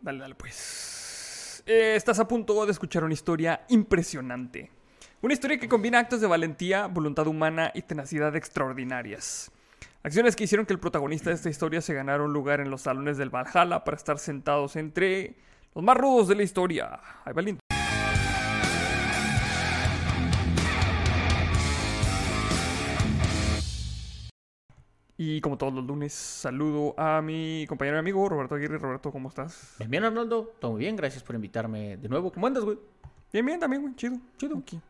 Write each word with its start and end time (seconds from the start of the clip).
Dale, 0.00 0.20
dale, 0.20 0.34
pues. 0.34 1.62
Eh, 1.66 1.94
estás 1.96 2.18
a 2.18 2.28
punto 2.28 2.64
de 2.64 2.72
escuchar 2.72 3.04
una 3.04 3.14
historia 3.14 3.64
impresionante. 3.68 4.70
Una 5.20 5.34
historia 5.34 5.58
que 5.58 5.68
combina 5.68 5.98
actos 5.98 6.20
de 6.20 6.26
valentía, 6.26 6.86
voluntad 6.86 7.26
humana 7.26 7.72
y 7.74 7.82
tenacidad 7.82 8.34
extraordinarias. 8.36 9.50
Acciones 10.02 10.36
que 10.36 10.44
hicieron 10.44 10.64
que 10.64 10.72
el 10.72 10.78
protagonista 10.78 11.30
de 11.30 11.36
esta 11.36 11.50
historia 11.50 11.80
se 11.80 11.92
ganara 11.92 12.22
un 12.22 12.32
lugar 12.32 12.60
en 12.60 12.70
los 12.70 12.82
salones 12.82 13.18
del 13.18 13.30
Valhalla 13.30 13.82
para 13.82 13.96
estar 13.96 14.18
sentados 14.18 14.76
entre 14.76 15.34
los 15.74 15.84
más 15.84 15.96
rudos 15.96 16.28
de 16.28 16.36
la 16.36 16.44
historia. 16.44 17.00
Ahí 17.24 17.32
va 17.32 17.67
Y 25.20 25.40
como 25.40 25.58
todos 25.58 25.74
los 25.74 25.84
lunes, 25.84 26.12
saludo 26.12 26.94
a 26.96 27.20
mi 27.20 27.66
compañero 27.68 27.96
y 27.96 28.00
amigo 28.00 28.28
Roberto 28.28 28.54
Aguirre. 28.54 28.78
Roberto, 28.78 29.10
¿cómo 29.10 29.28
estás? 29.28 29.74
Bien, 29.78 29.90
bien, 29.90 30.04
Arnoldo. 30.04 30.54
Todo 30.60 30.70
muy 30.72 30.80
bien. 30.80 30.94
Gracias 30.94 31.24
por 31.24 31.34
invitarme 31.34 31.96
de 31.96 32.08
nuevo. 32.08 32.30
¿Cómo 32.32 32.46
andas, 32.46 32.62
güey? 32.64 32.78
Bien, 33.32 33.44
bien, 33.44 33.58
también, 33.58 33.82
güey. 33.82 33.94
Chido, 33.96 34.16
chido. 34.36 34.56
Aquí. 34.58 34.80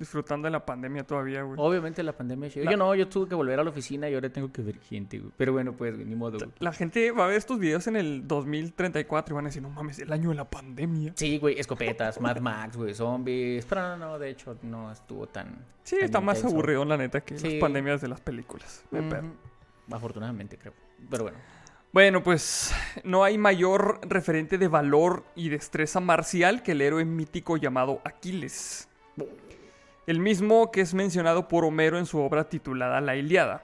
Disfrutando 0.00 0.46
de 0.46 0.50
la 0.50 0.66
pandemia 0.66 1.04
todavía, 1.06 1.42
güey. 1.44 1.56
Obviamente 1.60 2.02
la 2.02 2.12
pandemia. 2.12 2.50
La- 2.56 2.72
Yo 2.72 2.76
no, 2.76 2.92
yo 2.96 3.06
tuve 3.08 3.28
que 3.28 3.36
volver 3.36 3.60
a 3.60 3.62
la 3.62 3.70
oficina 3.70 4.10
y 4.10 4.14
ahora 4.14 4.28
tengo 4.28 4.50
que 4.50 4.60
ver 4.60 4.80
gente, 4.80 5.20
güey. 5.20 5.30
Pero 5.36 5.52
bueno, 5.52 5.74
pues, 5.74 5.96
ni 5.96 6.16
modo, 6.16 6.38
güey. 6.38 6.50
La 6.58 6.72
gente 6.72 7.12
va 7.12 7.26
a 7.26 7.28
ver 7.28 7.36
estos 7.36 7.60
videos 7.60 7.86
en 7.86 7.94
el 7.94 8.26
2034 8.26 9.32
y 9.32 9.36
van 9.36 9.44
a 9.44 9.48
decir, 9.50 9.62
no 9.62 9.70
mames, 9.70 10.00
el 10.00 10.12
año 10.12 10.30
de 10.30 10.34
la 10.34 10.50
pandemia. 10.50 11.12
Sí, 11.14 11.38
güey, 11.38 11.60
escopetas, 11.60 12.20
Mad 12.20 12.38
Max, 12.40 12.76
güey, 12.76 12.92
zombies. 12.92 13.64
Pero 13.66 13.82
no, 13.82 13.96
no, 13.98 14.18
de 14.18 14.30
hecho, 14.30 14.58
no 14.62 14.90
estuvo 14.90 15.28
tan. 15.28 15.64
Sí, 15.84 15.94
tan 15.94 16.04
está 16.06 16.20
más 16.20 16.44
aburrido, 16.44 16.84
la 16.84 16.96
neta, 16.96 17.20
que 17.20 17.38
Sí. 17.38 17.50
las 17.52 17.60
pandemias 17.60 18.00
de 18.00 18.08
las 18.08 18.20
películas. 18.20 18.82
Me 18.90 19.02
pedo. 19.02 19.22
Afortunadamente, 19.90 20.58
creo. 20.58 20.72
Pero 21.10 21.24
bueno. 21.24 21.38
Bueno, 21.92 22.22
pues 22.22 22.74
no 23.04 23.24
hay 23.24 23.38
mayor 23.38 24.00
referente 24.06 24.58
de 24.58 24.68
valor 24.68 25.24
y 25.34 25.48
destreza 25.48 25.98
marcial 25.98 26.62
que 26.62 26.72
el 26.72 26.82
héroe 26.82 27.04
mítico 27.04 27.56
llamado 27.56 28.02
Aquiles. 28.04 28.88
El 30.06 30.20
mismo 30.20 30.70
que 30.70 30.82
es 30.82 30.92
mencionado 30.92 31.48
por 31.48 31.64
Homero 31.64 31.98
en 31.98 32.04
su 32.04 32.18
obra 32.18 32.50
titulada 32.50 33.00
La 33.00 33.16
Iliada. 33.16 33.62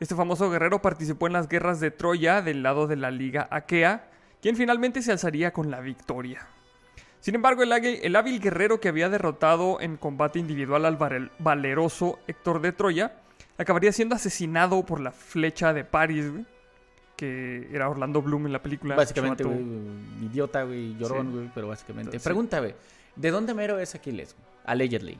Este 0.00 0.16
famoso 0.16 0.50
guerrero 0.50 0.82
participó 0.82 1.28
en 1.28 1.32
las 1.32 1.48
guerras 1.48 1.78
de 1.78 1.92
Troya 1.92 2.42
del 2.42 2.62
lado 2.62 2.88
de 2.88 2.96
la 2.96 3.12
Liga 3.12 3.46
Aquea, 3.50 4.10
quien 4.42 4.56
finalmente 4.56 5.00
se 5.00 5.12
alzaría 5.12 5.52
con 5.52 5.70
la 5.70 5.80
victoria. 5.80 6.48
Sin 7.20 7.36
embargo, 7.36 7.62
el, 7.62 7.72
el 7.72 8.16
hábil 8.16 8.40
guerrero 8.40 8.80
que 8.80 8.88
había 8.88 9.08
derrotado 9.08 9.80
en 9.80 9.96
combate 9.96 10.40
individual 10.40 10.84
al 10.84 11.30
valeroso 11.38 12.18
Héctor 12.26 12.60
de 12.60 12.72
Troya 12.72 13.23
acabaría 13.58 13.92
siendo 13.92 14.14
asesinado 14.14 14.84
por 14.84 15.00
la 15.00 15.12
flecha 15.12 15.72
de 15.72 15.84
Paris, 15.84 16.30
güey, 16.30 16.44
que 17.16 17.68
era 17.72 17.88
Orlando 17.88 18.20
Bloom 18.22 18.46
en 18.46 18.52
la 18.52 18.62
película. 18.62 18.96
Básicamente, 18.96 19.44
güey, 19.44 19.60
idiota, 20.22 20.64
güey, 20.64 20.96
llorón, 20.98 21.28
Sí. 21.28 21.32
güey, 21.34 21.50
pero 21.54 21.68
básicamente. 21.68 22.18
Sí. 22.18 22.24
Pregunta, 22.24 22.58
güey. 22.60 22.74
¿De 23.16 23.30
dónde 23.30 23.54
mero 23.54 23.78
es 23.78 23.94
Aquiles? 23.94 24.34
Allegedly. 24.64 25.18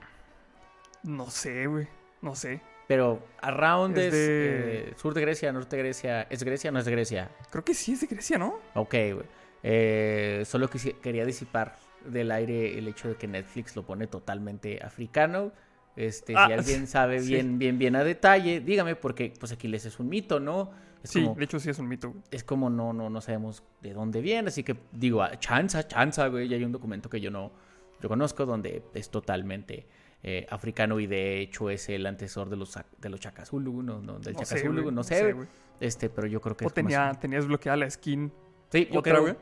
No 1.03 1.31
sé, 1.31 1.67
güey, 1.67 1.87
no 2.23 2.35
sé. 2.35 2.61
Pero 2.89 3.25
around 3.41 3.97
Es 3.97 4.13
de- 4.13 4.89
eh, 4.91 4.95
sur 4.97 5.15
de 5.15 5.21
Grecia, 5.23 5.53
norte 5.53 5.77
de 5.77 5.83
Grecia. 5.83 6.23
¿Es 6.29 6.43
Grecia 6.43 6.71
o 6.71 6.73
no 6.73 6.81
es 6.81 6.89
Grecia? 6.89 7.31
Creo 7.51 7.65
que 7.65 7.73
sí 7.75 7.93
es 7.93 8.01
de 8.01 8.07
Grecia, 8.09 8.37
¿no? 8.39 8.59
Ok, 8.75 8.91
güey. 9.15 9.27
Eh, 9.63 10.43
solo 10.47 10.69
quería 10.69 11.25
disipar 11.25 11.77
del 12.05 12.31
aire 12.31 12.77
el 12.79 12.87
hecho 12.89 13.09
de 13.09 13.15
que 13.17 13.27
Netflix 13.27 13.75
lo 13.77 13.85
pone 13.85 14.07
totalmente 14.07 14.81
africano. 14.85 15.53
Este, 15.97 16.35
Ah, 16.37 16.47
si 16.49 16.53
alguien 16.55 16.87
sabe 16.87 17.21
sí. 17.21 17.29
bien, 17.29 17.59
bien, 17.59 17.79
bien 17.79 17.97
a 17.97 18.03
detalle, 18.05 18.61
dígame, 18.61 18.97
porque 18.97 19.33
pues 19.39 19.53
Aquiles 19.53 19.85
es 19.87 19.99
un 20.01 20.09
mito, 20.09 20.41
¿no? 20.41 20.71
Es 21.03 21.11
Sí, 21.11 21.23
como, 21.23 21.35
de 21.35 21.45
hecho 21.45 21.61
sí 21.61 21.71
es 21.71 21.79
un 21.79 21.87
mito, 21.89 22.11
güey. 22.11 22.23
es 22.31 22.43
como 22.45 22.71
no, 22.71 22.93
no, 22.93 23.11
no 23.11 23.21
sabemos 23.21 23.63
de 23.83 23.93
dónde 23.93 24.21
viene, 24.21 24.49
así 24.49 24.63
que 24.65 24.75
digo, 24.93 25.23
ah, 25.23 25.39
chanza, 25.39 25.87
chanza, 25.87 26.27
güey. 26.29 26.49
Y 26.49 26.55
hay 26.55 26.65
un 26.65 26.73
documento 26.73 27.09
que 27.11 27.21
yo 27.21 27.31
no, 27.31 27.53
yo 28.01 28.09
conozco 28.09 28.45
donde 28.47 28.83
es 28.95 29.11
totalmente 29.11 29.87
eh, 30.23 30.47
africano 30.51 30.99
y 30.99 31.07
de 31.07 31.41
hecho 31.41 31.69
es 31.71 31.89
el 31.91 32.07
antecesor 32.07 32.49
de 32.49 32.57
los, 32.57 32.77
de 32.99 33.09
los 33.11 33.21
Chacazulu, 33.21 33.83
no, 33.83 34.01
no, 34.01 34.19
del 34.19 34.35
No 34.35 34.45
sé, 34.45 34.67
güey, 34.69 34.91
no 34.91 35.05
sé, 35.05 35.33
güey. 35.35 35.47
Este, 35.81 36.09
pero 36.09 36.27
yo 36.27 36.41
creo 36.41 36.57
que 36.57 36.65
O 36.65 36.69
es 36.69 36.75
tenía, 36.75 37.13
tenías 37.21 37.47
bloqueada 37.47 37.77
la 37.77 37.91
skin. 37.91 38.33
Sí, 38.73 38.89
yo 38.91 39.01
otra, 39.01 39.13
creo. 39.13 39.23
güey. 39.23 39.35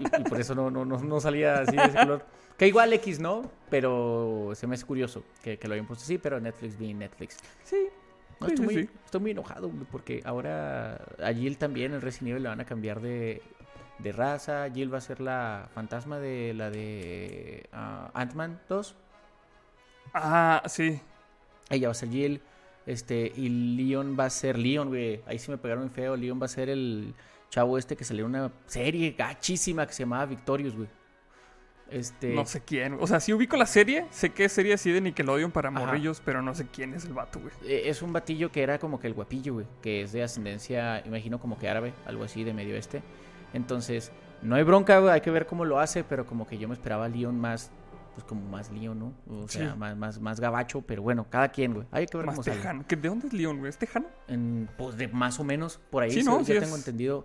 Y, 0.00 0.20
y 0.20 0.24
por 0.24 0.40
eso 0.40 0.54
no, 0.54 0.70
no, 0.70 0.84
no, 0.84 0.98
no 0.98 1.20
salía 1.20 1.60
así 1.60 1.76
de 1.76 1.82
ese 1.84 1.96
color. 1.98 2.26
Que 2.58 2.66
igual 2.66 2.92
X, 2.92 3.20
¿no? 3.20 3.50
Pero 3.70 4.50
se 4.54 4.66
me 4.66 4.74
hace 4.74 4.84
curioso 4.84 5.22
que, 5.42 5.58
que 5.58 5.68
lo 5.68 5.74
hayan 5.74 5.86
puesto 5.86 6.04
así, 6.04 6.18
pero 6.18 6.40
Netflix 6.40 6.76
bien 6.76 6.98
Netflix. 6.98 7.36
Sí. 7.62 7.88
No, 8.40 8.48
Sí, 8.48 8.54
estoy, 8.54 8.68
sí, 8.68 8.74
muy, 8.74 8.82
sí. 8.84 8.90
estoy 9.04 9.20
muy 9.20 9.30
enojado, 9.32 9.68
güey, 9.68 9.84
porque 9.90 10.22
ahora 10.24 11.00
a 11.22 11.32
Jill 11.32 11.56
también, 11.58 11.92
el 11.92 12.02
Resident 12.02 12.30
Evil, 12.32 12.42
le 12.44 12.48
van 12.48 12.60
a 12.60 12.64
cambiar 12.64 13.00
de, 13.00 13.42
de 13.98 14.12
raza. 14.12 14.68
Jill 14.72 14.92
va 14.92 14.98
a 14.98 15.00
ser 15.00 15.20
la 15.20 15.68
fantasma 15.74 16.18
de 16.18 16.54
la 16.54 16.70
de 16.70 17.68
ah, 17.72 18.10
Ant-Man 18.14 18.60
2. 18.68 18.96
Ah, 20.14 20.62
sí. 20.66 21.00
Ella 21.70 21.88
va 21.88 21.92
a 21.92 21.94
ser 21.94 22.10
Jill. 22.10 22.40
Este, 22.86 23.32
y 23.36 23.48
Leon 23.76 24.16
va 24.18 24.26
a 24.26 24.30
ser 24.30 24.58
Leon, 24.58 24.88
güey. 24.88 25.20
Ahí 25.26 25.38
sí 25.38 25.50
me 25.50 25.58
pegaron 25.58 25.84
muy 25.84 25.92
feo. 25.92 26.16
Leon 26.16 26.40
va 26.40 26.46
a 26.46 26.48
ser 26.48 26.70
el 26.70 27.14
chavo 27.50 27.76
este 27.76 27.96
que 27.96 28.04
salió 28.04 28.24
en 28.26 28.30
una 28.30 28.52
serie 28.66 29.12
gachísima 29.12 29.86
que 29.86 29.92
se 29.92 30.04
llamaba 30.04 30.26
Victorious, 30.26 30.76
güey. 30.76 30.88
Este. 31.90 32.34
No 32.34 32.44
sé 32.44 32.60
quién. 32.60 32.96
O 33.00 33.06
sea, 33.06 33.18
sí 33.20 33.32
ubico 33.32 33.56
la 33.56 33.66
serie. 33.66 34.06
Sé 34.10 34.30
que 34.30 34.44
es 34.44 34.52
serie 34.52 34.74
así 34.74 34.90
de 34.92 35.00
Nickelodeon 35.00 35.50
para 35.50 35.70
Ajá. 35.70 35.78
morrillos, 35.78 36.20
pero 36.24 36.42
no 36.42 36.54
sé 36.54 36.66
quién 36.72 36.92
es 36.94 37.04
el 37.06 37.14
vato, 37.14 37.40
güey. 37.40 37.52
Eh, 37.64 37.84
Es 37.88 38.02
un 38.02 38.12
batillo 38.12 38.52
que 38.52 38.62
era 38.62 38.78
como 38.78 39.00
que 39.00 39.06
el 39.06 39.14
guapillo, 39.14 39.54
güey. 39.54 39.66
Que 39.82 40.02
es 40.02 40.12
de 40.12 40.22
ascendencia, 40.22 41.02
imagino 41.06 41.40
como 41.40 41.58
que 41.58 41.68
árabe, 41.68 41.94
algo 42.06 42.24
así 42.24 42.44
de 42.44 42.52
medio 42.52 42.76
este. 42.76 43.02
Entonces, 43.54 44.12
no 44.42 44.54
hay 44.56 44.62
bronca, 44.62 44.98
güey. 44.98 45.12
Hay 45.12 45.20
que 45.20 45.30
ver 45.30 45.46
cómo 45.46 45.64
lo 45.64 45.80
hace, 45.80 46.04
pero 46.04 46.26
como 46.26 46.46
que 46.46 46.58
yo 46.58 46.68
me 46.68 46.74
esperaba 46.74 47.06
a 47.06 47.08
Leon 47.08 47.38
más, 47.40 47.70
pues 48.18 48.28
como 48.28 48.40
más 48.48 48.72
Leon, 48.72 48.98
¿no? 48.98 49.12
O 49.28 49.46
sea, 49.46 49.72
Sí. 49.72 49.78
más, 49.78 49.96
más, 49.96 50.20
más 50.20 50.40
gabacho, 50.40 50.82
pero 50.82 51.02
bueno, 51.02 51.26
cada 51.30 51.50
quien, 51.50 51.72
güey. 51.72 51.86
Hay 51.92 52.06
que 52.06 52.16
ver 52.16 52.26
Más 52.26 52.34
cómo 52.34 52.42
tejano. 52.44 52.84
¿Que 52.88 52.96
¿De 52.96 53.08
dónde 53.08 53.28
es 53.28 53.32
Leon, 53.32 53.58
güey? 53.58 53.70
¿Es 53.70 53.78
tejano? 53.78 54.06
En, 54.26 54.68
pues 54.76 54.96
de 54.96 55.06
más 55.06 55.38
o 55.38 55.44
menos 55.44 55.78
por 55.90 56.02
ahí 56.02 56.10
Sí, 56.10 56.24
¿no? 56.24 56.40
yo 56.40 56.44
Sí 56.44 56.52
tengo 56.60 56.74
es- 56.74 56.78
entendido. 56.80 57.24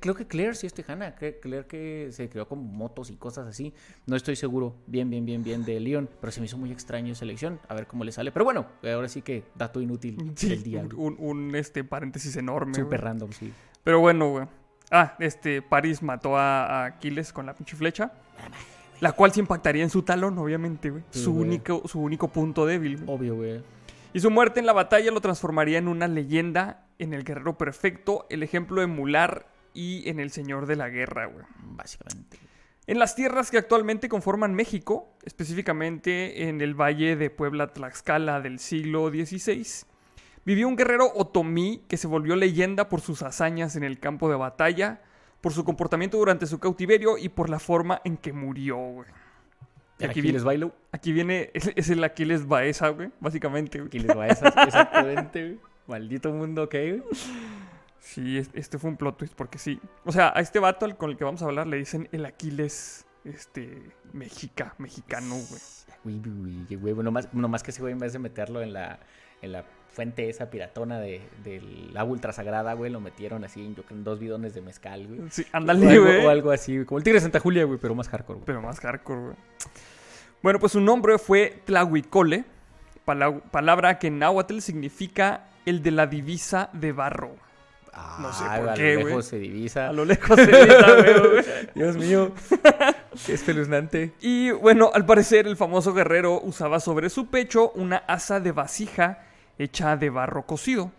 Creo 0.00 0.14
que 0.14 0.26
Claire 0.26 0.54
sí 0.54 0.66
es 0.66 0.72
tejana. 0.72 1.14
Claire 1.14 1.66
que 1.66 2.08
se 2.12 2.30
creó 2.30 2.48
con 2.48 2.64
motos 2.74 3.10
y 3.10 3.16
cosas 3.16 3.46
así. 3.46 3.74
No 4.06 4.16
estoy 4.16 4.34
seguro 4.36 4.76
bien, 4.86 5.10
bien, 5.10 5.26
bien, 5.26 5.44
bien 5.44 5.62
de 5.64 5.78
Leon, 5.78 6.08
pero 6.20 6.30
se 6.32 6.40
me 6.40 6.46
hizo 6.46 6.56
muy 6.56 6.72
extraño 6.72 7.12
esa 7.12 7.24
elección. 7.26 7.60
A 7.68 7.74
ver 7.74 7.86
cómo 7.86 8.02
le 8.04 8.10
sale. 8.12 8.32
Pero 8.32 8.46
bueno, 8.46 8.66
ahora 8.82 9.08
sí 9.08 9.20
que 9.20 9.44
dato 9.54 9.80
inútil 9.82 10.32
Sí, 10.36 10.48
del 10.48 10.62
día. 10.62 10.86
un, 10.96 11.16
un- 11.18 11.54
este, 11.54 11.84
paréntesis 11.84 12.34
enorme. 12.36 12.74
Súper 12.74 13.02
random, 13.02 13.30
sí. 13.32 13.52
Pero 13.82 14.00
bueno, 14.00 14.30
güey. 14.30 14.46
Ah, 14.90 15.16
este, 15.18 15.60
Paris 15.60 16.02
mató 16.02 16.36
a, 16.38 16.64
a 16.66 16.84
Aquiles 16.86 17.32
con 17.32 17.46
la 17.46 17.54
pinche 17.54 17.76
flecha. 17.76 18.12
La 19.00 19.12
cual 19.12 19.32
se 19.32 19.40
impactaría 19.40 19.82
en 19.82 19.90
su 19.90 20.02
talón, 20.02 20.38
obviamente, 20.38 20.90
güey. 20.90 21.02
Sí, 21.10 21.22
su, 21.22 21.32
güey. 21.32 21.48
único, 21.48 21.82
su 21.86 22.00
único 22.00 22.28
punto 22.28 22.66
débil. 22.66 22.98
güey. 22.98 23.16
Obvio, 23.16 23.34
güey. 23.36 23.62
Y 24.12 24.20
su 24.20 24.30
muerte 24.30 24.60
en 24.60 24.66
la 24.66 24.72
batalla 24.72 25.10
lo 25.10 25.20
transformaría 25.20 25.78
en 25.78 25.88
una 25.88 26.06
leyenda, 26.06 26.86
en 26.98 27.12
el 27.12 27.24
guerrero 27.24 27.58
perfecto, 27.58 28.26
el 28.30 28.42
ejemplo 28.42 28.80
de 28.80 28.84
emular 28.84 29.48
y 29.74 30.08
en 30.08 30.20
el 30.20 30.30
señor 30.30 30.66
de 30.66 30.76
la 30.76 30.88
guerra, 30.88 31.26
güey. 31.26 31.44
Básicamente. 31.62 32.38
En 32.86 32.98
las 32.98 33.16
tierras 33.16 33.50
que 33.50 33.58
actualmente 33.58 34.08
conforman 34.08 34.54
México, 34.54 35.16
específicamente 35.24 36.48
en 36.48 36.60
el 36.60 36.74
valle 36.74 37.16
de 37.16 37.30
Puebla-Tlaxcala 37.30 38.40
del 38.40 38.58
siglo 38.58 39.08
XVI, 39.08 39.66
vivió 40.44 40.68
un 40.68 40.76
guerrero 40.76 41.10
otomí 41.14 41.82
que 41.88 41.96
se 41.96 42.06
volvió 42.06 42.36
leyenda 42.36 42.90
por 42.90 43.00
sus 43.00 43.22
hazañas 43.22 43.74
en 43.76 43.84
el 43.84 43.98
campo 43.98 44.28
de 44.28 44.36
batalla, 44.36 45.00
por 45.44 45.52
su 45.52 45.62
comportamiento 45.62 46.16
durante 46.16 46.46
su 46.46 46.58
cautiverio 46.58 47.18
y 47.18 47.28
por 47.28 47.50
la 47.50 47.58
forma 47.58 48.00
en 48.04 48.16
que 48.16 48.32
murió, 48.32 48.76
güey. 48.78 49.08
Y 49.98 50.04
Aquí 50.04 50.10
aquí 50.10 50.22
les 50.22 50.32
viene, 50.32 50.44
bailo. 50.44 50.74
aquí 50.90 51.12
viene, 51.12 51.50
es, 51.54 51.70
es 51.76 51.90
el 51.90 52.02
Aquiles 52.02 52.48
Baeza, 52.48 52.88
güey, 52.88 53.10
básicamente. 53.20 53.78
güey. 53.78 53.88
Aquí 53.88 53.98
les 54.00 54.16
va 54.16 54.26
esas, 54.26 54.52
exactamente, 54.66 55.42
güey. 55.44 55.60
Maldito 55.86 56.32
mundo, 56.32 56.62
¿ok? 56.64 56.72
güey? 56.72 57.02
Sí, 58.00 58.38
es- 58.38 58.50
este 58.54 58.78
fue 58.78 58.90
un 58.90 58.96
plot 58.96 59.18
twist, 59.18 59.34
porque 59.34 59.58
sí. 59.58 59.80
O 60.04 60.12
sea, 60.12 60.32
a 60.34 60.40
este 60.40 60.58
vato 60.58 60.88
con 60.96 61.10
el 61.10 61.16
que 61.16 61.24
vamos 61.24 61.42
a 61.42 61.44
hablar 61.44 61.66
le 61.66 61.76
dicen 61.76 62.08
el 62.12 62.24
Aquiles, 62.26 63.06
este, 63.24 63.82
mexica, 64.12 64.74
mexicano, 64.78 65.34
güey. 65.36 65.60
Güey, 66.04 66.18
güey, 66.20 66.64
güey, 66.78 66.92
güey, 66.94 67.04
nomás, 67.04 67.32
nomás 67.32 67.62
que 67.62 67.70
ese 67.70 67.80
güey 67.80 67.92
en 67.92 67.98
vez 67.98 68.12
de 68.12 68.18
meterlo 68.18 68.60
en 68.62 68.72
la, 68.72 68.98
en 69.42 69.52
la 69.52 69.64
fuente 69.94 70.28
esa 70.28 70.50
piratona 70.50 70.98
de, 71.00 71.22
del 71.44 71.90
agua 71.96 72.12
ultrasagrada, 72.12 72.74
güey, 72.74 72.90
lo 72.90 73.00
metieron 73.00 73.44
así 73.44 73.64
en, 73.64 73.74
yo 73.74 73.82
creo, 73.84 73.96
en 73.98 74.04
dos 74.04 74.18
bidones 74.18 74.52
de 74.54 74.60
mezcal, 74.60 75.06
güey. 75.06 75.20
Sí, 75.30 75.46
ándale, 75.52 75.98
güey. 75.98 76.24
o 76.26 76.28
algo 76.30 76.50
así, 76.50 76.74
güey, 76.74 76.84
como 76.84 76.98
el 76.98 77.04
tigre 77.04 77.16
de 77.18 77.22
Santa 77.22 77.40
Julia, 77.40 77.64
güey, 77.64 77.78
pero 77.80 77.94
más 77.94 78.08
hardcore, 78.08 78.34
güey. 78.38 78.46
Pero 78.46 78.60
más 78.60 78.80
hardcore, 78.80 79.20
güey. 79.20 79.36
Bueno, 80.42 80.58
pues 80.58 80.72
su 80.72 80.80
nombre 80.80 81.16
fue 81.18 81.62
Tlahuicole, 81.64 82.44
pala- 83.04 83.38
palabra 83.50 83.98
que 83.98 84.08
en 84.08 84.18
náhuatl 84.18 84.58
significa 84.60 85.46
el 85.64 85.82
de 85.82 85.90
la 85.92 86.06
divisa 86.06 86.68
de 86.74 86.92
barro. 86.92 87.36
No 88.20 88.32
sé 88.32 88.42
Ah, 88.46 88.56
por 88.58 88.68
a 88.70 88.74
qué, 88.74 88.94
lo 88.96 89.06
lejos 89.06 89.24
se 89.26 89.38
divisa. 89.38 89.88
A 89.88 89.92
lo 89.92 90.04
lejos 90.04 90.36
se 90.36 90.46
grita, 90.46 90.94
güey. 90.96 91.44
Dios 91.76 91.96
mío, 91.96 92.32
qué 93.24 93.32
espeluznante. 93.34 94.12
Y 94.20 94.50
bueno, 94.50 94.90
al 94.92 95.06
parecer 95.06 95.46
el 95.46 95.56
famoso 95.56 95.94
guerrero 95.94 96.40
usaba 96.42 96.80
sobre 96.80 97.08
su 97.08 97.28
pecho 97.28 97.70
una 97.76 97.98
asa 97.98 98.40
de 98.40 98.50
vasija 98.50 99.22
hecha 99.58 99.96
de 99.96 100.10
barro 100.10 100.46
cocido. 100.46 100.92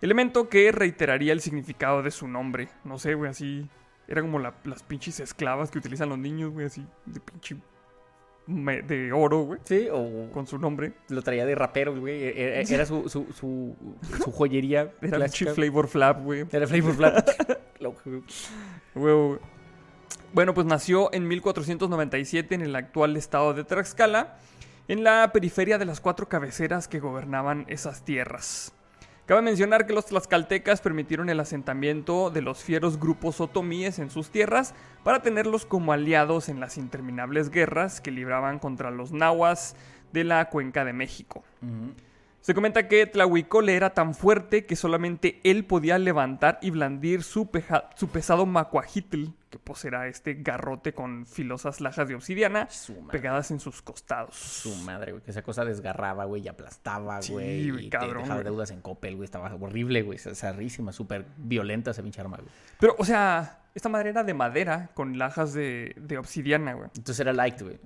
Elemento 0.00 0.48
que 0.48 0.70
reiteraría 0.72 1.32
el 1.32 1.40
significado 1.40 2.02
de 2.02 2.10
su 2.10 2.28
nombre. 2.28 2.68
No 2.84 2.98
sé, 2.98 3.14
güey, 3.14 3.30
así 3.30 3.68
Era 4.08 4.20
como 4.22 4.38
la- 4.38 4.54
las 4.64 4.82
pinches 4.84 5.18
esclavas 5.20 5.70
que 5.70 5.78
utilizan 5.78 6.08
los 6.08 6.18
niños, 6.18 6.52
güey, 6.52 6.66
así, 6.66 6.86
de 7.06 7.18
pinche... 7.18 7.56
me- 8.46 8.82
de 8.82 9.12
oro, 9.12 9.40
güey, 9.40 9.60
Sí, 9.64 9.88
o 9.90 10.30
con 10.32 10.46
su 10.46 10.58
nombre. 10.58 10.92
lo 11.08 11.22
traía 11.22 11.44
de 11.44 11.54
rapero, 11.56 11.98
güey. 11.98 12.22
Era, 12.22 12.60
era 12.60 12.86
su, 12.86 13.08
su, 13.08 13.26
su, 13.32 13.74
su 14.22 14.30
joyería. 14.30 14.92
Era 15.02 15.18
pinche 15.18 15.46
Flavor 15.52 15.88
Flap, 15.88 16.22
güey. 16.22 16.44
Era 16.52 16.66
Flavor. 16.68 16.94
Huevo, 18.94 19.28
güey. 19.28 19.40
Bueno, 20.32 20.54
pues 20.54 20.66
nació 20.66 21.12
en 21.14 21.26
1497 21.28 22.54
en 22.54 22.60
el 22.60 22.76
actual 22.76 23.16
estado 23.16 23.54
de 23.54 23.64
Tlaxcala, 23.64 24.38
en 24.88 25.04
la 25.04 25.30
periferia 25.32 25.78
de 25.78 25.84
las 25.84 26.00
cuatro 26.00 26.28
cabeceras 26.28 26.88
que 26.88 27.00
gobernaban 27.00 27.64
esas 27.68 28.04
tierras. 28.04 28.72
Cabe 29.26 29.42
mencionar 29.42 29.86
que 29.86 29.92
los 29.92 30.06
tlaxcaltecas 30.06 30.80
permitieron 30.80 31.28
el 31.28 31.40
asentamiento 31.40 32.30
de 32.30 32.42
los 32.42 32.62
fieros 32.62 33.00
grupos 33.00 33.40
otomíes 33.40 33.98
en 33.98 34.08
sus 34.08 34.30
tierras 34.30 34.72
para 35.02 35.20
tenerlos 35.20 35.66
como 35.66 35.92
aliados 35.92 36.48
en 36.48 36.60
las 36.60 36.78
interminables 36.78 37.50
guerras 37.50 38.00
que 38.00 38.12
libraban 38.12 38.60
contra 38.60 38.92
los 38.92 39.10
nahuas 39.10 39.74
de 40.12 40.22
la 40.22 40.48
cuenca 40.48 40.84
de 40.84 40.92
México. 40.92 41.42
Se 42.46 42.54
comenta 42.54 42.86
que 42.86 43.06
Tlahuicole 43.06 43.74
era 43.74 43.90
tan 43.90 44.14
fuerte 44.14 44.66
que 44.66 44.76
solamente 44.76 45.40
él 45.42 45.64
podía 45.64 45.98
levantar 45.98 46.60
y 46.62 46.70
blandir 46.70 47.24
su, 47.24 47.50
peja- 47.50 47.90
su 47.96 48.06
pesado 48.08 48.46
macuajitl, 48.46 49.24
que 49.50 49.58
pues 49.58 49.84
era 49.84 50.06
este 50.06 50.34
garrote 50.34 50.92
con 50.92 51.26
filosas 51.26 51.80
lajas 51.80 52.06
de 52.06 52.14
obsidiana 52.14 52.68
pegadas 53.10 53.50
en 53.50 53.58
sus 53.58 53.82
costados. 53.82 54.36
Su 54.36 54.72
madre, 54.84 55.10
güey. 55.10 55.24
Que 55.24 55.32
esa 55.32 55.42
cosa 55.42 55.64
desgarraba, 55.64 56.24
güey, 56.26 56.42
y 56.42 56.46
aplastaba, 56.46 57.20
Sí, 57.20 57.32
güey. 57.32 57.68
güey, 57.72 57.86
y 57.86 57.90
cabrón, 57.90 58.10
te 58.12 58.18
dejaba 58.20 58.34
güey. 58.42 58.44
deudas 58.44 58.70
en 58.70 58.80
Coppel, 58.80 59.16
güey. 59.16 59.24
Estaba 59.24 59.52
horrible, 59.52 60.02
güey. 60.02 60.16
Zarrísima, 60.18 60.92
súper 60.92 61.26
violenta 61.38 61.90
esa 61.90 62.02
pinche 62.04 62.20
arma, 62.20 62.36
güey. 62.36 62.48
Pero, 62.78 62.94
o 62.96 63.04
sea, 63.04 63.58
esta 63.74 63.88
madre 63.88 64.10
era 64.10 64.22
de 64.22 64.34
madera 64.34 64.90
con 64.94 65.18
lajas 65.18 65.52
de, 65.52 65.96
de 65.98 66.16
obsidiana, 66.16 66.74
güey. 66.74 66.90
Entonces 66.96 67.18
era 67.18 67.32
light, 67.32 67.60
güey. 67.60 67.80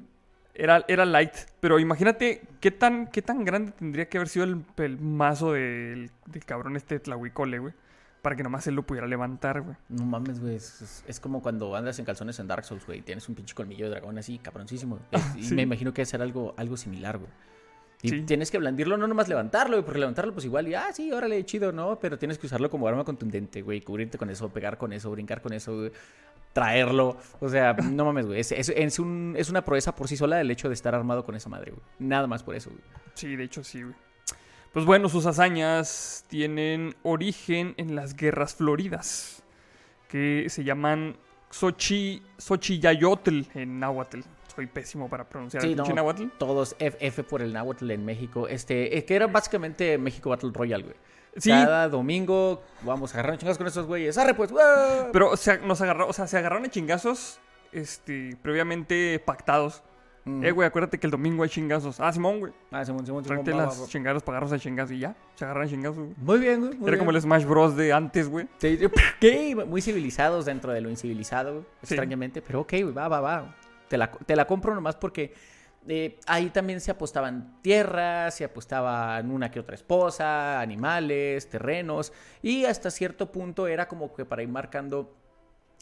Era, 0.62 0.85
era 0.89 1.07
light, 1.07 1.33
pero 1.61 1.79
imagínate 1.79 2.43
qué 2.61 2.71
tan, 2.71 3.07
qué 3.07 3.23
tan 3.23 3.45
grande 3.47 3.73
tendría 3.73 4.09
que 4.09 4.19
haber 4.19 4.29
sido 4.29 4.45
el, 4.45 4.62
el 4.77 4.99
mazo 4.99 5.53
del, 5.55 6.11
del 6.27 6.45
cabrón 6.45 6.77
este 6.77 7.01
Tlahuicole, 7.01 7.59
güey. 7.59 7.73
Para 8.21 8.37
que 8.37 8.43
nomás 8.43 8.67
él 8.67 8.75
lo 8.75 8.83
pudiera 8.83 9.07
levantar, 9.07 9.62
güey. 9.62 9.77
No 9.89 10.05
mames, 10.05 10.39
güey. 10.41 10.57
Es, 10.57 11.03
es- 11.09 11.19
como 11.21 11.41
cuando 11.41 11.75
andas 11.75 11.99
en 11.99 12.05
calzones 12.05 12.39
en 12.39 12.47
Dark 12.47 12.65
Souls, 12.67 12.85
güey. 12.85 13.01
Tienes 13.01 13.27
un 13.31 13.35
pinche 13.35 13.55
colmillo 13.55 13.87
de 13.87 13.93
dragón 13.93 14.19
así, 14.19 14.39
cabroncísimo. 14.39 14.99
Es- 15.11 15.23
y 15.37 15.45
sí. 15.45 15.55
me 15.55 15.62
imagino 15.62 15.95
que 15.95 16.03
debe 16.03 16.07
ser 16.11 16.21
algo, 16.21 16.53
algo 16.59 16.77
similar, 16.77 17.17
güey. 17.17 17.31
Y 18.03 18.09
Sí. 18.11 18.23
tienes 18.23 18.51
que 18.51 18.57
blandirlo, 18.59 18.97
no 18.97 19.07
nomás 19.07 19.29
levantarlo, 19.29 19.77
güey, 19.77 19.85
porque 19.85 20.01
levantarlo, 20.01 20.33
pues 20.33 20.47
igual, 20.47 20.67
y 20.69 20.75
ah, 20.75 20.87
sí, 20.93 21.12
órale, 21.12 21.45
chido, 21.45 21.71
¿no? 21.71 21.99
Pero 21.99 22.19
tienes 22.19 22.39
que 22.39 22.47
usarlo 22.47 22.71
como 22.71 22.89
arma 22.89 23.05
contundente, 23.05 23.61
güey. 23.62 23.83
Cubrirte 23.83 24.17
con 24.19 24.31
eso, 24.31 24.49
pegar 24.51 24.79
con 24.79 24.93
eso, 24.95 25.11
brincar 25.11 25.43
con 25.43 25.53
eso, 25.53 25.77
güey, 25.77 25.93
traerlo. 26.52 27.17
O 27.41 27.49
sea, 27.49 27.73
no 27.75 28.05
mames, 28.05 28.26
güey. 28.26 28.41
Es, 28.41 28.52
es, 28.52 28.69
es 28.69 28.99
un- 28.99 29.35
es 29.37 29.50
una 29.50 29.64
proeza 29.64 29.94
por 29.94 30.08
sí 30.08 30.17
sola 30.17 30.41
el 30.41 30.50
hecho 30.50 30.69
de 30.69 30.75
estar 30.75 30.94
armado 30.94 31.25
con 31.25 31.35
esa 31.35 31.49
madre, 31.49 31.73
güey. 31.73 31.82
Nada 31.99 32.26
más 32.26 32.43
por 32.43 32.55
eso, 32.55 32.70
güey. 32.70 32.82
Sí, 33.14 33.37
de 33.37 33.44
hecho 33.44 33.62
sí, 33.64 33.82
güey. 33.82 33.94
Pues 34.73 34.85
bueno, 34.85 35.08
sus 35.08 35.26
hazañas 35.26 36.25
tienen 36.29 36.94
origen 37.02 37.75
en 37.76 37.97
las 37.97 38.14
guerras 38.14 38.55
floridas, 38.55 39.43
que 40.08 40.47
se 40.49 40.62
llaman 40.62 41.17
Xochi, 41.50 42.23
Xochiyayotl 42.38 43.43
en 43.55 43.81
náhuatl. 43.81 44.20
Soy 44.55 44.67
pésimo 44.67 45.08
para 45.08 45.29
pronunciar 45.29 45.62
Sí, 45.62 45.70
el 45.70 45.76
no, 45.76 45.85
náhuatl. 45.87 46.26
Todos 46.38 46.76
F, 46.79 46.97
F 47.05 47.23
por 47.25 47.43
el 47.43 47.52
náhuatl 47.52 47.91
en 47.91 48.05
México. 48.05 48.47
Este, 48.49 48.97
es 48.97 49.05
que 49.05 49.14
era 49.17 49.26
básicamente 49.26 49.97
México 49.99 50.31
Battle 50.31 50.50
Royale, 50.52 50.85
güey. 50.85 50.97
Sí, 51.37 51.50
Cada 51.50 51.88
domingo 51.88 52.62
vamos 52.82 53.15
a 53.15 53.19
agarrar 53.19 53.38
chingados 53.38 53.59
con 53.59 53.67
esos 53.67 53.87
güeyes. 53.87 54.19
¡Arre, 54.19 54.35
pues! 54.35 54.53
pero 55.12 55.31
o 55.31 55.37
sea, 55.37 55.59
nos 55.59 55.81
agarró, 55.81 56.09
o 56.09 56.12
sea, 56.12 56.27
se 56.27 56.37
agarraron 56.38 56.65
a 56.65 56.69
chingazos 56.71 57.38
este, 57.73 58.37
previamente 58.43 59.21
pactados. 59.25 59.82
Mm. 60.25 60.44
Eh, 60.44 60.50
güey, 60.50 60.67
acuérdate 60.69 60.99
que 60.99 61.06
el 61.06 61.11
domingo 61.11 61.43
hay 61.44 61.49
chingazos. 61.49 61.99
Ah, 61.99 62.12
Simón, 62.12 62.41
güey. 62.41 62.53
Ah, 62.71 62.85
Simón, 62.85 63.06
Simón, 63.06 63.25
Simón, 63.25 63.43
Tráete 63.44 63.55
las 63.55 63.88
chingadas 63.88 64.23
para 64.23 64.37
agarrarse 64.38 64.56
a 64.56 64.59
chingazos 64.59 64.93
y 64.93 64.99
ya. 64.99 65.15
Se 65.35 65.44
agarran 65.44 65.69
chingazos, 65.69 65.97
güey. 65.99 66.15
Muy 66.19 66.38
bien, 66.38 66.61
güey. 66.61 66.73
muy 66.75 66.82
Era 66.88 66.97
bien. 66.97 66.99
como 66.99 67.11
el 67.12 67.21
Smash 67.23 67.44
Bros. 67.47 67.75
de 67.76 67.93
antes, 67.93 68.29
güey. 68.29 68.47
Sí, 68.59 68.76
sí, 68.76 68.87
¿Qué? 69.21 69.55
Muy 69.67 69.81
civilizados 69.81 70.44
dentro 70.44 70.73
de 70.73 70.81
lo 70.83 70.91
incivilizado, 70.91 71.53
güey, 71.53 71.65
Sí. 71.85 71.94
extrañamente. 71.94 72.43
Pero 72.43 72.61
ok, 72.61 72.73
güey, 72.73 72.93
va, 72.93 73.09
va, 73.09 73.21
va. 73.21 73.56
Te 73.88 73.97
la, 73.97 74.11
te 74.11 74.37
la 74.37 74.47
compro 74.47 74.75
nomás 74.75 74.97
porque 74.97 75.33
eh, 75.88 76.19
ahí 76.27 76.50
también 76.50 76.81
se 76.81 76.91
apostaban 76.91 77.61
tierras, 77.62 78.35
se 78.35 78.44
apostaban 78.44 79.31
una 79.31 79.50
que 79.50 79.61
otra 79.61 79.75
esposa, 79.75 80.61
animales, 80.61 81.49
terrenos. 81.49 82.12
Y 82.43 82.65
hasta 82.65 82.91
cierto 82.91 83.32
punto 83.32 83.67
era 83.67 83.88
como 83.88 84.12
que 84.15 84.25
para 84.25 84.43
ir 84.43 84.49
marcando. 84.49 85.17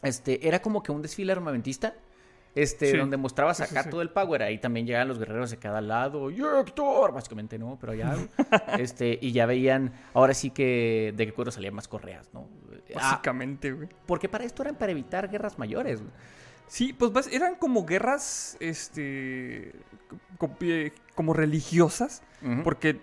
Este, 0.02 0.46
era 0.46 0.60
como 0.62 0.82
que 0.82 0.92
un 0.92 1.02
desfile 1.02 1.32
armamentista. 1.32 1.94
Este, 2.54 2.90
Sí. 2.90 2.96
donde 2.96 3.16
mostrabas 3.16 3.58
sí, 3.58 3.62
acá 3.64 3.84
sí. 3.84 3.90
todo 3.90 4.02
el 4.02 4.10
power. 4.10 4.42
Ahí 4.42 4.58
también 4.58 4.86
llegaban 4.86 5.06
los 5.06 5.18
guerreros 5.18 5.50
de 5.50 5.58
cada 5.58 5.80
lado. 5.80 6.30
¡Y 6.30 6.40
Héctor! 6.40 7.12
Básicamente 7.12 7.58
no, 7.58 7.76
pero 7.80 7.94
ya. 7.94 8.16
este, 8.78 9.18
y 9.20 9.32
ya 9.32 9.46
veían, 9.46 9.92
ahora 10.14 10.34
sí 10.34 10.50
que 10.50 11.12
de 11.16 11.26
qué 11.26 11.32
cuero 11.32 11.50
salían 11.50 11.74
más 11.74 11.86
correas, 11.86 12.30
¿no? 12.32 12.48
Ah, 12.96 13.10
Básicamente, 13.10 13.70
güey. 13.72 13.88
porque 14.06 14.28
para 14.28 14.44
esto 14.44 14.62
eran 14.62 14.76
para 14.76 14.90
evitar 14.92 15.28
guerras 15.30 15.58
mayores. 15.58 16.00
güey. 16.00 16.12
Sí, 16.68 16.92
pues 16.92 17.26
eran 17.32 17.54
como 17.56 17.84
guerras, 17.86 18.56
este, 18.60 19.72
eh, 20.60 20.92
como 21.14 21.32
religiosas, 21.32 22.22
porque 22.62 23.00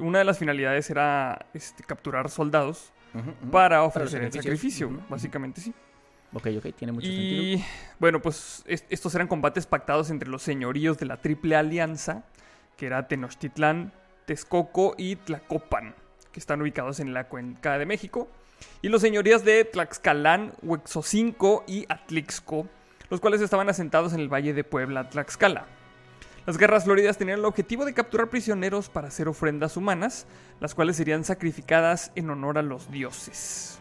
una 0.00 0.18
de 0.18 0.24
las 0.24 0.38
finalidades 0.38 0.90
era 0.90 1.46
este, 1.54 1.82
capturar 1.84 2.28
soldados 2.30 2.92
para 3.52 3.82
ofrecer 3.84 4.22
el 4.22 4.32
sacrificio, 4.42 4.88
básicamente 5.08 5.60
sí. 5.60 5.72
Ok, 6.32 6.48
ok, 6.58 6.74
tiene 6.76 6.92
mucho 6.92 7.06
sentido. 7.06 7.42
Y 7.44 7.64
bueno, 8.00 8.20
pues 8.20 8.64
es- 8.66 8.84
estos 8.90 9.14
eran 9.14 9.28
combates 9.28 9.66
pactados 9.66 10.10
entre 10.10 10.28
los 10.28 10.42
señoríos 10.42 10.98
de 10.98 11.06
la 11.06 11.16
Triple 11.18 11.54
Alianza, 11.54 12.24
que 12.76 12.86
era 12.86 13.06
Tenochtitlán, 13.06 13.92
Texcoco 14.26 14.94
y 14.98 15.14
Tlacopan, 15.16 15.94
que 16.32 16.40
están 16.40 16.60
ubicados 16.60 16.98
en 16.98 17.14
la 17.14 17.28
cuenca 17.28 17.78
de 17.78 17.86
México, 17.86 18.28
y 18.82 18.88
los 18.88 19.00
señoríos 19.00 19.44
de 19.44 19.64
Tlaxcalán, 19.64 20.52
Huexocinco 20.62 21.62
y 21.68 21.86
Atlixco, 21.88 22.66
los 23.14 23.20
cuales 23.20 23.40
estaban 23.42 23.68
asentados 23.68 24.12
en 24.12 24.18
el 24.18 24.28
valle 24.28 24.52
de 24.54 24.64
Puebla, 24.64 25.08
Tlaxcala. 25.08 25.66
Las 26.46 26.58
guerras 26.58 26.82
floridas 26.82 27.16
tenían 27.16 27.38
el 27.38 27.44
objetivo 27.44 27.84
de 27.84 27.94
capturar 27.94 28.28
prisioneros 28.28 28.88
para 28.88 29.06
hacer 29.06 29.28
ofrendas 29.28 29.76
humanas, 29.76 30.26
las 30.58 30.74
cuales 30.74 30.96
serían 30.96 31.22
sacrificadas 31.22 32.10
en 32.16 32.28
honor 32.28 32.58
a 32.58 32.62
los 32.62 32.90
dioses. 32.90 33.78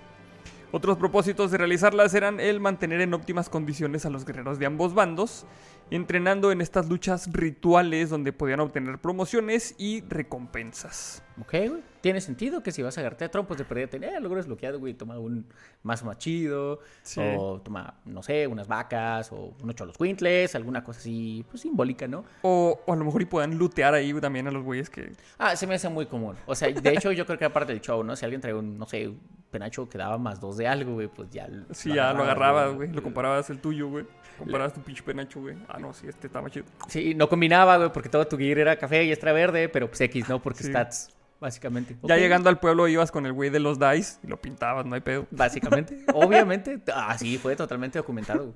Otros 0.71 0.99
propósitos 0.99 1.49
de 1.49 1.57
realizarlas 1.57 2.13
eran 2.13 2.39
el 2.39 2.59
mantener 2.59 3.01
en 3.01 3.15
óptimas 3.15 3.49
condiciones 3.49 4.05
a 4.05 4.11
los 4.11 4.23
guerreros 4.23 4.59
de 4.59 4.67
ambos 4.67 4.93
bandos, 4.93 5.47
entrenando 5.91 6.51
en 6.51 6.61
estas 6.61 6.89
luchas 6.89 7.31
rituales 7.31 8.09
donde 8.09 8.33
podían 8.33 8.59
obtener 8.59 8.99
promociones 8.99 9.75
y 9.77 10.01
recompensas. 10.07 11.23
Ok, 11.39 11.51
güey. 11.51 11.81
Tiene 12.01 12.19
sentido 12.19 12.61
que 12.61 12.71
si 12.71 12.81
vas 12.81 12.97
a 12.97 13.01
agarrarte 13.01 13.25
a 13.25 13.31
trompos 13.31 13.57
de 13.57 13.63
pérdida, 13.63 13.87
tener 13.87 14.21
logro 14.21 14.37
desbloqueado, 14.37 14.79
güey. 14.79 14.93
Toma 14.93 15.17
un 15.17 15.45
mazo 15.83 16.05
más 16.05 16.17
chido. 16.17 16.79
Sí. 17.01 17.21
O 17.37 17.61
toma, 17.61 17.95
no 18.05 18.21
sé, 18.21 18.45
unas 18.45 18.67
vacas. 18.67 19.31
O 19.31 19.55
unos 19.61 19.75
cholos 19.75 19.97
quintles. 19.97 20.53
Alguna 20.55 20.83
cosa 20.83 20.99
así, 20.99 21.45
pues 21.49 21.61
simbólica, 21.61 22.07
¿no? 22.07 22.25
O, 22.41 22.79
o 22.85 22.93
a 22.93 22.95
lo 22.95 23.05
mejor 23.05 23.21
y 23.21 23.25
puedan 23.25 23.57
lootear 23.57 23.93
ahí 23.93 24.13
también 24.19 24.47
a 24.47 24.51
los 24.51 24.63
güeyes 24.63 24.89
que... 24.89 25.13
Ah, 25.37 25.55
se 25.55 25.65
me 25.65 25.75
hace 25.75 25.89
muy 25.89 26.05
común. 26.05 26.35
O 26.45 26.55
sea, 26.55 26.69
de 26.69 26.93
hecho, 26.93 27.11
yo 27.11 27.25
creo 27.25 27.37
que 27.37 27.45
era 27.45 27.53
parte 27.53 27.71
del 27.71 27.81
show, 27.81 28.03
¿no? 28.03 28.15
Si 28.15 28.25
alguien 28.25 28.41
traía 28.41 28.57
un, 28.57 28.77
no 28.77 28.85
sé, 28.85 29.07
un 29.07 29.19
penacho 29.49 29.87
que 29.87 29.97
daba 29.97 30.17
más 30.17 30.41
dos 30.41 30.57
de 30.57 30.67
algo, 30.67 30.95
güey, 30.95 31.07
pues 31.07 31.29
ya. 31.29 31.49
Sí, 31.71 31.93
ya 31.93 32.13
lo 32.13 32.23
agarrabas, 32.23 32.75
güey. 32.75 32.91
Lo 32.91 33.01
comparabas 33.01 33.49
el 33.49 33.59
tuyo, 33.59 33.87
güey. 33.87 34.05
Comparabas 34.37 34.73
tu 34.73 34.81
pinche 34.81 35.03
penacho, 35.03 35.39
güey. 35.39 35.55
Ah, 35.73 35.79
no, 35.79 35.91
sí, 35.93 36.07
este 36.07 36.27
estaba 36.27 36.49
chido. 36.51 36.65
Sí, 36.87 37.15
no 37.15 37.27
combinaba, 37.27 37.77
güey, 37.77 37.91
porque 37.91 38.07
todo 38.07 38.27
tu 38.27 38.37
gear 38.37 38.59
era 38.59 38.77
café 38.77 39.03
y 39.05 39.11
extra 39.11 39.33
verde, 39.33 39.67
pero 39.69 39.87
pues 39.87 39.99
X, 40.01 40.29
¿no? 40.29 40.39
Porque 40.41 40.63
Sí. 40.63 40.69
stats, 40.69 41.09
básicamente. 41.39 41.97
Ya 42.03 42.15
llegando 42.17 42.47
al 42.49 42.59
pueblo 42.59 42.87
ibas 42.87 43.11
con 43.11 43.25
el 43.25 43.33
güey 43.33 43.49
de 43.49 43.59
los 43.59 43.79
dice 43.79 44.19
y 44.23 44.27
lo 44.27 44.37
pintabas, 44.39 44.85
no 44.85 44.93
hay 44.93 45.01
pedo. 45.01 45.25
Básicamente, 45.31 45.97
obviamente. 46.13 46.79
Ah, 46.93 47.17
sí, 47.17 47.39
fue 47.39 47.55
totalmente 47.55 47.97
documentado. 47.97 48.53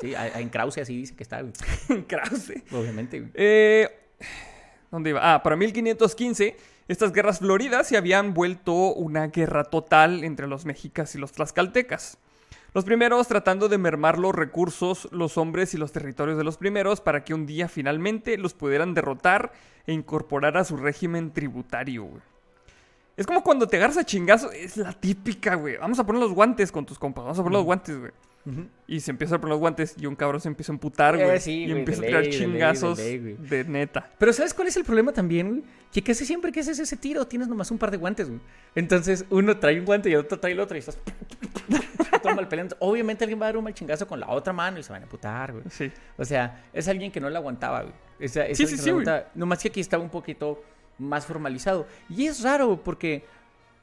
Sí, 0.00 0.14
en 0.16 0.48
Krause 0.48 0.78
así 0.78 0.96
dice 0.96 1.16
que 1.16 1.24
está, 1.24 1.40
güey. 1.42 1.52
Krause. 2.08 2.52
Obviamente, 2.70 3.18
güey. 3.18 3.32
Eh, 3.34 3.88
¿Dónde 4.92 5.10
iba? 5.10 5.34
Ah, 5.34 5.42
para 5.42 5.56
1515, 5.56 6.56
estas 6.86 7.12
guerras 7.12 7.40
floridas 7.40 7.88
se 7.88 7.96
habían 7.96 8.32
vuelto 8.32 8.94
una 8.94 9.26
guerra 9.26 9.64
total 9.64 10.22
entre 10.24 10.46
los 10.46 10.64
mexicas 10.66 11.14
y 11.14 11.18
los 11.18 11.32
tlaxcaltecas. 11.32 12.18
Los 12.72 12.84
primeros 12.84 13.26
tratando 13.28 13.68
de 13.68 13.78
mermar 13.78 14.18
los 14.18 14.34
recursos, 14.34 15.08
los 15.12 15.36
hombres 15.38 15.74
y 15.74 15.76
los 15.78 15.92
territorios 15.92 16.38
de 16.38 16.44
los 16.44 16.56
primeros 16.56 17.00
para 17.00 17.24
que 17.24 17.34
un 17.34 17.46
día 17.46 17.68
finalmente 17.68 18.38
los 18.38 18.54
pudieran 18.54 18.94
derrotar 18.94 19.52
e 19.86 19.92
incorporar 19.92 20.56
a 20.56 20.64
su 20.64 20.76
régimen 20.76 21.32
tributario, 21.32 22.04
güey. 22.04 22.22
Es 23.16 23.26
como 23.26 23.42
cuando 23.42 23.66
te 23.66 23.76
agarras 23.76 23.98
a 23.98 24.04
chingazo, 24.04 24.50
es 24.52 24.76
la 24.76 24.92
típica, 24.92 25.54
güey. 25.56 25.76
Vamos 25.76 25.98
a 25.98 26.06
poner 26.06 26.20
los 26.22 26.32
guantes 26.32 26.72
con 26.72 26.86
tus 26.86 26.98
compas, 26.98 27.24
vamos 27.24 27.38
a 27.38 27.42
poner 27.42 27.56
los 27.58 27.64
guantes, 27.64 27.98
güey. 27.98 28.12
Y 28.88 29.00
se 29.00 29.10
empieza 29.10 29.34
a 29.34 29.38
poner 29.38 29.50
los 29.50 29.60
guantes 29.60 29.94
y 29.98 30.06
un 30.06 30.16
cabrón 30.16 30.40
se 30.40 30.48
empieza 30.48 30.72
a 30.72 30.74
emputar, 30.74 31.20
Eh, 31.20 31.24
güey. 31.26 31.40
sí, 31.40 31.64
y 31.64 31.66
güey, 31.66 31.78
empieza 31.80 32.00
de 32.00 32.06
a 32.06 32.22
tirar 32.22 32.22
ley, 32.22 32.30
de 32.30 32.38
ley, 32.38 32.46
de 32.46 32.52
chingazos 32.52 32.98
ley, 32.98 33.18
güey. 33.18 33.36
de 33.36 33.64
neta. 33.64 34.10
Pero 34.16 34.32
¿sabes 34.32 34.54
cuál 34.54 34.68
es 34.68 34.76
el 34.78 34.84
problema 34.84 35.12
también, 35.12 35.48
güey? 35.50 35.62
Que 35.92 36.02
casi 36.02 36.24
siempre 36.24 36.50
que 36.50 36.60
haces 36.60 36.78
ese 36.78 36.96
tiro 36.96 37.26
tienes 37.26 37.48
nomás 37.48 37.70
un 37.70 37.76
par 37.78 37.90
de 37.90 37.98
guantes, 37.98 38.28
güey. 38.28 38.40
Entonces 38.74 39.26
uno 39.28 39.58
trae 39.58 39.78
un 39.78 39.84
guante 39.84 40.08
y 40.08 40.14
el 40.14 40.20
otro 40.20 40.40
trae 40.40 40.52
el 40.54 40.60
otro 40.60 40.76
y 40.76 40.80
estás... 40.80 40.96
todo 42.20 42.34
mal 42.34 42.48
peleando. 42.48 42.76
Obviamente 42.80 43.24
alguien 43.24 43.40
va 43.40 43.46
a 43.46 43.48
dar 43.48 43.56
un 43.56 43.64
mal 43.64 43.74
chingazo 43.74 44.06
con 44.06 44.20
la 44.20 44.28
otra 44.30 44.52
mano 44.52 44.78
y 44.78 44.82
se 44.82 44.92
van 44.92 45.04
a 45.04 45.06
putar, 45.06 45.52
güey. 45.52 45.64
Sí. 45.70 45.90
O 46.16 46.24
sea, 46.24 46.64
es 46.72 46.88
alguien 46.88 47.10
que 47.10 47.20
no 47.20 47.30
la 47.30 47.38
aguantaba, 47.38 47.82
güey. 47.82 47.94
Es, 48.18 48.36
es 48.36 48.56
Sí, 48.56 48.66
sí, 48.66 48.76
sí, 48.76 48.90
güey. 48.90 49.06
Nomás 49.34 49.62
que 49.62 49.68
aquí 49.68 49.80
estaba 49.80 50.02
un 50.02 50.10
poquito 50.10 50.62
más 50.98 51.26
formalizado. 51.26 51.86
Y 52.08 52.26
es 52.26 52.42
raro 52.42 52.80
porque 52.82 53.24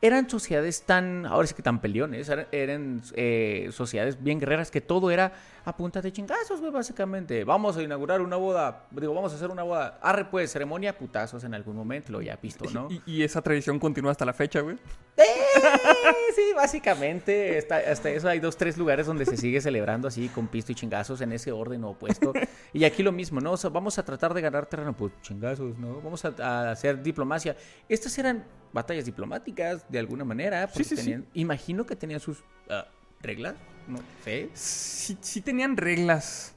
eran 0.01 0.29
sociedades 0.29 0.83
tan, 0.83 1.25
ahora 1.25 1.47
sí 1.47 1.55
que 1.55 1.63
tan 1.63 1.81
peleones, 1.81 2.29
eran, 2.29 2.47
eran, 2.51 3.01
eh, 3.15 3.69
sociedades 3.71 4.21
bien 4.21 4.39
guerreras 4.39 4.69
que 4.69 4.79
todo 4.79 5.09
era 5.09 5.33
a 5.65 5.75
punta 5.75 6.01
de 6.01 6.11
chingazos, 6.11 6.59
güey, 6.59 6.71
básicamente. 6.71 7.43
Vamos 7.43 7.77
a 7.77 7.81
inaugurar 7.81 8.21
una 8.21 8.35
boda, 8.35 8.85
digo, 8.91 9.13
vamos 9.13 9.33
a 9.33 9.35
hacer 9.35 9.49
una 9.49 9.63
boda. 9.63 9.97
Arre, 10.01 10.25
pues, 10.25 10.51
ceremonia, 10.51 10.95
putazos 10.97 11.43
en 11.43 11.53
algún 11.55 11.75
momento, 11.75 12.11
lo 12.11 12.21
ya 12.21 12.33
he 12.33 12.37
visto, 12.41 12.69
¿no? 12.69 12.87
Y, 12.91 13.01
y 13.05 13.23
esa 13.23 13.41
tradición 13.41 13.79
continúa 13.79 14.11
hasta 14.11 14.25
la 14.25 14.33
fecha, 14.33 14.61
güey. 14.61 14.77
¡Eh! 15.17 15.36
Sí, 16.35 16.53
básicamente, 16.55 17.57
hasta 17.57 18.11
eso 18.11 18.29
hay 18.29 18.39
dos, 18.39 18.57
tres 18.57 18.77
lugares 18.77 19.07
donde 19.07 19.25
se 19.25 19.37
sigue 19.37 19.59
celebrando 19.59 20.07
así, 20.07 20.29
con 20.29 20.47
pisto 20.47 20.71
y 20.71 20.75
chingazos 20.75 21.19
en 21.21 21.31
ese 21.31 21.51
orden 21.51 21.83
opuesto. 21.83 22.31
Y 22.73 22.83
aquí 22.83 23.01
lo 23.01 23.11
mismo, 23.11 23.41
¿no? 23.41 23.53
O 23.53 23.57
sea, 23.57 23.71
vamos 23.71 23.97
a 23.97 24.05
tratar 24.05 24.35
de 24.35 24.41
ganar 24.41 24.67
terreno, 24.67 24.95
pues 24.95 25.11
chingazos, 25.23 25.79
¿no? 25.79 25.99
Vamos 26.01 26.23
a, 26.25 26.33
a 26.39 26.71
hacer 26.71 27.01
diplomacia. 27.01 27.55
Estas 27.89 28.15
eran 28.19 28.45
batallas 28.71 29.05
diplomáticas, 29.05 29.89
de 29.89 29.99
alguna 29.99 30.23
manera. 30.23 30.67
Sí, 30.67 30.83
sí, 30.83 31.23
Imagino 31.33 31.85
que 31.85 31.95
tenían 31.95 32.19
sus 32.19 32.43
ah, 32.69 32.87
reglas, 33.21 33.55
no 33.87 33.99
sé. 34.23 34.49
Sí, 34.53 35.17
sí 35.21 35.41
tenían 35.41 35.77
reglas 35.77 36.55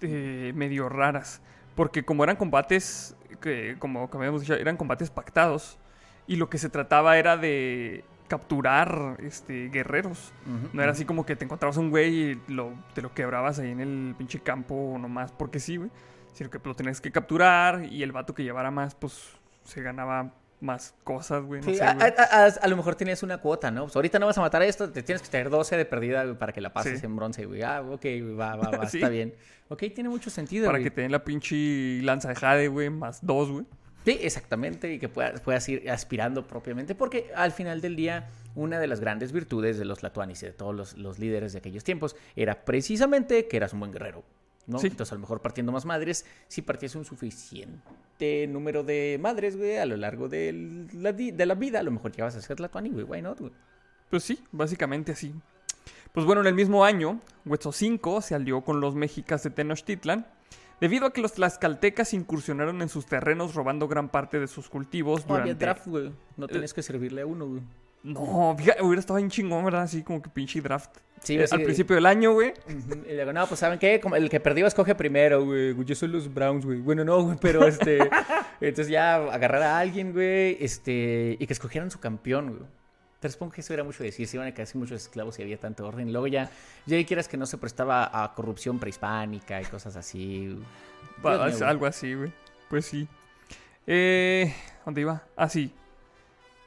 eh, 0.00 0.52
medio 0.54 0.88
raras. 0.88 1.40
Porque 1.74 2.04
como 2.04 2.24
eran 2.24 2.36
combates, 2.36 3.14
que, 3.40 3.76
como, 3.78 4.10
como 4.10 4.22
habíamos 4.22 4.40
dicho, 4.40 4.54
eran 4.54 4.76
combates 4.76 5.10
pactados. 5.10 5.78
Y 6.26 6.36
lo 6.36 6.50
que 6.50 6.58
se 6.58 6.68
trataba 6.68 7.18
era 7.18 7.36
de 7.36 8.04
capturar 8.28 9.16
este, 9.22 9.68
guerreros. 9.68 10.32
No 10.72 10.82
era 10.82 10.92
así 10.92 11.04
como 11.04 11.26
que 11.26 11.34
te 11.36 11.44
encontrabas 11.44 11.76
un 11.76 11.90
güey 11.90 12.14
y 12.32 12.40
lo, 12.48 12.72
te 12.94 13.02
lo 13.02 13.12
quebrabas 13.12 13.58
ahí 13.58 13.70
en 13.72 13.80
el 13.80 14.14
pinche 14.16 14.40
campo 14.40 14.96
nomás 15.00 15.32
porque 15.32 15.58
sí, 15.60 15.76
güey. 15.76 15.90
Sino 16.34 16.50
que 16.50 16.60
lo 16.62 16.74
tenías 16.74 17.00
que 17.00 17.10
capturar 17.10 17.84
y 17.84 18.02
el 18.04 18.12
vato 18.12 18.34
que 18.34 18.44
llevara 18.44 18.70
más, 18.70 18.94
pues 18.94 19.18
se 19.64 19.82
ganaba 19.82 20.32
más 20.60 20.94
cosas, 21.04 21.42
güey. 21.44 21.60
No 21.60 21.66
Sí, 21.68 21.76
sé, 21.76 21.82
a, 21.84 21.94
güey. 21.94 22.06
a- 22.16 22.44
a- 22.44 22.46
a 22.62 22.68
lo 22.68 22.76
mejor 22.76 22.94
tenías 22.94 23.22
una 23.22 23.38
cuota, 23.38 23.70
¿no? 23.70 23.84
Pues 23.84 23.96
ahorita 23.96 24.18
no 24.18 24.26
vas 24.26 24.38
a 24.38 24.40
matar 24.40 24.62
a 24.62 24.66
esto, 24.66 24.90
te 24.90 25.02
tienes 25.02 25.22
que 25.22 25.28
tener 25.28 25.50
12 25.50 25.76
de 25.76 25.84
perdida 25.84 26.24
güey, 26.24 26.36
para 26.38 26.52
que 26.52 26.60
la 26.60 26.72
pases 26.72 27.00
Sí. 27.00 27.06
en 27.06 27.16
bronce, 27.16 27.46
güey. 27.46 27.62
Ah, 27.62 27.80
ok, 27.82 28.04
va, 28.38 28.56
va, 28.56 28.70
va, 28.84 28.88
Sí. 28.88 28.98
está 28.98 29.08
bien. 29.08 29.34
Ok, 29.68 29.84
tiene 29.94 30.08
mucho 30.08 30.30
sentido, 30.30 30.66
Para 30.66 30.78
güey. 30.78 30.84
que 30.84 30.90
te 30.90 31.00
den 31.02 31.12
la 31.12 31.24
pinche 31.24 32.00
lanza 32.02 32.28
de 32.28 32.34
Jade, 32.36 32.68
güey, 32.68 32.88
más 32.90 33.24
dos, 33.24 33.50
güey. 33.50 33.66
Sí, 34.08 34.18
exactamente, 34.22 34.90
y 34.90 34.98
que 34.98 35.10
puedas, 35.10 35.42
puedas 35.42 35.68
ir 35.68 35.90
aspirando 35.90 36.46
propiamente, 36.46 36.94
porque 36.94 37.30
al 37.36 37.52
final 37.52 37.82
del 37.82 37.94
día, 37.94 38.30
una 38.54 38.80
de 38.80 38.86
las 38.86 39.00
grandes 39.00 39.32
virtudes 39.32 39.78
de 39.78 39.84
los 39.84 40.02
Latuanis 40.02 40.42
y 40.42 40.46
de 40.46 40.52
todos 40.52 40.74
los, 40.74 40.96
los 40.96 41.18
líderes 41.18 41.52
de 41.52 41.58
aquellos 41.58 41.84
tiempos 41.84 42.16
era 42.34 42.64
precisamente 42.64 43.46
que 43.48 43.58
eras 43.58 43.74
un 43.74 43.80
buen 43.80 43.92
guerrero, 43.92 44.24
¿no? 44.66 44.78
Sí. 44.78 44.86
Entonces, 44.86 45.12
a 45.12 45.16
lo 45.16 45.20
mejor 45.20 45.42
partiendo 45.42 45.72
más 45.72 45.84
madres, 45.84 46.24
si 46.46 46.62
partías 46.62 46.94
un 46.94 47.04
suficiente 47.04 48.46
número 48.48 48.82
de 48.82 49.18
madres, 49.20 49.58
güey, 49.58 49.76
a 49.76 49.84
lo 49.84 49.98
largo 49.98 50.30
de 50.30 50.86
la, 50.94 51.12
de 51.12 51.44
la 51.44 51.54
vida, 51.54 51.80
a 51.80 51.82
lo 51.82 51.90
mejor 51.90 52.10
llegabas 52.12 52.34
a 52.34 52.40
ser 52.40 52.60
Latuani, 52.60 52.88
güey, 52.88 53.04
why 53.04 53.20
not, 53.20 53.38
güey? 53.38 53.52
Pues 54.08 54.24
sí, 54.24 54.42
básicamente 54.52 55.12
así. 55.12 55.34
Pues 56.12 56.24
bueno, 56.24 56.40
en 56.40 56.46
el 56.46 56.54
mismo 56.54 56.82
año, 56.82 57.20
Huetzoncinco 57.44 58.22
se 58.22 58.34
alió 58.34 58.62
con 58.62 58.80
los 58.80 58.94
mexicas 58.94 59.42
de 59.42 59.50
Tenochtitlan, 59.50 60.26
debido 60.80 61.06
a 61.06 61.12
que 61.12 61.20
los 61.20 61.32
tlaxcaltecas 61.32 62.14
incursionaron 62.14 62.82
en 62.82 62.88
sus 62.88 63.06
terrenos 63.06 63.54
robando 63.54 63.88
gran 63.88 64.08
parte 64.08 64.38
de 64.38 64.46
sus 64.46 64.68
cultivos 64.68 65.26
No 65.26 65.36
había 65.36 65.54
draft, 65.54 65.86
güey, 65.86 66.12
no 66.36 66.48
tenías 66.48 66.74
que 66.74 66.82
servirle 66.82 67.22
a 67.22 67.26
uno, 67.26 67.46
güey. 67.46 67.62
No, 68.02 68.54
fíjate, 68.56 68.82
hubiera 68.82 69.00
estado 69.00 69.16
bien 69.16 69.28
chingón, 69.28 69.64
¿verdad? 69.64 69.82
Así 69.82 70.02
como 70.02 70.22
que 70.22 70.30
pinche 70.30 70.60
draft. 70.60 70.98
Sí, 71.22 71.36
Eh, 71.36 71.44
así 71.44 71.54
al 71.56 71.62
principio 71.62 71.96
del 71.96 72.06
año, 72.06 72.32
güey. 72.32 72.54
Y 73.08 73.14
luego, 73.14 73.32
no, 73.32 73.46
pues 73.46 73.58
¿saben 73.60 73.78
qué? 73.78 74.00
Como 74.00 74.14
el 74.14 74.30
que 74.30 74.38
perdió 74.38 74.66
escoge 74.66 74.94
primero, 74.94 75.44
güey. 75.44 75.74
Yo 75.84 75.94
soy 75.96 76.08
los 76.08 76.32
Browns, 76.32 76.64
güey. 76.64 76.78
Bueno, 76.78 77.04
no, 77.04 77.22
güey, 77.22 77.36
pero 77.40 77.66
este... 77.66 77.98
entonces 78.60 78.88
ya 78.88 79.16
agarrar 79.16 79.62
a 79.62 79.78
alguien, 79.78 80.12
güey, 80.12 80.56
este... 80.60 81.36
Y 81.40 81.46
que 81.46 81.52
escogieran 81.52 81.90
su 81.90 81.98
campeón, 81.98 82.50
güey. 82.50 82.62
Te 83.20 83.28
supongo 83.28 83.52
que 83.52 83.62
eso 83.62 83.74
era 83.74 83.82
mucho 83.82 84.04
decir, 84.04 84.28
se 84.28 84.36
iban 84.36 84.46
a 84.46 84.54
quedarse 84.54 84.78
muchos 84.78 85.02
esclavos 85.02 85.38
y 85.38 85.42
había 85.42 85.58
tanto 85.58 85.86
orden. 85.86 86.12
Luego 86.12 86.28
ya, 86.28 86.50
ya 86.86 87.04
quieras 87.04 87.26
que 87.26 87.36
no 87.36 87.46
se 87.46 87.58
prestaba 87.58 88.08
a 88.12 88.34
corrupción 88.34 88.78
prehispánica 88.78 89.60
y 89.60 89.64
cosas 89.64 89.96
así. 89.96 90.56
Mío, 91.22 91.66
algo 91.66 91.86
así, 91.86 92.14
güey. 92.14 92.32
Pues 92.70 92.86
sí. 92.86 93.08
Eh, 93.86 94.54
¿Dónde 94.84 95.00
iba? 95.00 95.22
Ah, 95.34 95.48
sí. 95.48 95.72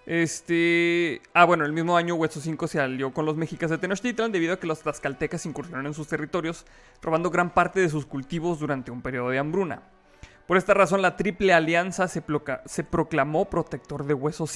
Este. 0.06 1.22
Ah, 1.34 1.46
bueno, 1.46 1.64
el 1.64 1.72
mismo 1.72 1.96
año 1.96 2.16
Huetzoncinco 2.16 2.68
se 2.68 2.80
alió 2.80 3.14
con 3.14 3.26
los 3.26 3.38
mexicas 3.38 3.70
de 3.70 3.78
Tenochtitlan 3.78 4.32
debido 4.32 4.54
a 4.54 4.60
que 4.60 4.68
los 4.68 4.82
tlaxcaltecas 4.82 5.46
incursionaron 5.46 5.88
en 5.88 5.94
sus 5.94 6.08
territorios, 6.08 6.66
robando 7.02 7.30
gran 7.30 7.54
parte 7.54 7.80
de 7.80 7.88
sus 7.88 8.06
cultivos 8.06 8.60
durante 8.60 8.92
un 8.92 9.02
periodo 9.02 9.30
de 9.30 9.40
hambruna. 9.40 9.84
Por 10.48 10.58
esta 10.58 10.74
razón, 10.74 11.02
la 11.02 11.16
Triple 11.16 11.54
Alianza 11.54 12.08
se, 12.08 12.24
se 12.66 12.84
proclamó 12.84 13.50
protector 13.50 14.06
de 14.06 14.14
Hueso 14.14 14.48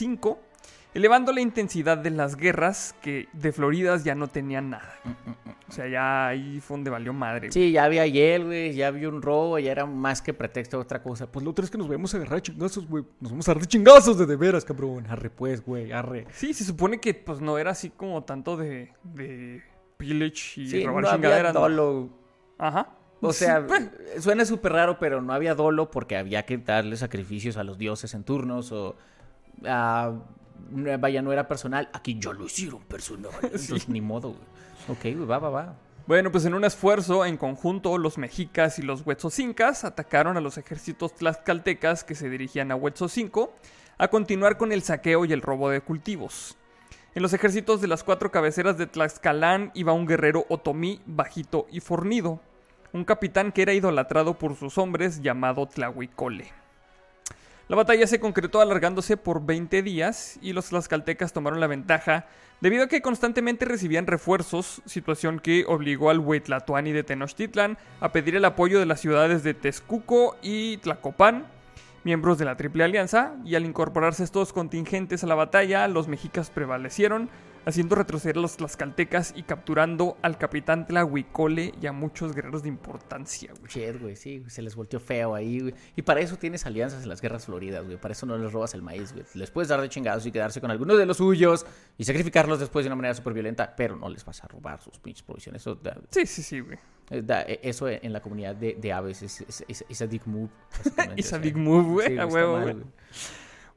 elevando 0.95 1.31
la 1.31 1.41
intensidad 1.41 1.97
de 1.99 2.09
las 2.09 2.35
guerras 2.35 2.95
que 3.01 3.27
de 3.33 3.51
Floridas 3.51 4.03
ya 4.03 4.15
no 4.15 4.27
tenían 4.27 4.71
nada. 4.71 4.91
O 5.67 5.71
sea, 5.71 5.87
ya 5.87 6.27
ahí 6.27 6.59
fue 6.61 6.77
donde 6.77 6.89
valió 6.89 7.13
madre. 7.13 7.41
güey. 7.47 7.51
Sí, 7.51 7.71
ya 7.71 7.83
había 7.83 8.05
hiel, 8.07 8.45
güey, 8.45 8.73
ya 8.73 8.87
había 8.87 9.09
un 9.09 9.21
robo, 9.21 9.59
ya 9.59 9.71
era 9.71 9.85
más 9.85 10.21
que 10.21 10.33
pretexto 10.33 10.77
a 10.77 10.79
otra 10.81 11.03
cosa. 11.03 11.31
Pues 11.31 11.43
lo 11.43 11.51
otro 11.51 11.63
es 11.65 11.69
que 11.71 11.77
nos 11.77 11.87
vamos 11.87 12.13
a 12.13 12.17
agarrar 12.17 12.37
a 12.37 12.41
chingazos, 12.41 12.87
güey. 12.87 13.03
Nos 13.19 13.31
vamos 13.31 13.47
a 13.47 13.51
agarrar 13.51 13.63
de 13.63 13.69
chingazos 13.69 14.17
de 14.17 14.25
de 14.25 14.35
veras, 14.35 14.63
cabrón. 14.65 15.05
Arre 15.07 15.29
pues, 15.29 15.63
güey, 15.65 15.91
arre. 15.91 16.25
Sí, 16.31 16.53
se 16.53 16.63
supone 16.63 16.99
que 16.99 17.13
pues 17.13 17.41
no 17.41 17.57
era 17.57 17.71
así 17.71 17.89
como 17.91 18.23
tanto 18.23 18.57
de, 18.57 18.93
de 19.03 19.61
pillage 19.97 20.61
y 20.61 20.69
Sí, 20.69 20.85
robar 20.85 21.03
no 21.03 21.09
había 21.09 21.21
chingaderas. 21.29 21.53
¿no? 21.53 21.59
dolo. 21.61 22.09
Ajá. 22.57 22.89
O 23.21 23.33
sea, 23.33 23.65
Pues, 23.67 23.89
suena 24.19 24.45
súper 24.45 24.71
raro, 24.73 24.97
pero 24.99 25.21
no 25.21 25.33
había 25.33 25.55
dolo 25.55 25.89
porque 25.89 26.15
había 26.15 26.45
que 26.45 26.57
darle 26.57 26.95
sacrificios 26.95 27.57
a 27.57 27.63
los 27.63 27.77
dioses 27.77 28.13
en 28.13 28.23
turnos 28.23 28.71
o... 28.71 28.95
ah, 29.65 30.13
no- 30.13 30.44
vaya, 30.99 31.21
no 31.21 31.31
era 31.31 31.47
personal. 31.47 31.89
Aquí 31.93 32.17
ya 32.19 32.33
lo 32.33 32.45
hicieron 32.45 32.81
personal. 32.83 33.31
Entonces, 33.41 33.89
ni 33.89 34.01
modo, 34.01 34.29
güey. 34.29 34.43
Ok, 34.87 35.15
güey, 35.15 35.27
va, 35.27 35.39
va, 35.39 35.49
va. 35.49 35.75
Bueno, 36.07 36.31
pues 36.31 36.45
en 36.45 36.53
un 36.53 36.63
esfuerzo 36.63 37.25
en 37.25 37.35
conjunto, 37.35 37.97
los 37.97 38.19
mexicas 38.19 38.77
y 38.77 38.83
los 38.83 39.05
huetzocincas 39.05 39.83
atacaron 39.83 40.37
a 40.37 40.41
los 40.41 40.59
ejércitos 40.59 41.15
tlaxcaltecas 41.15 42.03
que 42.03 42.13
se 42.13 42.29
dirigían 42.29 42.71
a 42.71 42.75
Huetzocinco 42.75 43.53
a 43.97 44.07
continuar 44.09 44.57
con 44.57 44.71
el 44.71 44.83
saqueo 44.83 45.25
y 45.25 45.33
el 45.33 45.41
robo 45.41 45.69
de 45.69 45.81
cultivos. 45.81 46.57
En 47.15 47.23
los 47.23 47.33
ejércitos 47.33 47.81
de 47.81 47.87
las 47.87 48.03
cuatro 48.03 48.29
cabeceras 48.29 48.77
de 48.77 48.87
Tlaxcalán 48.87 49.71
iba 49.73 49.93
un 49.93 50.05
guerrero 50.05 50.45
otomí, 50.49 51.01
bajito 51.05 51.65
y 51.71 51.79
fornido, 51.79 52.41
un 52.91 53.05
capitán 53.05 53.51
que 53.51 53.61
era 53.61 53.73
idolatrado 53.73 54.37
por 54.37 54.55
sus 54.55 54.77
hombres 54.77 55.21
llamado 55.21 55.65
Tlahuicole. 55.65 56.51
La 57.67 57.75
batalla 57.75 58.05
se 58.05 58.19
concretó 58.19 58.61
alargándose 58.61 59.17
por 59.17 59.43
20 59.43 59.81
días 59.81 60.37
y 60.39 60.53
los 60.53 60.69
tlaxcaltecas 60.69 61.33
tomaron 61.33 61.59
la 61.59 61.65
ventaja 61.65 62.27
debido 62.61 62.83
a 62.83 62.87
que 62.87 63.01
constantemente 63.01 63.65
recibían 63.65 64.05
refuerzos, 64.05 64.83
situación 64.85 65.39
que 65.39 65.65
obligó 65.67 66.11
al 66.11 66.19
Huitlatoani 66.19 66.91
de 66.91 67.03
Tenochtitlan 67.03 67.79
a 68.01 68.11
pedir 68.11 68.35
el 68.35 68.45
apoyo 68.45 68.79
de 68.79 68.85
las 68.85 69.01
ciudades 69.01 69.43
de 69.43 69.55
Texcuco 69.55 70.37
y 70.43 70.77
Tlacopan, 70.77 71.47
miembros 72.03 72.37
de 72.37 72.45
la 72.45 72.55
Triple 72.55 72.83
Alianza, 72.83 73.33
y 73.43 73.55
al 73.55 73.65
incorporarse 73.65 74.23
estos 74.23 74.53
contingentes 74.53 75.23
a 75.23 75.27
la 75.27 75.33
batalla, 75.35 75.87
los 75.87 76.07
mexicas 76.07 76.51
prevalecieron, 76.51 77.29
haciendo 77.65 77.95
retroceder 77.95 78.37
a 78.37 78.41
los 78.41 78.57
tlaxcaltecas 78.57 79.33
y 79.35 79.43
capturando 79.43 80.17
al 80.21 80.37
capitán 80.37 80.85
Tlahuicole 80.87 81.73
y 81.81 81.87
a 81.87 81.91
muchos 81.91 82.33
guerreros 82.35 82.63
de 82.63 82.69
importancia, 82.69 83.51
güey. 83.59 83.71
Shit, 83.71 83.99
güey, 84.01 84.15
sí, 84.15 84.43
se 84.47 84.61
les 84.61 84.75
volteó 84.75 84.99
feo 84.99 85.33
ahí, 85.35 85.59
güey. 85.61 85.73
Y 85.95 86.01
para 86.03 86.19
eso 86.19 86.37
tienes 86.37 86.65
alianzas 86.65 87.03
en 87.03 87.09
las 87.09 87.21
guerras 87.21 87.45
floridas, 87.45 87.83
güey. 87.85 87.97
Para 87.97 88.11
eso 88.11 88.25
no 88.25 88.37
les 88.37 88.51
robas 88.51 88.73
el 88.73 88.81
maíz, 88.81 89.13
güey. 89.13 89.25
Les 89.33 89.49
puedes 89.51 89.67
dar 89.69 89.81
de 89.81 89.89
chingados 89.89 90.25
y 90.25 90.31
quedarse 90.31 90.61
con 90.61 90.69
algunos 90.71 90.97
de 90.97 91.05
los 91.05 91.17
suyos 91.17 91.65
y 91.97 92.03
sacrificarlos 92.03 92.59
después 92.59 92.85
de 92.85 92.89
una 92.89 92.95
manera 92.95 93.13
súper 93.15 93.33
violenta, 93.33 93.75
pero 93.75 93.95
no 93.95 94.09
les 94.09 94.23
vas 94.23 94.43
a 94.43 94.47
robar 94.47 94.81
sus 94.81 94.99
pinches 94.99 95.23
provisiones. 95.23 95.61
Eso, 95.61 95.75
da- 95.75 95.97
Sí, 96.11 96.25
sí, 96.25 96.43
sí, 96.43 96.59
güey. 96.59 96.77
eh, 97.09 97.21
da- 97.23 97.41
eh, 97.43 97.59
eso 97.63 97.87
en 97.89 98.13
la 98.13 98.21
comunidad 98.21 98.55
de, 98.55 98.75
de 98.79 98.93
aves 98.93 99.21
es, 99.23 99.41
es, 99.41 99.65
es- 99.67 99.85
es 99.89 100.01
a 100.01 100.07
dick 100.07 100.25
move. 100.27 100.49
It's 101.15 101.33
a 101.33 101.37
big 101.39 101.57
move, 101.57 101.83
güey, 101.93 102.07
Sí, 102.09 102.17
a 102.19 102.25
huevo, 102.27 102.61
güey. 102.61 102.75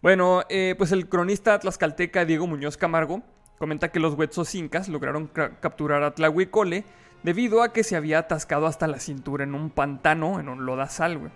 Bueno, 0.01 0.43
eh, 0.49 0.75
pues 0.79 0.93
el 0.93 1.09
cronista 1.09 1.59
tlaxcalteca 1.59 2.25
Diego 2.25 2.47
Muñoz 2.47 2.77
Camargo 2.77 3.23
comenta 3.59 3.89
que 3.91 4.01
los 4.01 4.15
huetzos 4.15 4.55
incas 4.55 4.89
lograron 4.89 5.27
ca- 5.27 5.59
capturar 5.61 6.03
a 6.03 6.15
Tlahuicole 6.15 6.85
debido 7.23 7.63
a 7.63 7.73
que 7.73 7.83
se 7.85 7.97
había 7.97 8.21
atascado 8.21 8.67
hasta 8.67 8.87
la 8.87 9.01
cintura 9.01 9.45
en 9.45 9.55
un 9.55 9.71
pantano, 9.71 10.39
en 10.41 10.49
un 10.49 10.65
lodazal, 10.67 11.19
güey. 11.19 11.33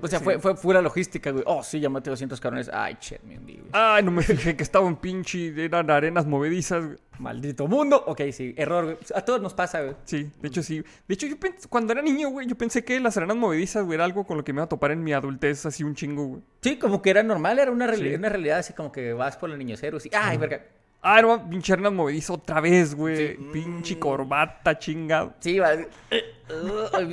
O 0.00 0.06
sea, 0.06 0.18
sí. 0.18 0.24
fue, 0.24 0.38
fue 0.38 0.54
pura 0.54 0.80
logística, 0.82 1.30
güey. 1.30 1.44
Oh, 1.46 1.62
sí, 1.62 1.80
llamate 1.80 2.10
200 2.10 2.40
cabrones. 2.40 2.70
Ay, 2.72 2.96
shit, 3.00 3.20
me 3.22 3.38
hundí, 3.38 3.54
güey. 3.54 3.68
Ay, 3.72 4.02
no 4.02 4.10
me 4.10 4.22
fijé 4.22 4.56
que 4.56 4.62
estaba 4.62 4.86
en 4.86 4.96
pinche, 4.96 5.52
eran 5.64 5.90
arenas 5.90 6.26
movedizas, 6.26 6.84
güey. 6.86 6.98
Maldito 7.18 7.66
mundo. 7.68 8.02
Ok, 8.06 8.20
sí, 8.32 8.54
error, 8.56 8.84
güey. 8.84 8.96
A 9.14 9.20
todos 9.22 9.40
nos 9.40 9.54
pasa, 9.54 9.80
güey. 9.82 9.94
Sí, 10.04 10.30
de 10.40 10.48
hecho 10.48 10.62
sí. 10.62 10.82
De 11.06 11.14
hecho, 11.14 11.26
yo 11.26 11.36
pens- 11.36 11.66
cuando 11.68 11.92
era 11.92 12.02
niño, 12.02 12.30
güey, 12.30 12.46
yo 12.46 12.56
pensé 12.56 12.84
que 12.84 12.98
las 13.00 13.16
arenas 13.16 13.36
movedizas, 13.36 13.84
güey, 13.84 13.94
era 13.96 14.04
algo 14.04 14.24
con 14.26 14.36
lo 14.36 14.44
que 14.44 14.52
me 14.52 14.58
iba 14.58 14.64
a 14.64 14.68
topar 14.68 14.90
en 14.92 15.02
mi 15.04 15.12
adultez 15.12 15.64
así 15.66 15.84
un 15.84 15.94
chingo, 15.94 16.24
güey. 16.26 16.42
Sí, 16.62 16.78
como 16.78 17.00
que 17.02 17.10
era 17.10 17.22
normal, 17.22 17.58
era 17.58 17.70
una, 17.70 17.86
reali- 17.86 18.10
Sí. 18.10 18.14
una 18.14 18.28
realidad 18.28 18.58
así 18.58 18.72
como 18.72 18.90
que 18.90 19.12
vas 19.12 19.36
por 19.36 19.48
los 19.50 19.58
niños 19.58 19.82
héroes 19.82 20.06
y 20.06 20.10
¡ay, 20.14 20.36
verga! 20.38 20.62
Ah, 21.04 21.20
no, 21.20 21.48
pinche 21.50 21.72
Hernán 21.72 21.96
Movedizo 21.96 22.34
otra 22.34 22.60
vez, 22.60 22.94
güey. 22.94 23.36
Sí. 23.36 23.48
Pinche 23.52 23.98
corbata, 23.98 24.78
chingado. 24.78 25.34
Sí, 25.40 25.58
va. 25.58 25.72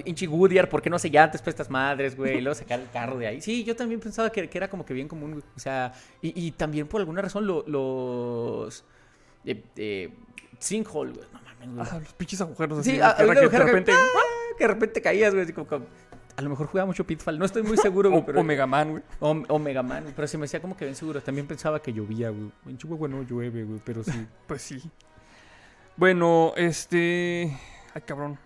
Inchi 0.05 0.25
Goodyear, 0.25 0.69
¿por 0.69 0.81
qué 0.81 0.89
no 0.89 0.99
se 0.99 1.09
llantes 1.09 1.41
para 1.41 1.51
estas 1.51 1.69
madres, 1.69 2.15
güey? 2.15 2.37
Y 2.37 2.41
luego 2.41 2.55
sacar 2.55 2.79
el 2.79 2.89
carro 2.89 3.17
de 3.17 3.27
ahí. 3.27 3.41
Sí, 3.41 3.63
yo 3.63 3.75
también 3.75 3.99
pensaba 3.99 4.31
que, 4.31 4.49
que 4.49 4.57
era 4.57 4.69
como 4.69 4.85
que 4.85 4.93
bien 4.93 5.07
común, 5.07 5.31
güey. 5.31 5.43
O 5.55 5.59
sea, 5.59 5.93
y, 6.21 6.47
y 6.47 6.51
también 6.51 6.87
por 6.87 7.01
alguna 7.01 7.21
razón 7.21 7.45
lo- 7.47 7.63
los. 7.67 8.83
Eh, 9.45 9.63
eh, 9.77 10.13
sinkhole, 10.59 11.13
güey. 11.13 11.27
No 11.31 11.41
mames, 11.41 11.69
güey. 11.75 11.87
Ah, 11.91 11.99
los 12.03 12.13
pinches 12.13 12.41
agujeros 12.41 12.79
así. 12.79 12.91
Sí, 12.91 12.99
a- 13.01 13.09
la 13.09 13.15
tierra 13.17 13.31
a- 13.31 13.49
que 13.49 13.49
de 13.57 13.63
repente. 13.63 13.91
¡ah! 13.93 14.05
que 14.57 14.63
de 14.65 14.67
repente 14.67 15.01
caías, 15.01 15.31
güey. 15.33 15.43
así 15.43 15.53
como- 15.53 15.67
como- 15.67 15.85
a 16.35 16.41
lo 16.41 16.49
mejor 16.49 16.67
jugaba 16.67 16.85
mucho 16.87 17.05
Pitfall. 17.05 17.37
No 17.37 17.45
estoy 17.45 17.63
muy 17.63 17.77
seguro, 17.77 18.09
güey. 18.09 18.21
O, 18.21 18.25
pero- 18.25 18.39
o 18.39 18.43
Mega 18.43 18.65
Man, 18.67 18.91
güey. 18.91 19.03
O, 19.19 19.29
o 19.47 19.59
Mega 19.59 19.83
Man, 19.83 20.05
pero 20.15 20.27
se 20.27 20.37
me 20.37 20.45
hacía 20.45 20.61
como 20.61 20.75
que 20.77 20.85
bien 20.85 20.95
seguro. 20.95 21.21
También 21.21 21.47
pensaba 21.47 21.81
que 21.81 21.91
llovía, 21.93 22.29
güey. 22.29 22.51
En 22.67 22.77
Chihuahua 22.77 23.07
no 23.07 23.23
llueve, 23.23 23.63
güey, 23.63 23.79
pero 23.83 24.03
sí. 24.03 24.11
Pues 24.47 24.61
sí. 24.61 24.81
Bueno, 25.97 26.53
este. 26.55 27.57
Ay, 27.93 28.01
cabrón. 28.05 28.37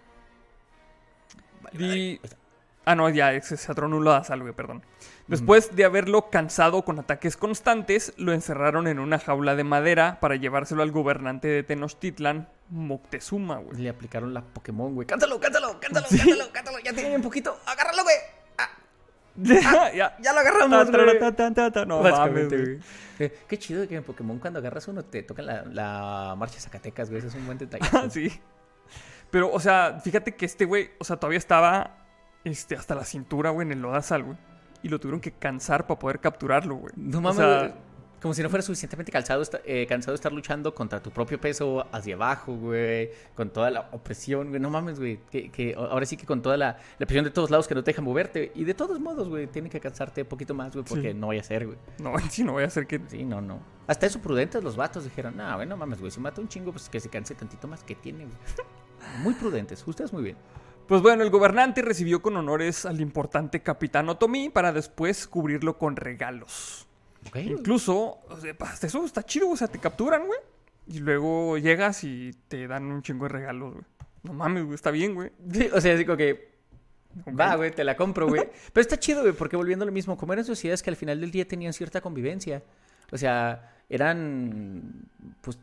Di- 1.71 2.19
Ah, 2.85 2.95
no, 2.95 3.09
ya, 3.09 3.29
atronó 3.69 3.95
un 3.95 4.03
lodazal, 4.03 4.41
güey, 4.41 4.53
perdón. 4.53 4.83
Después 5.27 5.73
de 5.73 5.85
haberlo 5.85 6.29
cansado 6.29 6.83
con 6.83 6.99
ataques 6.99 7.37
constantes, 7.37 8.11
lo 8.17 8.33
encerraron 8.33 8.87
en 8.87 8.99
una 8.99 9.19
jaula 9.19 9.55
de 9.55 9.63
madera 9.63 10.19
para 10.19 10.35
llevárselo 10.35 10.83
al 10.83 10.91
gobernante 10.91 11.47
de 11.47 11.63
Tenochtitlan, 11.63 12.49
Moctezuma, 12.69 13.57
güey. 13.59 13.77
Le 13.83 13.89
aplicaron 13.89 14.33
la 14.33 14.41
Pokémon, 14.41 14.93
güey. 14.93 15.07
Cántalo, 15.07 15.39
cántalo, 15.39 15.79
cántalo, 15.79 16.07
cántalo, 16.09 16.51
cántalo. 16.51 16.79
Ya 16.79 16.91
tiene 16.91 17.15
un 17.15 17.21
poquito. 17.21 17.57
Agárralo, 17.65 18.03
güey. 18.03 18.15
Ah, 18.57 18.69
ya. 19.95 20.17
ya 20.21 20.33
lo 20.33 20.39
agarramos, 20.41 20.69
güey. 21.05 21.19
No, 21.85 22.01
Básicamente, 22.03 22.55
mames, 22.57 22.69
güey. 22.69 22.79
Eh, 23.19 23.37
Qué 23.47 23.57
chido 23.59 23.87
que 23.87 23.95
en 23.95 24.03
Pokémon 24.03 24.39
cuando 24.39 24.59
agarras 24.59 24.87
uno 24.89 25.03
te 25.05 25.23
tocan 25.23 25.45
la, 25.45 25.63
la 25.63 26.35
marcha 26.37 26.59
Zacatecas, 26.59 27.09
güey. 27.09 27.19
Ese 27.19 27.29
es 27.29 27.35
un 27.35 27.45
buen 27.45 27.57
detalle. 27.57 27.87
Ah, 27.93 28.07
sí. 28.11 28.29
Pero, 29.33 29.51
o 29.51 29.59
sea, 29.59 29.99
fíjate 29.99 30.35
que 30.35 30.45
este 30.45 30.63
güey, 30.65 30.91
o 30.99 31.03
sea, 31.03 31.17
todavía 31.17 31.39
estaba 31.39 32.05
este, 32.43 32.75
hasta 32.75 32.93
la 32.93 33.03
cintura, 33.03 33.49
güey, 33.49 33.65
en 33.65 33.71
el 33.73 33.81
lodazal, 33.81 34.21
güey. 34.23 34.37
Y 34.83 34.89
lo 34.89 34.99
tuvieron 34.99 35.19
que 35.19 35.31
cansar 35.31 35.87
para 35.87 35.97
poder 35.99 36.19
capturarlo, 36.19 36.75
güey. 36.75 36.93
No 36.95 37.17
O 37.17 37.21
mames, 37.21 37.37
sea, 37.37 37.59
güey. 37.61 37.73
Como 38.21 38.33
si 38.35 38.43
no 38.43 38.49
fuera 38.49 38.61
suficientemente 38.61 39.11
cansado, 39.11 39.41
eh, 39.65 39.87
cansado 39.89 40.11
de 40.11 40.17
estar 40.17 40.31
luchando 40.31 40.73
contra 40.75 41.01
tu 41.01 41.09
propio 41.09 41.41
peso 41.41 41.85
hacia 41.91 42.13
abajo, 42.13 42.53
güey. 42.55 43.09
Con 43.35 43.49
toda 43.49 43.71
la 43.71 43.89
opresión, 43.91 44.49
güey. 44.49 44.61
No 44.61 44.69
mames, 44.69 44.99
güey. 44.99 45.19
Que, 45.31 45.49
que 45.51 45.73
ahora 45.75 46.05
sí 46.05 46.15
que 46.15 46.27
con 46.27 46.41
toda 46.43 46.55
la, 46.55 46.77
la 46.99 47.05
presión 47.07 47.25
de 47.25 47.31
todos 47.31 47.49
lados 47.49 47.67
que 47.67 47.73
no 47.73 47.83
te 47.83 47.89
dejan 47.89 48.05
moverte. 48.05 48.51
Y 48.53 48.65
de 48.65 48.75
todos 48.75 48.99
modos, 48.99 49.27
güey, 49.29 49.47
tienen 49.47 49.71
que 49.71 49.79
cansarte 49.81 50.21
un 50.21 50.27
poquito 50.29 50.53
más, 50.53 50.71
güey, 50.73 50.85
porque 50.85 51.11
Sí. 51.11 51.17
no 51.17 51.27
vaya 51.27 51.41
a 51.41 51.43
ser, 51.43 51.65
güey. 51.65 51.77
No, 51.99 52.13
sí, 52.29 52.43
no 52.43 52.51
voy 52.53 52.63
a 52.63 52.67
hacer 52.67 52.85
que. 52.85 53.01
Sí, 53.07 53.25
no, 53.25 53.41
no. 53.41 53.59
Hasta 53.87 54.05
eso 54.05 54.21
prudentes 54.21 54.63
los 54.63 54.75
vatos 54.77 55.03
dijeron, 55.05 55.35
no, 55.35 55.55
güey, 55.55 55.67
no 55.67 55.75
mames, 55.75 55.99
güey. 55.99 56.11
Si 56.11 56.19
mata 56.21 56.39
un 56.39 56.47
chingo, 56.47 56.71
pues 56.71 56.87
que 56.87 56.99
se 57.01 57.09
canse 57.09 57.33
tantito 57.35 57.67
más 57.67 57.83
que 57.83 57.95
tiene, 57.95 58.25
güey. 58.25 58.37
Muy 59.19 59.33
prudentes. 59.33 59.83
Ustedes 59.87 60.13
muy 60.13 60.23
bien. 60.23 60.37
Pues 60.87 61.01
bueno, 61.01 61.23
el 61.23 61.29
gobernante 61.29 61.81
recibió 61.81 62.21
con 62.21 62.35
honores 62.35 62.85
al 62.85 62.99
importante 62.99 63.61
capitán 63.61 64.09
Otomí 64.09 64.49
para 64.49 64.73
después 64.73 65.27
cubrirlo 65.27 65.77
con 65.77 65.95
regalos. 65.95 66.87
Ok. 67.27 67.37
Incluso, 67.37 68.19
o 68.27 68.37
sea, 68.39 68.53
hasta 68.59 68.87
eso 68.87 69.05
está 69.05 69.23
chido, 69.23 69.49
o 69.49 69.55
sea, 69.55 69.67
te 69.67 69.79
capturan, 69.79 70.25
güey. 70.25 70.39
Y 70.87 70.99
luego 70.99 71.57
llegas 71.57 72.03
y 72.03 72.31
te 72.49 72.67
dan 72.67 72.85
un 72.85 73.01
chingo 73.01 73.25
de 73.25 73.29
regalos, 73.29 73.73
güey. 73.73 73.85
No 74.23 74.33
mames, 74.33 74.63
güey, 74.65 74.75
está 74.75 74.91
bien, 74.91 75.15
güey. 75.15 75.31
Sí, 75.51 75.69
o 75.73 75.79
sea, 75.79 75.95
así 75.95 76.05
como 76.05 76.17
que 76.17 76.53
Ok. 77.25 77.39
Va, 77.39 77.55
güey, 77.55 77.71
te 77.71 77.83
la 77.83 77.95
compro, 77.95 78.27
güey. 78.27 78.49
Pero 78.73 78.81
está 78.81 78.97
chido, 78.97 79.21
güey, 79.21 79.33
porque 79.33 79.55
volviendo 79.55 79.83
a 79.83 79.85
lo 79.85 79.91
mismo, 79.91 80.17
como 80.17 80.33
eran 80.33 80.45
sociedades 80.45 80.81
que 80.81 80.89
al 80.89 80.95
final 80.95 81.21
del 81.21 81.31
día 81.31 81.47
tenían 81.47 81.73
cierta 81.73 82.01
convivencia. 82.01 82.63
O 83.11 83.17
sea, 83.17 83.75
eran, 83.89 85.05
pues, 85.41 85.59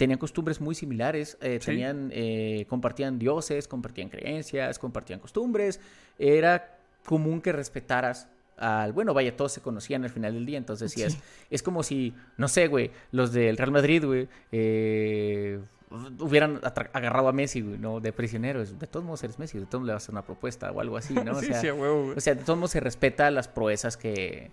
tenían 0.00 0.18
costumbres 0.18 0.62
muy 0.62 0.74
similares, 0.74 1.36
eh, 1.42 1.58
Sí. 1.60 1.66
tenían, 1.66 2.10
eh, 2.14 2.64
compartían 2.70 3.18
dioses, 3.18 3.68
compartían 3.68 4.08
creencias, 4.08 4.78
compartían 4.78 5.20
costumbres. 5.20 5.78
Era 6.18 6.78
común 7.04 7.42
que 7.42 7.52
respetaras 7.52 8.28
al, 8.56 8.92
bueno, 8.94 9.12
vaya, 9.12 9.36
todos 9.36 9.52
se 9.52 9.60
conocían 9.60 10.02
al 10.04 10.10
final 10.10 10.32
del 10.32 10.46
día, 10.46 10.56
entonces 10.56 10.90
sí, 10.92 11.02
es, 11.50 11.62
como 11.62 11.82
si, 11.82 12.14
no 12.38 12.48
sé, 12.48 12.66
güey, 12.68 12.90
los 13.12 13.32
del 13.32 13.58
Real 13.58 13.70
Madrid, 13.72 14.04
güey, 14.04 14.26
eh, 14.52 15.60
hubieran 16.18 16.60
agarrado 16.92 17.28
a 17.28 17.32
Messi, 17.32 17.60
güey, 17.60 17.78
¿no? 17.78 18.00
De 18.00 18.12
prisioneros. 18.12 18.78
De 18.78 18.86
todos 18.86 19.04
modos 19.04 19.22
eres 19.24 19.38
Messi, 19.38 19.58
de 19.58 19.66
todos 19.66 19.80
modos 19.80 19.86
le 19.88 19.92
vas 19.92 20.02
a 20.02 20.04
hacer 20.04 20.12
una 20.14 20.22
propuesta 20.22 20.70
o 20.72 20.80
algo 20.80 20.96
así, 20.96 21.12
¿no? 21.14 21.32
O 21.36 21.40
sí, 21.40 21.46
sea, 21.46 21.60
sí, 21.60 21.68
a 21.68 21.74
huevo, 21.74 22.04
güey. 22.04 22.16
o 22.16 22.20
sea, 22.20 22.34
de 22.34 22.42
todos 22.44 22.58
modos 22.58 22.70
se 22.70 22.80
respeta 22.80 23.30
las 23.30 23.48
proezas 23.48 23.96
que, 23.96 24.50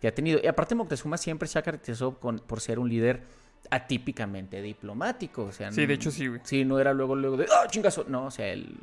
que 0.00 0.08
ha 0.08 0.14
tenido. 0.14 0.40
Y 0.42 0.46
aparte 0.48 0.74
Moctezuma 0.74 1.18
siempre 1.18 1.46
se 1.48 1.58
ha 1.58 1.62
caracterizado 1.62 2.18
con- 2.18 2.38
por 2.40 2.60
ser 2.60 2.78
un 2.80 2.88
líder 2.88 3.22
atípicamente 3.70 4.60
diplomático. 4.62 5.44
O 5.44 5.52
sea, 5.52 5.70
Sí, 5.72 5.86
de 5.86 5.94
hecho 5.94 6.10
sí, 6.10 6.26
güey. 6.26 6.40
Sí, 6.44 6.64
no 6.64 6.78
era 6.78 6.92
luego, 6.92 7.14
luego 7.14 7.36
de, 7.36 7.46
¡ah, 7.46 7.66
chingazo! 7.68 8.04
No, 8.08 8.26
o 8.26 8.30
sea, 8.30 8.48
él 8.48 8.78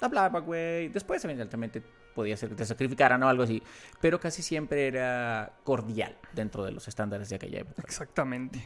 hablaba, 0.00 0.40
güey. 0.40 0.88
Después, 0.88 1.24
evidentemente, 1.24 1.82
podía 2.14 2.36
ser 2.36 2.48
que 2.50 2.54
te 2.56 2.66
sacrificaran 2.66 3.22
o 3.22 3.28
algo 3.28 3.42
así. 3.42 3.62
Pero 4.00 4.18
casi 4.20 4.42
siempre 4.42 4.86
era 4.86 5.52
cordial 5.64 6.16
dentro 6.32 6.64
de 6.64 6.72
los 6.72 6.88
estándares 6.88 7.28
de 7.28 7.36
aquella 7.36 7.60
época. 7.60 7.82
Exactamente. 7.82 8.64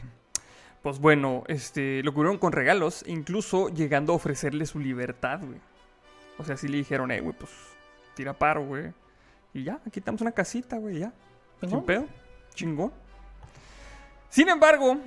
Pues 0.81 0.99
bueno, 0.99 1.43
este, 1.47 2.01
lo 2.03 2.13
cubrieron 2.13 2.37
con 2.37 2.51
regalos, 2.51 3.03
incluso 3.07 3.69
llegando 3.69 4.13
a 4.13 4.15
ofrecerle 4.15 4.65
su 4.65 4.79
libertad, 4.79 5.39
güey. 5.43 5.59
O 6.37 6.43
sea, 6.43 6.55
sí 6.55 6.67
le 6.67 6.77
dijeron, 6.77 7.11
eh, 7.11 7.19
güey, 7.19 7.35
pues 7.37 7.51
tira 8.15 8.33
paro, 8.33 8.63
güey. 8.65 8.93
Y 9.53 9.63
ya, 9.63 9.79
aquí 9.85 10.01
tenemos 10.01 10.21
una 10.21 10.31
casita, 10.31 10.77
güey, 10.77 10.99
ya. 10.99 11.13
Sin 11.59 11.69
Chingón. 11.69 11.85
pedo. 11.85 12.05
Chingón. 12.53 12.93
Sin 14.29 14.49
embargo, 14.49 14.97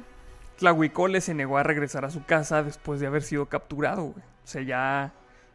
Tlahuicole 0.61 1.23
se 1.23 1.33
negó 1.33 1.57
a 1.57 1.62
regresar 1.62 2.05
a 2.05 2.11
su 2.11 2.23
casa 2.25 2.62
después 2.62 3.01
de 3.01 3.07
haber 3.07 3.23
sido 3.23 3.46
capturado. 3.46 4.05
O 4.05 4.14
sea, 4.44 4.61
ya 4.61 5.12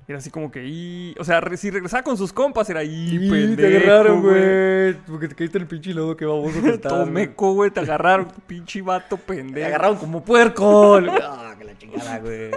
era 0.07 0.19
así 0.19 0.29
como 0.29 0.51
que, 0.51 0.63
y... 0.65 1.15
O 1.19 1.23
sea, 1.23 1.41
re- 1.41 1.57
si 1.57 1.71
regresaba 1.71 2.03
con 2.03 2.15
sus 2.17 2.31
compas 2.31 2.69
era, 2.69 2.83
y 2.83 3.29
pendejo, 3.29 4.21
güey. 4.21 4.93
Porque 5.07 5.27
te 5.27 5.35
caíste 5.35 5.57
el 5.57 5.65
pinche 5.67 5.93
lodo 5.93 6.15
que 6.17 6.25
vamos 6.25 6.53
Tomeco, 6.81 7.53
güey, 7.53 7.71
te 7.71 7.79
agarraron, 7.79 8.27
pinche 8.47 8.81
vato 8.81 9.17
Te 9.17 9.23
pendejo. 9.35 9.65
agarraron 9.67 9.97
como 9.97 10.23
puerco. 10.23 10.99
Ah, 11.47 11.55
que 11.57 11.63
la 11.63 11.77
chingada, 11.77 12.19
güey. 12.19 12.51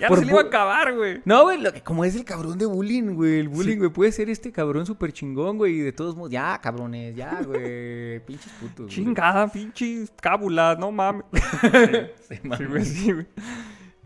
Ya 0.00 0.08
Por 0.08 0.18
no 0.18 0.20
se 0.20 0.24
le 0.26 0.32
iba 0.32 0.40
a 0.40 0.44
acabar, 0.44 0.94
güey. 0.94 1.20
No, 1.24 1.42
güey, 1.42 1.60
lo 1.60 1.72
que- 1.72 1.82
como 1.82 2.04
es 2.04 2.14
el 2.14 2.24
cabrón 2.24 2.56
de 2.58 2.66
bullying, 2.66 3.14
güey. 3.14 3.40
El 3.40 3.48
bullying, 3.48 3.78
güey, 3.78 3.90
puede 3.90 4.12
ser 4.12 4.30
este 4.30 4.52
cabrón 4.52 4.86
súper 4.86 5.12
chingón, 5.12 5.58
güey. 5.58 5.74
Y 5.74 5.80
de 5.80 5.92
todos 5.92 6.14
modos, 6.16 6.30
ya, 6.30 6.58
cabrones, 6.62 7.14
ya, 7.16 7.40
güey. 7.44 8.20
Pinches 8.20 8.52
putos. 8.60 8.90
Chingada, 8.90 9.46
pinche 9.50 10.04
cábula, 10.20 10.76
no 10.78 10.90
mames. 10.92 11.24
Sí, 12.28 12.34
Sí, 12.36 12.40
mames. 12.48 12.88
sí, 12.88 13.12
güey. 13.12 13.26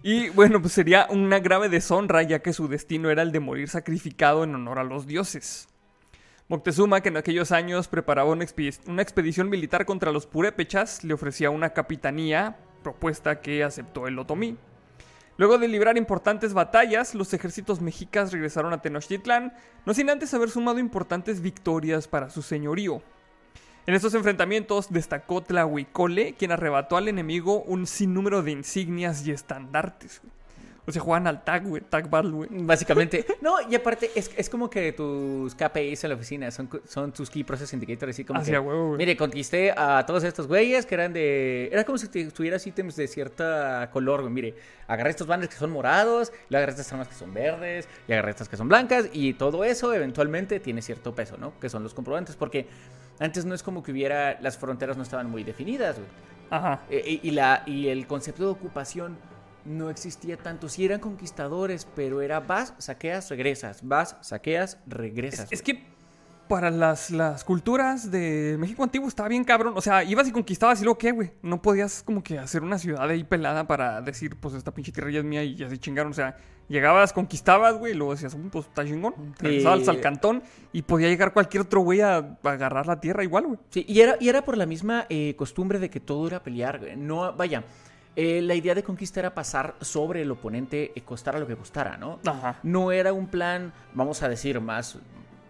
Y 0.02 0.28
bueno, 0.30 0.60
pues 0.60 0.72
sería 0.74 1.06
una 1.10 1.40
grave 1.40 1.68
deshonra 1.68 2.22
ya 2.22 2.38
que 2.38 2.52
su 2.52 2.68
destino 2.68 3.10
era 3.10 3.22
el 3.22 3.32
de 3.32 3.40
morir 3.40 3.68
sacrificado 3.68 4.44
en 4.44 4.54
honor 4.54 4.78
a 4.78 4.84
los 4.84 5.06
dioses. 5.06 5.68
Moctezuma, 6.48 7.00
que 7.00 7.08
en 7.08 7.16
aquellos 7.16 7.52
años 7.52 7.88
preparaba 7.88 8.30
una, 8.30 8.44
expe- 8.44 8.80
una 8.86 9.02
expedición 9.02 9.50
militar 9.50 9.84
contra 9.84 10.12
los 10.12 10.26
purépechas, 10.26 11.04
le 11.04 11.14
ofrecía 11.14 11.50
una 11.50 11.70
capitanía, 11.70 12.56
propuesta 12.82 13.40
que 13.40 13.64
aceptó 13.64 14.06
el 14.06 14.18
otomí. 14.18 14.56
Luego 15.36 15.58
de 15.58 15.68
librar 15.68 15.98
importantes 15.98 16.54
batallas, 16.54 17.14
los 17.14 17.34
ejércitos 17.34 17.80
mexicas 17.80 18.32
regresaron 18.32 18.72
a 18.72 18.80
Tenochtitlán, 18.80 19.52
no 19.84 19.94
sin 19.94 20.10
antes 20.10 20.32
haber 20.32 20.48
sumado 20.48 20.78
importantes 20.78 21.40
victorias 21.40 22.08
para 22.08 22.30
su 22.30 22.42
señorío. 22.42 23.02
En 23.88 23.94
estos 23.94 24.12
enfrentamientos 24.12 24.92
destacó 24.92 25.42
Tlahuicole, 25.42 26.34
quien 26.34 26.52
arrebató 26.52 26.98
al 26.98 27.08
enemigo 27.08 27.62
un 27.62 27.86
sinnúmero 27.86 28.42
de 28.42 28.50
insignias 28.50 29.26
y 29.26 29.30
estandartes. 29.30 30.20
O 30.86 30.92
sea, 30.92 31.00
juegan 31.00 31.26
al 31.26 31.42
tag, 31.42 31.66
güey, 31.66 31.82
tag 31.82 32.10
battle, 32.10 32.32
güey. 32.32 32.48
Básicamente. 32.50 33.24
No, 33.40 33.56
y 33.66 33.74
aparte, 33.74 34.10
es, 34.14 34.30
es 34.36 34.50
como 34.50 34.68
que 34.68 34.92
tus 34.92 35.54
KPIs 35.54 36.04
en 36.04 36.10
la 36.10 36.16
oficina 36.16 36.50
son, 36.50 36.68
son 36.86 37.12
tus 37.12 37.30
Key 37.30 37.44
Process 37.44 37.72
Indicators. 37.72 38.10
Así 38.10 38.24
como 38.24 38.42
que, 38.42 38.58
huevo. 38.58 38.96
Mire, 38.96 39.16
conquisté 39.16 39.72
a 39.74 40.04
todos 40.06 40.22
estos 40.22 40.46
güeyes 40.48 40.84
que 40.84 40.94
eran 40.94 41.14
de. 41.14 41.70
Era 41.72 41.84
como 41.84 41.96
si 41.96 42.08
tuvieras 42.08 42.66
ítems 42.66 42.94
de 42.94 43.08
cierta 43.08 43.88
color, 43.90 44.20
güey. 44.20 44.32
Mire, 44.34 44.54
agarré 44.86 45.10
estos 45.10 45.26
banners 45.26 45.50
que 45.50 45.58
son 45.58 45.70
morados, 45.70 46.30
le 46.50 46.58
agarré 46.58 46.72
estas 46.72 46.92
armas 46.92 47.08
que 47.08 47.14
son 47.14 47.32
verdes, 47.32 47.88
y 48.06 48.12
agarré 48.12 48.32
estas 48.32 48.50
que 48.50 48.58
son 48.58 48.68
blancas, 48.68 49.08
y 49.14 49.32
todo 49.32 49.64
eso 49.64 49.94
eventualmente 49.94 50.60
tiene 50.60 50.82
cierto 50.82 51.14
peso, 51.14 51.38
¿no? 51.38 51.58
Que 51.58 51.70
son 51.70 51.82
los 51.82 51.94
comprobantes, 51.94 52.36
porque 52.36 52.66
antes 53.20 53.44
no 53.44 53.54
es 53.54 53.62
como 53.62 53.82
que 53.82 53.92
hubiera. 53.92 54.40
Las 54.40 54.58
fronteras 54.58 54.96
no 54.96 55.02
estaban 55.02 55.30
muy 55.30 55.44
definidas, 55.44 55.96
güey. 55.96 56.08
Ajá. 56.50 56.82
Eh, 56.90 57.20
y, 57.22 57.28
y 57.28 57.30
la, 57.32 57.62
y 57.66 57.88
el 57.88 58.06
concepto 58.06 58.44
de 58.44 58.50
ocupación 58.50 59.16
no 59.64 59.90
existía 59.90 60.36
tanto. 60.36 60.68
Sí 60.68 60.84
eran 60.84 61.00
conquistadores, 61.00 61.86
pero 61.94 62.22
era 62.22 62.40
vas, 62.40 62.74
saqueas, 62.78 63.30
regresas. 63.30 63.86
Vas, 63.86 64.16
saqueas, 64.20 64.78
regresas. 64.86 65.52
Es, 65.52 65.60
es 65.60 65.62
que 65.62 65.97
para 66.48 66.70
las, 66.70 67.10
las 67.10 67.44
culturas 67.44 68.10
de 68.10 68.56
México 68.58 68.82
antiguo 68.82 69.06
estaba 69.08 69.28
bien 69.28 69.44
cabrón. 69.44 69.74
O 69.76 69.80
sea, 69.80 70.02
ibas 70.04 70.26
y 70.28 70.32
conquistabas 70.32 70.80
y 70.80 70.84
luego 70.84 70.98
qué, 70.98 71.12
güey. 71.12 71.32
No 71.42 71.62
podías 71.62 72.02
como 72.02 72.22
que 72.22 72.38
hacer 72.38 72.62
una 72.62 72.78
ciudad 72.78 73.08
ahí 73.08 73.22
pelada 73.24 73.66
para 73.66 74.00
decir, 74.00 74.36
pues 74.40 74.54
esta 74.54 74.72
pinche 74.72 74.90
tierra 74.92 75.10
ya 75.10 75.18
es 75.20 75.24
mía 75.24 75.44
y 75.44 75.62
así 75.62 75.78
chingaron. 75.78 76.10
O 76.12 76.14
sea, 76.14 76.36
llegabas, 76.68 77.12
conquistabas, 77.12 77.76
güey, 77.76 77.92
y 77.92 77.96
luego 77.96 78.12
decías, 78.14 78.34
"Mm, 78.36 78.48
pues 78.48 78.66
está 78.66 78.84
chingón. 78.84 79.14
Regresabas 79.38 79.84
Sí. 79.84 79.90
al 79.90 80.00
cantón 80.00 80.42
y 80.72 80.82
podía 80.82 81.08
llegar 81.08 81.32
cualquier 81.32 81.62
otro 81.62 81.80
güey 81.82 82.00
a, 82.00 82.16
a 82.16 82.34
agarrar 82.42 82.86
la 82.86 83.00
tierra 83.00 83.22
igual, 83.22 83.46
güey. 83.46 83.58
Sí, 83.70 83.84
y 83.86 84.00
era, 84.00 84.16
y 84.18 84.28
era 84.28 84.42
por 84.42 84.56
la 84.56 84.66
misma 84.66 85.06
eh, 85.08 85.34
costumbre 85.36 85.78
de 85.78 85.90
que 85.90 86.00
todo 86.00 86.26
era 86.26 86.42
pelear. 86.42 86.78
güey. 86.78 86.96
No, 86.96 87.32
vaya, 87.34 87.64
eh, 88.16 88.40
la 88.42 88.54
idea 88.54 88.74
de 88.74 88.82
conquista 88.82 89.20
era 89.20 89.32
pasar 89.34 89.76
sobre 89.80 90.22
el 90.22 90.30
oponente, 90.32 90.90
eh, 90.94 91.02
costara 91.02 91.38
lo 91.38 91.46
que 91.46 91.54
costara, 91.56 91.96
¿no? 91.96 92.18
Ajá. 92.26 92.58
No 92.64 92.90
era 92.90 93.12
un 93.12 93.28
plan, 93.28 93.72
vamos 93.94 94.22
a 94.24 94.28
decir, 94.28 94.60
más 94.60 94.98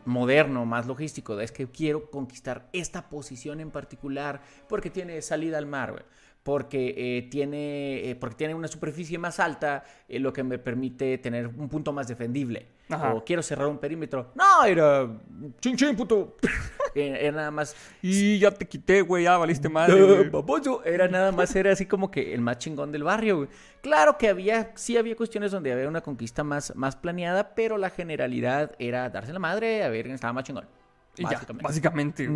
moderno, 0.08 0.66
más 0.66 0.86
logístico. 0.86 1.38
Es 1.40 1.52
que 1.52 1.66
quiero 1.70 2.10
conquistar 2.10 2.68
esta 2.72 3.08
posición 3.08 3.60
en 3.60 3.70
particular 3.70 4.40
porque 4.68 4.90
tiene 4.90 5.22
salida 5.22 5.58
al 5.58 5.66
mar. 5.66 6.06
Porque, 6.42 6.94
eh, 6.96 7.22
tiene, 7.30 8.10
eh, 8.10 8.16
porque 8.16 8.36
tiene 8.36 8.54
una 8.54 8.68
superficie 8.68 9.18
más 9.18 9.38
alta, 9.38 9.84
eh, 10.08 10.18
lo 10.18 10.32
que 10.32 10.42
me 10.42 10.58
permite 10.58 11.18
tener 11.18 11.48
un 11.48 11.68
punto 11.68 11.92
más 11.92 12.08
defendible. 12.08 12.68
Ajá. 12.90 13.14
O 13.14 13.24
quiero 13.24 13.42
cerrar 13.42 13.66
un 13.68 13.78
perímetro. 13.78 14.32
No, 14.34 14.64
era 14.64 15.08
chin 15.60 15.76
chin, 15.76 15.94
puto. 15.94 16.36
era, 16.94 17.18
era 17.18 17.36
nada 17.36 17.50
más 17.50 17.76
Y 18.02 18.38
ya 18.38 18.50
te 18.50 18.66
quité, 18.66 19.02
güey, 19.02 19.24
ya 19.24 19.36
valiste 19.36 19.68
madre. 19.68 19.98
eh, 19.98 20.30
güey. 20.30 20.80
Era 20.84 21.08
nada 21.08 21.32
más, 21.32 21.54
era 21.54 21.72
así 21.72 21.86
como 21.86 22.10
que 22.10 22.34
el 22.34 22.40
más 22.40 22.58
chingón 22.58 22.90
del 22.92 23.04
barrio, 23.04 23.36
güey. 23.38 23.48
Claro 23.82 24.16
que 24.18 24.28
había, 24.28 24.72
sí 24.74 24.96
había 24.96 25.14
cuestiones 25.16 25.52
donde 25.52 25.72
había 25.72 25.88
una 25.88 26.00
conquista 26.00 26.44
más, 26.44 26.74
más 26.76 26.96
planeada, 26.96 27.54
pero 27.54 27.78
la 27.78 27.90
generalidad 27.90 28.74
era 28.78 29.10
darse 29.10 29.32
la 29.32 29.38
madre 29.38 29.82
a 29.84 29.88
ver 29.88 30.04
quién 30.04 30.14
estaba 30.14 30.32
más 30.32 30.44
chingón. 30.44 30.66
Y 31.16 31.22
ya, 31.22 31.30
Básicamente. 31.30 31.64
básicamente. 31.64 32.30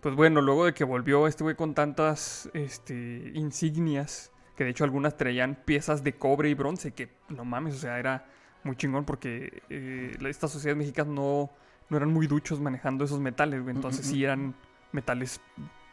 Pues 0.00 0.14
bueno, 0.14 0.40
luego 0.40 0.64
de 0.66 0.74
que 0.74 0.84
volvió 0.84 1.26
este 1.26 1.42
güey 1.42 1.56
con 1.56 1.74
tantas 1.74 2.48
este, 2.54 3.32
insignias, 3.34 4.30
que 4.56 4.64
de 4.64 4.70
hecho 4.70 4.84
algunas 4.84 5.16
traían 5.16 5.56
piezas 5.64 6.04
de 6.04 6.14
cobre 6.14 6.48
y 6.48 6.54
bronce, 6.54 6.92
que 6.92 7.10
no 7.28 7.44
mames, 7.44 7.74
o 7.74 7.78
sea, 7.78 7.98
era 7.98 8.26
muy 8.66 8.76
chingón 8.76 9.04
porque 9.04 9.62
eh, 9.70 10.16
estas 10.26 10.50
sociedades 10.52 10.76
mexicanas 10.78 11.14
no, 11.14 11.50
no 11.88 11.96
eran 11.96 12.12
muy 12.12 12.26
duchos 12.26 12.60
manejando 12.60 13.04
esos 13.04 13.20
metales, 13.20 13.62
güey. 13.62 13.74
Entonces 13.74 14.06
mm, 14.06 14.10
sí 14.10 14.24
eran 14.24 14.54
metales 14.92 15.40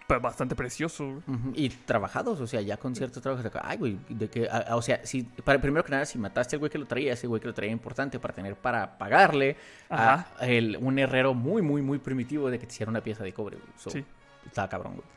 pues, 0.08 0.22
bastante 0.22 0.54
preciosos, 0.56 1.24
Y 1.54 1.70
trabajados, 1.70 2.42
o 2.42 2.46
sea, 2.48 2.60
ya 2.62 2.76
con 2.78 2.94
ciertos 2.96 3.24
trabajos. 3.24 3.50
Ay, 3.64 3.78
güey, 3.78 3.98
de 4.10 4.30
que, 4.30 4.50
a- 4.50 4.58
a- 4.58 4.76
o 4.76 4.82
sea, 4.82 5.06
si, 5.06 5.24
para, 5.24 5.62
primero 5.62 5.84
que 5.86 5.92
nada, 5.92 6.06
si 6.06 6.18
mataste 6.20 6.58
al 6.58 6.60
güey 6.60 6.70
que 6.70 6.78
lo 6.78 6.86
traía, 6.86 7.14
ese 7.14 7.26
güey 7.28 7.40
que 7.40 7.48
lo 7.48 7.54
traía 7.54 7.72
importante 7.72 8.20
para 8.20 8.34
tener, 8.36 8.56
para 8.58 8.98
pagarle 8.98 9.56
a, 9.90 10.14
Ajá. 10.14 10.28
a 10.40 10.48
el- 10.48 10.78
un 10.82 11.00
herrero 11.00 11.34
muy, 11.34 11.62
muy, 11.62 11.82
muy 11.82 12.00
primitivo 12.00 12.50
de 12.50 12.60
que 12.60 12.68
te 12.68 12.74
hiciera 12.74 12.90
una 12.90 13.02
pieza 13.02 13.24
de 13.24 13.32
cobre, 13.34 13.58
güey. 13.58 13.70
So, 13.78 13.90
Sí. 13.92 14.04
Estaba 14.46 14.68
cabrón, 14.68 14.96
güey. 14.96 15.08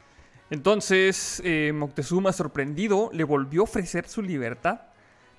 Entonces, 0.51 1.43
eh, 1.45 1.73
Moctezuma, 1.75 2.33
sorprendido, 2.33 3.11
le 3.13 3.25
volvió 3.25 3.63
a 3.63 3.65
ofrecer 3.65 4.07
su 4.09 4.23
libertad, 4.23 4.83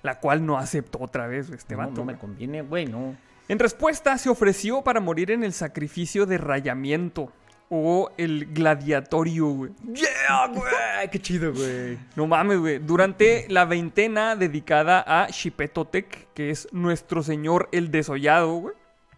la 0.08 0.20
cual 0.20 0.46
no 0.46 0.58
aceptó 0.58 1.00
otra 1.02 1.28
vez 1.28 1.50
este 1.50 1.76
no, 1.76 1.80
vato. 1.80 1.92
no 1.96 2.06
me 2.06 2.14
güey. 2.14 2.22
conviene, 2.22 2.62
güey, 2.62 2.86
no. 2.86 3.18
En 3.50 3.60
respuesta, 3.60 4.18
se 4.18 4.30
ofreció 4.30 4.82
para 4.82 5.02
morir 5.02 5.32
en 5.32 5.44
el 5.44 5.52
sacrificio 5.52 6.26
de 6.26 6.38
rayamiento 6.38 7.30
o 7.70 8.10
el 8.18 8.46
gladiatorio, 8.54 9.48
güey. 9.48 9.72
¡Yeah, 9.94 10.48
güey! 10.48 11.10
¡Qué 11.12 11.20
chido, 11.20 11.54
güey! 11.54 11.98
No 12.16 12.26
mames, 12.26 12.58
güey. 12.60 12.80
Durante 12.80 13.46
la 13.50 13.66
veintena 13.66 14.38
dedicada 14.38 15.04
a 15.06 15.28
Xipetotec, 15.28 16.30
que 16.34 16.52
es 16.52 16.70
nuestro 16.72 17.22
señor 17.22 17.68
el 17.74 17.92
desollado, 17.92 18.54
güey. 18.54 18.76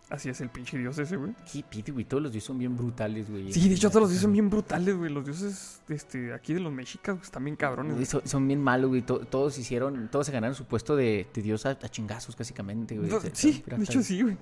Así 0.10 0.28
es 0.28 0.42
el 0.42 0.50
pinche 0.50 0.76
dios 0.78 0.98
ese, 0.98 1.18
güey. 1.18 1.34
Qué 1.52 1.64
pito, 1.70 1.94
güey. 1.94 2.04
Todos 2.04 2.24
los 2.24 2.32
dioses 2.32 2.48
son 2.48 2.58
bien 2.58 2.76
brutales, 2.76 3.30
güey. 3.30 3.54
Sí, 3.54 3.70
de 3.70 3.76
hecho 3.76 3.90
todos 3.90 4.02
los 4.02 4.10
dioses 4.10 4.24
son 4.24 4.34
bien 4.34 4.50
brutales, 4.50 4.96
güey. 4.98 5.12
Los 5.12 5.24
dioses 5.24 5.82
este, 5.88 6.34
aquí 6.34 6.56
de 6.56 6.60
los 6.62 6.74
mexicas 6.74 7.14
güey, 7.16 7.24
están 7.24 7.44
bien 7.44 7.56
cabrones. 7.56 7.94
Güey. 7.94 8.06
Son, 8.08 8.28
son 8.28 8.48
bien 8.48 8.60
malos, 8.60 8.90
güey. 8.90 9.04
To- 9.04 9.20
todos 9.20 9.56
hicieron, 9.60 10.08
todos 10.10 10.26
se 10.26 10.32
ganaron 10.32 10.56
su 10.56 10.66
puesto 10.66 10.96
de, 10.96 11.28
de 11.32 11.42
dios 11.44 11.68
a, 11.68 11.72
a 11.72 11.90
chingazos, 11.90 12.36
básicamente, 12.36 12.98
güey. 12.98 13.12
No, 13.12 13.20
Sí, 13.34 13.64
de 13.68 13.84
hecho 13.84 14.02
sí, 14.02 14.24
güey. 14.24 14.36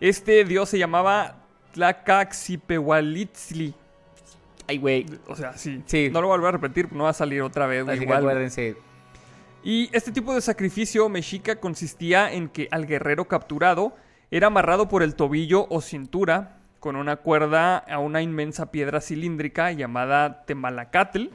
Este 0.00 0.44
dios 0.44 0.68
se 0.68 0.78
llamaba 0.78 1.44
Tlacaxipehualitzli. 1.74 3.74
Ay, 4.68 4.78
güey. 4.78 5.06
O 5.28 5.36
sea, 5.36 5.56
sí. 5.56 5.82
Sí. 5.86 6.08
No 6.12 6.20
lo 6.20 6.28
voy 6.28 6.46
a 6.46 6.50
repetir, 6.50 6.92
no 6.92 7.04
va 7.04 7.10
a 7.10 7.14
salir 7.14 7.42
otra 7.42 7.66
vez, 7.66 7.84
güey. 7.84 7.96
Así 7.96 8.00
que 8.00 8.04
Igual. 8.06 8.18
acuérdense. 8.20 8.76
Y 9.64 9.88
este 9.92 10.10
tipo 10.10 10.34
de 10.34 10.40
sacrificio 10.40 11.08
mexica 11.08 11.56
consistía 11.60 12.32
en 12.32 12.48
que 12.48 12.66
al 12.70 12.86
guerrero 12.86 13.26
capturado 13.28 13.94
era 14.32 14.48
amarrado 14.48 14.88
por 14.88 15.04
el 15.04 15.14
tobillo 15.14 15.66
o 15.70 15.80
cintura 15.80 16.58
con 16.80 16.96
una 16.96 17.16
cuerda 17.16 17.78
a 17.78 17.98
una 18.00 18.22
inmensa 18.22 18.72
piedra 18.72 19.00
cilíndrica 19.00 19.70
llamada 19.70 20.44
Temalacatl, 20.46 21.26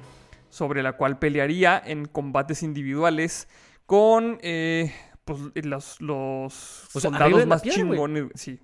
sobre 0.50 0.84
la 0.84 0.94
cual 0.94 1.18
pelearía 1.20 1.82
en 1.86 2.06
combates 2.06 2.64
individuales 2.64 3.48
con 3.86 4.40
eh, 4.42 4.94
pues, 5.24 5.40
los, 5.64 6.02
los 6.02 6.86
O 6.94 7.00
sea, 7.00 7.10
soldados 7.12 7.46
más 7.48 7.62
piedra, 7.62 7.78
chingones. 7.80 8.24
güey. 8.24 8.34
Sí. 8.36 8.60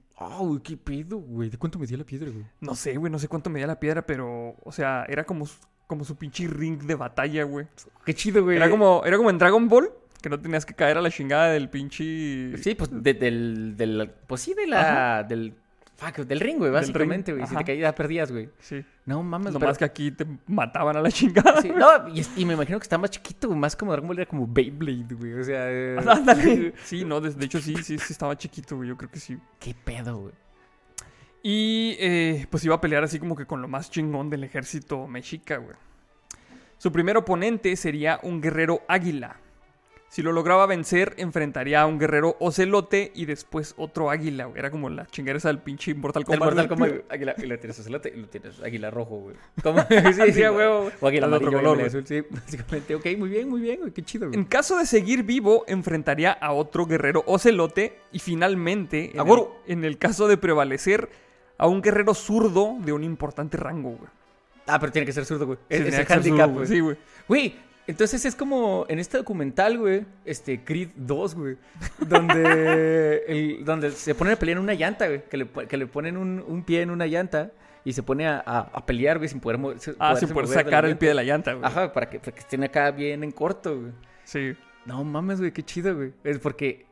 Qué 0.63 0.77
pedo, 0.77 1.17
güey. 1.17 1.49
¿De 1.49 1.57
cuánto 1.57 1.79
medía 1.79 1.97
la 1.97 2.05
piedra, 2.05 2.29
güey? 2.29 2.45
No 2.61 2.75
sé, 2.75 2.95
güey, 2.97 3.11
no 3.11 3.19
sé 3.19 3.27
cuánto 3.27 3.49
medía 3.49 3.67
la 3.67 3.79
piedra, 3.79 4.05
pero, 4.05 4.55
o 4.63 4.71
sea, 4.71 5.05
era 5.09 5.25
como, 5.25 5.45
su- 5.45 5.57
como 5.87 6.05
su 6.05 6.15
pinche 6.15 6.47
ring 6.47 6.81
de 6.83 6.95
batalla, 6.95 7.43
güey. 7.43 7.67
Qué 8.05 8.13
chido, 8.13 8.43
güey. 8.43 8.55
Era 8.57 8.69
como, 8.69 9.03
era 9.05 9.17
como 9.17 9.29
en 9.29 9.37
Dragon 9.37 9.67
Ball, 9.67 9.89
que 10.23 10.29
no 10.29 10.39
tenías 10.39 10.65
que 10.65 10.73
caer 10.73 10.97
a 10.97 11.01
la 11.01 11.11
chingada 11.11 11.51
del 11.51 11.69
pinche... 11.69 12.57
Sí, 12.57 12.73
pues 12.75 12.89
de- 12.91 13.13
del, 13.13 13.75
del. 13.75 14.09
Pues 14.25 14.41
sí, 14.41 14.53
de 14.53 14.65
la. 14.65 15.21
Del. 15.23 15.53
Fuck, 15.97 16.19
del 16.19 16.39
ring, 16.39 16.57
güey, 16.57 16.71
básicamente, 16.71 17.33
güey. 17.33 17.45
Si 17.45 17.51
ajá. 17.53 17.59
te 17.59 17.65
caías, 17.65 17.93
perdías, 17.93 18.31
güey. 18.31 18.49
Sí. 18.57 18.83
No 19.05 19.21
mames, 19.21 19.53
Lo 19.53 19.59
pero- 19.59 19.69
más 19.69 19.77
que 19.77 19.85
aquí 19.85 20.11
te 20.11 20.25
mataban 20.47 20.95
a 20.97 21.01
la 21.01 21.11
chingada. 21.11 21.61
Sí, 21.61 21.71
no, 21.75 22.07
y, 22.37 22.45
me 22.45 22.53
imagino 22.53 22.79
que 22.79 22.83
está 22.83 22.97
más 22.97 23.11
chiquito, 23.11 23.47
güey, 23.49 23.59
más 23.59 23.75
como 23.75 23.91
Dragon 23.91 24.07
Ball 24.07 24.19
era 24.19 24.25
como 24.29 24.47
Beyblade, 24.47 25.13
güey. 25.13 25.33
O 25.33 25.43
sea. 25.43 25.65
eh, 25.69 25.97
Ándale. 26.07 26.73
Sí, 26.85 27.03
no, 27.05 27.19
de, 27.21 27.29
de 27.31 27.45
hecho 27.45 27.59
sí, 27.59 27.75
sí, 27.83 27.97
sí 27.99 28.13
estaba 28.13 28.35
chiquito, 28.37 28.77
güey. 28.77 28.89
Yo 28.89 28.97
creo 28.97 29.11
que 29.11 29.19
sí. 29.19 29.37
Qué 29.59 29.75
pedo, 29.75 30.17
güey. 30.17 30.33
Y 31.43 31.97
eh, 31.99 32.47
pues 32.49 32.63
iba 32.63 32.75
a 32.75 32.81
pelear 32.81 33.03
así 33.03 33.19
como 33.19 33.35
que 33.35 33.45
con 33.45 33.61
lo 33.61 33.67
más 33.67 33.91
chingón 33.91 34.29
del 34.29 34.45
ejército 34.45 35.05
mexica, 35.07 35.57
güey. 35.57 35.75
Su 36.77 36.91
primer 36.91 37.17
oponente 37.17 37.75
sería 37.75 38.19
un 38.23 38.41
guerrero 38.41 38.81
águila. 38.87 39.37
Si 40.13 40.21
lo 40.21 40.31
lograba 40.31 40.67
vencer, 40.67 41.15
enfrentaría 41.17 41.81
a 41.81 41.87
un 41.87 41.97
guerrero 41.97 42.37
ocelote 42.39 43.11
y 43.15 43.25
después 43.25 43.73
otro 43.77 44.11
águila, 44.11 44.45
güey. 44.45 44.59
Era 44.59 44.69
como 44.69 44.87
la 44.87 45.07
chingadera 45.07 45.39
del 45.49 45.57
pinche 45.57 45.95
Mortal 45.95 46.21
El 46.21 46.25
Kombat. 46.27 46.53
Mortal 46.53 46.67
güey. 46.67 46.91
Kombat, 46.91 47.11
águila, 47.11 47.35
y 47.35 47.45
lo 47.47 47.57
tienes 47.57 47.79
ocelote 47.79 48.13
y 48.15 48.19
lo 48.19 48.27
tienes 48.27 48.59
águila 48.61 48.91
rojo, 48.91 49.15
güey. 49.21 49.35
¿Cómo? 49.63 49.83
Sí, 49.89 50.31
Sí, 50.33 50.41
huevo. 50.43 50.91
O 51.01 51.07
águila 51.07 51.25
Al 51.25 51.33
otro 51.33 51.47
amarillo, 51.47 51.67
color, 51.67 51.87
azul, 51.87 52.05
sí, 52.05 52.21
básicamente. 52.29 52.93
Ok, 52.93 53.07
muy 53.17 53.27
bien, 53.27 53.49
muy 53.49 53.59
bien, 53.59 53.79
güey. 53.79 53.91
Qué 53.91 54.03
chido, 54.03 54.27
güey. 54.27 54.37
En 54.37 54.45
caso 54.45 54.77
de 54.77 54.85
seguir 54.85 55.23
vivo, 55.23 55.63
enfrentaría 55.67 56.31
a 56.31 56.51
otro 56.53 56.85
guerrero 56.85 57.23
ocelote 57.25 57.97
y 58.11 58.19
finalmente, 58.19 59.13
en 59.15 59.27
el, 59.27 59.47
en 59.65 59.83
el 59.83 59.97
caso 59.97 60.27
de 60.27 60.37
prevalecer, 60.37 61.09
a 61.57 61.65
un 61.65 61.81
guerrero 61.81 62.13
zurdo 62.13 62.77
de 62.81 62.93
un 62.93 63.03
importante 63.03 63.57
rango, 63.57 63.95
güey. 63.95 64.11
Ah, 64.67 64.79
pero 64.79 64.91
tiene 64.91 65.07
que 65.07 65.11
ser 65.11 65.25
zurdo, 65.25 65.47
güey. 65.47 65.57
Sí, 65.57 65.63
Es, 65.69 65.83
tenía 65.85 66.01
es 66.01 66.07
el 66.07 66.15
handicap, 66.15 66.51
güey. 66.51 66.67
Sí, 66.67 66.79
güey. 66.81 66.97
Güey, 67.27 67.55
entonces 67.87 68.25
es 68.25 68.35
como 68.35 68.85
en 68.89 68.99
este 68.99 69.17
documental, 69.17 69.77
güey, 69.77 70.05
este 70.25 70.63
Creed 70.63 70.89
2, 70.95 71.35
güey, 71.35 71.57
donde, 71.99 73.23
el- 73.27 73.65
donde 73.65 73.91
se 73.91 74.15
ponen 74.15 74.33
a 74.33 74.35
pelear 74.37 74.57
en 74.57 74.63
una 74.63 74.73
llanta, 74.73 75.07
güey, 75.07 75.23
que 75.29 75.37
le, 75.37 75.47
que 75.49 75.77
le 75.77 75.87
ponen 75.87 76.17
un, 76.17 76.43
un 76.47 76.63
pie 76.63 76.81
en 76.81 76.89
una 76.91 77.05
llanta 77.07 77.51
y 77.85 77.93
se 77.93 78.03
pone 78.03 78.27
a, 78.27 78.41
a- 78.45 78.59
a 78.73 78.85
pelear, 78.85 79.17
güey, 79.17 79.27
sin 79.29 79.39
poder, 79.39 79.57
mo- 79.57 79.77
se- 79.77 79.95
Ah, 79.99 80.15
sin 80.15 80.29
poder 80.29 80.45
mover 80.47 80.63
sacar 80.63 80.85
el 80.85 80.91
llanta. 80.91 80.99
pie 80.99 81.09
de 81.09 81.15
la 81.15 81.23
llanta, 81.23 81.53
güey. 81.53 81.65
Ajá, 81.65 81.91
para 81.93 82.09
que, 82.09 82.19
para 82.19 82.31
que 82.31 82.39
estén 82.39 82.63
acá 82.63 82.91
bien 82.91 83.23
en 83.23 83.31
corto, 83.31 83.77
güey. 83.79 83.91
Sí. 84.23 84.53
No 84.85 85.03
mames, 85.03 85.39
güey, 85.39 85.51
qué 85.51 85.63
chido, 85.63 85.95
güey. 85.95 86.13
Es 86.23 86.39
porque... 86.39 86.85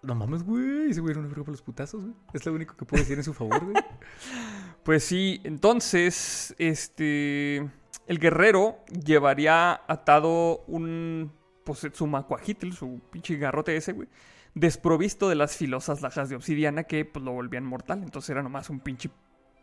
No 0.00 0.14
mames, 0.14 0.44
güey, 0.44 0.90
ese 0.90 1.00
güey 1.00 1.10
era 1.10 1.18
una 1.20 1.28
verga 1.28 1.42
para 1.42 1.52
los 1.52 1.62
putazos, 1.62 2.00
güey. 2.02 2.14
Es 2.32 2.46
lo 2.46 2.52
único 2.52 2.76
que 2.76 2.84
puedo 2.84 3.02
decir 3.02 3.18
en 3.18 3.24
su 3.24 3.34
favor, 3.34 3.62
güey. 3.64 3.74
Pues 4.84 5.04
sí, 5.04 5.40
entonces, 5.44 6.54
este. 6.56 7.68
El 8.08 8.18
guerrero 8.18 8.84
llevaría 9.04 9.82
atado 9.86 10.64
un. 10.66 11.32
Pues 11.64 11.86
su 11.92 12.06
macuajitl, 12.06 12.72
su 12.72 13.00
pinche 13.10 13.36
garrote 13.36 13.76
ese, 13.76 13.92
güey. 13.92 14.08
Desprovisto 14.54 15.28
de 15.28 15.34
las 15.34 15.56
filosas 15.56 16.00
lajas 16.00 16.30
de 16.30 16.36
obsidiana 16.36 16.84
que 16.84 17.04
pues 17.04 17.22
lo 17.22 17.32
volvían 17.32 17.64
mortal. 17.64 18.02
Entonces 18.02 18.30
era 18.30 18.42
nomás 18.42 18.70
un 18.70 18.80
pinche 18.80 19.10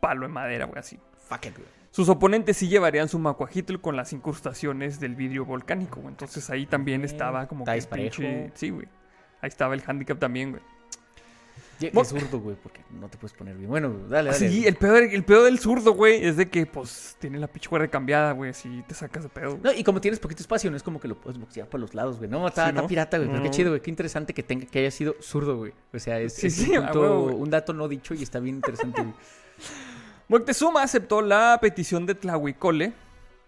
palo 0.00 0.26
de 0.26 0.32
madera, 0.32 0.66
güey, 0.66 0.78
así. 0.78 0.98
Fuck 1.28 1.46
it, 1.46 1.56
güey. 1.56 1.68
Sus 1.90 2.08
oponentes 2.08 2.56
sí 2.58 2.68
llevarían 2.68 3.08
su 3.08 3.18
macuajitl 3.18 3.78
con 3.78 3.96
las 3.96 4.12
incrustaciones 4.12 5.00
del 5.00 5.16
vidrio 5.16 5.44
volcánico, 5.44 6.00
güey. 6.00 6.12
Entonces 6.12 6.48
ahí 6.50 6.66
también 6.66 7.04
estaba 7.04 7.48
como 7.48 7.64
que 7.64 7.82
pinche. 7.90 8.52
Sí, 8.54 8.70
güey. 8.70 8.86
Ahí 9.40 9.48
estaba 9.48 9.74
el 9.74 9.82
handicap 9.84 10.18
también, 10.18 10.50
güey. 10.52 10.62
Mo- 11.92 12.02
Es 12.02 12.08
zurdo, 12.08 12.38
güey, 12.40 12.56
porque 12.62 12.80
no 12.90 13.08
te 13.08 13.18
puedes 13.18 13.36
poner 13.36 13.54
bien. 13.56 13.68
Bueno, 13.68 13.90
dale, 14.08 14.30
dale. 14.30 14.48
Sí, 14.50 14.66
el 14.66 14.76
peor, 14.76 15.02
el 15.02 15.24
peor 15.24 15.44
del 15.44 15.58
zurdo, 15.58 15.92
güey, 15.92 16.24
es 16.24 16.36
de 16.36 16.48
que, 16.48 16.64
pues, 16.66 17.16
tiene 17.20 17.38
la 17.38 17.46
pinche 17.48 17.68
cuerda 17.68 17.88
cambiada, 17.88 18.32
güey, 18.32 18.54
si 18.54 18.82
te 18.88 18.94
sacas 18.94 19.24
de 19.24 19.28
pedo. 19.28 19.58
No, 19.62 19.72
y 19.72 19.84
como 19.84 20.00
tienes 20.00 20.18
poquito 20.18 20.42
espacio, 20.42 20.70
no 20.70 20.76
es 20.76 20.82
como 20.82 20.98
que 21.00 21.08
lo 21.08 21.16
puedes 21.20 21.38
boxear 21.38 21.68
por 21.68 21.78
los 21.80 21.92
lados, 21.94 22.16
güey. 22.18 22.30
No, 22.30 22.46
está, 22.48 22.64
Sí, 22.64 22.68
está 22.70 22.82
¿no? 22.82 22.88
pirata, 22.88 23.18
güey. 23.18 23.28
Pero 23.30 23.42
qué 23.42 23.50
chido, 23.50 23.70
güey. 23.70 23.82
Qué 23.82 23.90
interesante 23.90 24.32
que 24.32 24.42
tenga, 24.42 24.64
que 24.66 24.78
haya 24.78 24.90
sido 24.90 25.16
zurdo, 25.20 25.56
güey. 25.58 25.72
O 25.92 25.98
sea, 25.98 26.18
es, 26.20 26.32
Sí, 26.34 26.46
es 26.46 26.54
sí, 26.54 26.76
un, 26.78 26.84
punto- 26.86 27.24
un 27.26 27.50
dato 27.50 27.72
no 27.72 27.88
dicho 27.88 28.14
y 28.14 28.22
está 28.22 28.40
bien 28.40 28.56
interesante, 28.56 29.02
güey. 29.02 29.14
Moctezuma 30.28 30.82
aceptó 30.82 31.22
la 31.22 31.58
petición 31.60 32.04
de 32.06 32.14
Tlahuicole, 32.14 32.92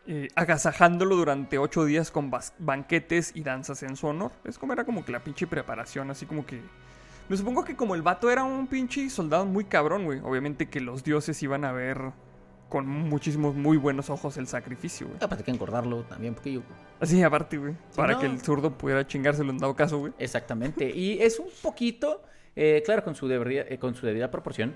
eh, 0.06 0.28
agasajándolo 0.34 1.16
durante 1.16 1.58
ocho 1.58 1.84
días 1.84 2.10
con 2.10 2.30
banquetes 2.58 3.32
y 3.34 3.42
danzas 3.42 3.82
en 3.82 3.96
su 3.96 4.06
honor. 4.06 4.32
Es 4.44 4.58
como 4.58 4.72
era 4.72 4.84
como 4.84 5.04
que 5.04 5.12
la 5.12 5.20
pinche 5.20 5.46
preparación, 5.46 6.10
así 6.10 6.24
como 6.26 6.46
que... 6.46 6.60
Me 7.28 7.36
supongo 7.36 7.64
que 7.64 7.76
como 7.76 7.94
el 7.94 8.02
vato 8.02 8.30
era 8.30 8.42
un 8.44 8.66
pinche 8.66 9.08
soldado 9.10 9.44
muy 9.44 9.64
cabrón, 9.64 10.04
güey. 10.04 10.20
Obviamente 10.20 10.68
que 10.68 10.80
los 10.80 11.04
dioses 11.04 11.42
iban 11.42 11.64
a 11.64 11.72
ver 11.72 12.12
con 12.68 12.86
muchísimos 12.86 13.54
muy 13.54 13.76
buenos 13.76 14.10
ojos 14.10 14.36
el 14.36 14.46
sacrificio, 14.46 15.06
güey. 15.06 15.18
Aparte 15.22 15.44
que 15.44 15.50
engordarlo 15.50 16.04
también, 16.04 16.34
porque 16.34 16.52
yo... 16.52 16.62
Así, 17.00 17.22
aparte, 17.22 17.58
güey. 17.58 17.74
para 17.94 18.14
no. 18.14 18.20
que 18.20 18.26
el 18.26 18.40
zurdo 18.40 18.76
pudiera 18.76 19.06
chingárselo 19.06 19.50
en 19.50 19.58
dado 19.58 19.74
caso, 19.76 19.98
güey. 19.98 20.12
Exactamente. 20.18 20.90
Y 20.90 21.20
es 21.20 21.38
un 21.38 21.48
poquito, 21.62 22.22
eh, 22.56 22.82
claro, 22.84 23.04
con 23.04 23.14
su, 23.14 23.28
debida, 23.28 23.62
eh, 23.68 23.78
con 23.78 23.94
su 23.94 24.06
debida 24.06 24.30
proporción, 24.30 24.74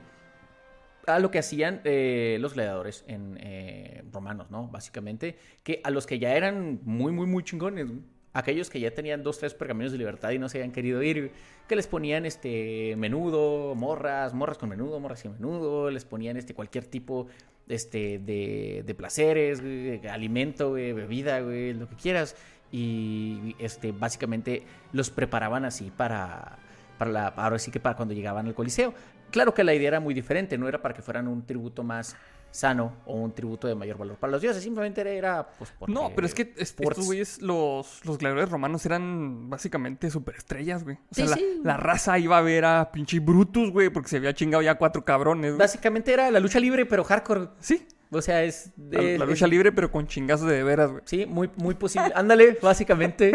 a 1.07 1.19
lo 1.19 1.31
que 1.31 1.39
hacían 1.39 1.81
eh, 1.85 2.39
los 2.41 2.55
gladiadores 2.55 3.05
en 3.09 3.39
eh, 3.41 4.05
romanos, 4.13 4.51
¿no? 4.51 4.69
Básicamente, 4.69 5.37
que 5.63 5.81
a 5.85 5.91
los 5.91 6.07
que 6.07 6.19
ya 6.19 6.35
eran 6.35 6.81
muy, 6.85 7.13
muy, 7.13 7.27
muy 7.27 7.43
chingones, 7.43 7.89
güey. 7.89 8.01
Aquellos 8.33 8.71
que 8.71 8.81
ya 8.81 8.93
tenían 8.93 9.23
dos, 9.23 9.39
tres 9.39 9.55
pergaminos 9.55 9.93
de 9.93 9.99
libertad 9.99 10.31
y 10.31 10.39
no 10.39 10.49
se 10.49 10.59
habían 10.59 10.73
querido 10.73 11.03
ir, 11.03 11.33
que 11.69 11.77
les 11.77 11.87
ponían 11.87 12.27
este 12.27 12.95
menudo, 12.97 13.75
morras, 13.75 14.35
morras 14.35 14.59
con 14.59 14.69
menudo, 14.69 14.99
morras 15.01 15.21
sin 15.21 15.33
menudo, 15.33 15.91
les 15.91 16.05
ponían 16.05 16.37
este 16.37 16.55
cualquier 16.55 16.87
tipo 16.87 17.27
este, 17.69 18.19
de, 18.19 18.83
de 18.87 18.95
placeres, 18.95 19.61
güey, 19.61 20.07
alimento, 20.07 20.73
bebida, 20.73 21.41
güey, 21.41 21.75
lo 21.75 21.89
que 21.89 21.97
quieras. 21.97 22.37
Y 22.71 23.55
este, 23.59 23.93
básicamente 23.93 24.63
los 24.93 25.11
preparaban 25.11 25.67
así 25.67 25.93
para, 25.95 26.59
para 26.97 27.11
la, 27.11 27.27
ahora 27.29 27.59
sí 27.59 27.71
que 27.71 27.81
para 27.81 27.97
cuando 27.97 28.15
llegaban 28.15 28.47
al 28.47 28.55
Coliseo. 28.55 28.95
Claro 29.31 29.55
que 29.55 29.65
la 29.65 29.75
idea 29.75 29.89
era 29.89 30.01
muy 30.01 30.15
diferente, 30.15 30.57
no 30.57 30.69
era 30.69 30.81
para 30.81 30.95
que 30.95 31.03
fueran 31.03 31.29
un 31.29 31.45
tributo 31.47 31.83
más 31.83 32.17
sano 32.53 32.93
o 33.07 33.15
un 33.17 33.33
tributo 33.35 33.67
de 33.67 33.75
mayor 33.75 33.99
valor 33.99 34.17
para 34.17 34.31
los 34.31 34.41
dioses, 34.41 34.63
simplemente 34.63 35.01
era, 35.01 35.49
pues 35.59 35.73
porque 35.77 35.93
No, 35.93 36.13
pero 36.15 36.27
es 36.27 36.35
que 36.35 36.53
es- 36.57 36.69
sports. 36.69 36.91
estos 36.93 37.07
güeyes, 37.07 37.43
los, 37.43 38.05
los 38.05 38.19
gladiadores 38.19 38.51
romanos 38.51 38.87
eran 38.87 39.51
básicamente 39.51 40.09
superestrellas, 40.11 40.85
güey. 40.85 40.97
O 41.11 41.15
sea, 41.15 41.25
Sí, 41.27 41.31
la, 41.31 41.37
sí. 41.37 41.61
la 41.65 41.77
raza 41.79 42.19
iba 42.19 42.39
a 42.39 42.43
ver 42.43 42.65
a 42.65 42.93
pinche 42.93 43.19
Brutus, 43.19 43.71
güey, 43.73 43.89
porque 43.91 44.09
se 44.11 44.19
había 44.19 44.35
chingado 44.35 44.63
ya 44.63 44.77
cuatro 44.77 45.05
cabrones, 45.05 45.53
güey. 45.53 45.59
Básicamente 45.59 46.13
era 46.13 46.31
la 46.31 46.39
lucha 46.41 46.61
libre, 46.61 46.87
pero 46.87 47.03
hardcore. 47.05 47.49
Sí, 47.59 47.87
O 48.15 48.21
sea, 48.21 48.45
es... 48.45 48.73
la, 48.91 49.25
lucha 49.25 49.47
es- 49.47 49.51
libre, 49.51 49.73
pero 49.73 49.91
con 49.91 50.07
chingazos 50.07 50.47
de, 50.47 50.57
de 50.57 50.63
veras, 50.63 50.91
güey. 50.91 51.03
Sí, 51.07 51.25
muy, 51.27 51.49
muy 51.57 51.75
posible. 51.75 52.13
Ándale, 52.15 52.59
básicamente. 52.63 53.33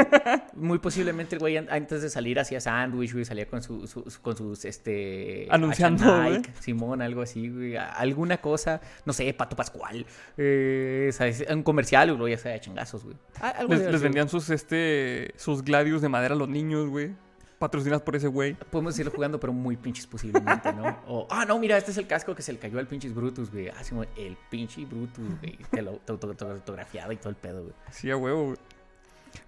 Muy 0.54 0.78
posiblemente 0.80 1.36
el 1.36 1.40
güey 1.40 1.58
an- 1.58 1.68
antes 1.72 2.02
de 2.04 2.10
salir 2.12 2.40
hacía 2.40 2.62
sándwich, 2.62 3.12
güey, 3.14 3.26
salía 3.26 3.48
con, 3.48 3.64
su, 3.64 3.88
su- 3.88 4.10
su- 4.10 4.22
con 4.22 4.38
sus, 4.38 4.66
este... 4.66 5.48
Anunciando. 5.50 6.24
Nike, 6.24 6.52
Simón, 6.60 7.02
algo 7.02 7.24
así, 7.24 7.50
güey. 7.50 7.76
Alguna 7.76 8.38
cosa, 8.38 8.80
no 9.06 9.14
sé, 9.14 9.34
Pato 9.34 9.56
Pascual. 9.56 10.06
Eh, 10.38 11.10
¿sabes? 11.12 11.44
Un 11.50 11.64
comercial, 11.64 12.16
güey, 12.16 12.34
ya 12.34 12.38
sea 12.40 12.52
de 12.54 12.60
chingazos, 12.60 13.04
güey. 13.04 13.18
A- 13.42 13.50
algo 13.50 13.74
Les, 13.74 14.02
vendían 14.02 14.30
sus, 14.30 14.50
este, 14.52 15.32
sus 15.38 15.64
gladios 15.64 16.02
de 16.04 16.10
madera 16.10 16.36
a 16.36 16.38
los 16.38 16.50
niños, 16.50 16.88
güey. 16.90 17.12
Patrocinados 17.60 18.04
por 18.04 18.16
ese 18.16 18.28
güey. 18.28 18.54
Podemos 18.54 18.98
irlo 19.00 19.12
jugando, 19.12 19.40
pero 19.40 19.52
muy 19.52 19.76
pinches 19.78 20.06
posiblemente, 20.06 20.72
¿no? 20.74 20.98
O, 21.08 21.28
ah, 21.32 21.44
no, 21.46 21.58
mira, 21.58 21.76
este 21.78 21.90
es 21.92 21.98
el 21.98 22.06
casco 22.06 22.36
que 22.36 22.42
se 22.44 22.54
le 22.54 22.60
cayó 22.60 22.78
al 22.78 22.86
pinches 22.88 23.16
Brutus, 23.16 23.52
güey. 23.52 23.70
Ah, 23.70 23.84
Simón, 23.84 24.08
el 24.16 24.38
pinche 24.50 24.86
Brutus, 24.86 25.26
güey. 25.40 25.58
Te 25.72 25.82
lo 25.82 25.94
te 25.94 26.12
auto- 26.12 26.36
te 26.36 26.46
autografiado 26.46 27.12
y 27.12 27.18
todo 27.18 27.30
el 27.30 27.36
pedo, 27.36 27.62
güey. 27.64 27.74
Sí, 27.92 28.12
a 28.12 28.18
huevo, 28.18 28.46
güey. 28.46 28.58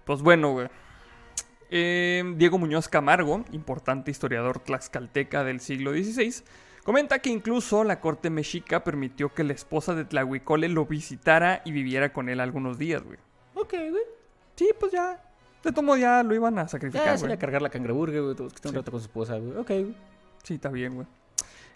Pues 0.04 0.22
bueno, 0.22 0.52
güey. 0.52 0.68
Eh, 1.70 2.24
Diego 2.36 2.58
Muñoz 2.58 2.88
Camargo, 2.88 3.44
importante 3.52 4.10
historiador 4.10 4.58
tlaxcalteca 4.58 5.44
del 5.44 5.60
siglo 5.60 5.92
XVI, 5.92 6.42
comenta 6.82 7.20
que 7.20 7.30
incluso 7.30 7.84
la 7.84 8.00
corte 8.00 8.28
mexica 8.28 8.82
permitió 8.82 9.32
que 9.32 9.44
la 9.44 9.52
esposa 9.52 9.94
de 9.94 10.04
Tlahuicole 10.04 10.68
lo 10.68 10.84
visitara 10.86 11.62
y 11.64 11.70
viviera 11.70 12.12
con 12.12 12.28
él 12.28 12.40
algunos 12.40 12.76
días, 12.76 13.04
güey. 13.04 13.18
Ok, 13.54 13.70
güey. 13.90 14.02
Sí, 14.56 14.70
pues 14.80 14.90
ya. 14.90 15.22
De 15.64 15.72
todo 15.72 15.82
modo 15.82 15.96
ya 15.98 16.22
lo 16.22 16.34
iban 16.34 16.58
a 16.58 16.68
sacrificar, 16.68 17.04
Ya, 17.06 17.12
güey. 17.16 17.28
se 17.28 17.32
a 17.34 17.38
cargar 17.38 17.60
la 17.62 17.68
cangreburger, 17.70 18.22
güey. 18.22 18.34
Todos 18.34 18.52
que 18.52 18.56
estén 18.56 18.70
un 18.70 18.74
Sí. 18.74 18.78
rato 18.78 18.90
con 18.92 19.00
su 19.00 19.06
esposa, 19.06 19.36
güey. 19.38 19.56
Ok, 19.58 19.68
güey. 19.68 19.94
Sí, 20.42 20.54
está 20.54 20.70
bien, 20.70 20.94
güey. 20.94 21.06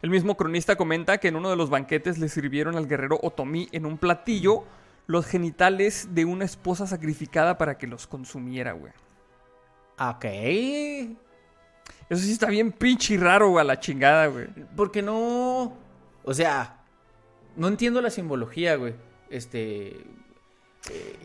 El 0.03 0.11
mismo 0.11 0.37
cronista 0.37 0.77
comenta 0.77 1.19
que 1.19 1.29
en 1.29 1.37
uno 1.37 1.51
de 1.51 1.57
los 1.57 1.71
banquetes 1.71 2.19
le 2.19 2.29
sirvieron 2.29 2.77
al 2.77 2.87
guerrero 2.87 3.19
Otomí 3.23 3.69
en 3.73 3.87
un 3.87 3.97
platillo 3.99 4.65
los 5.07 5.27
genitales 5.27 6.09
de 6.15 6.25
una 6.25 6.45
esposa 6.47 6.87
sacrificada 6.87 7.59
para 7.59 7.77
que 7.79 7.87
los 7.87 8.07
consumiera, 8.07 8.73
güey. 8.73 8.93
Ok. 9.99 10.25
Eso 12.09 12.23
sí 12.23 12.33
está 12.33 12.47
bien 12.49 12.73
pinche 12.73 13.17
raro, 13.17 13.51
güey, 13.51 13.61
a 13.63 13.65
la 13.65 13.81
chingada, 13.81 14.27
güey. 14.27 14.47
Porque 14.77 15.03
no. 15.03 15.75
O 16.25 16.35
sea, 16.35 16.83
no 17.57 17.69
entiendo 17.69 18.01
la 18.03 18.11
simbología, 18.11 18.77
güey. 18.77 18.95
Este. 19.31 19.89
eh, 20.91 21.17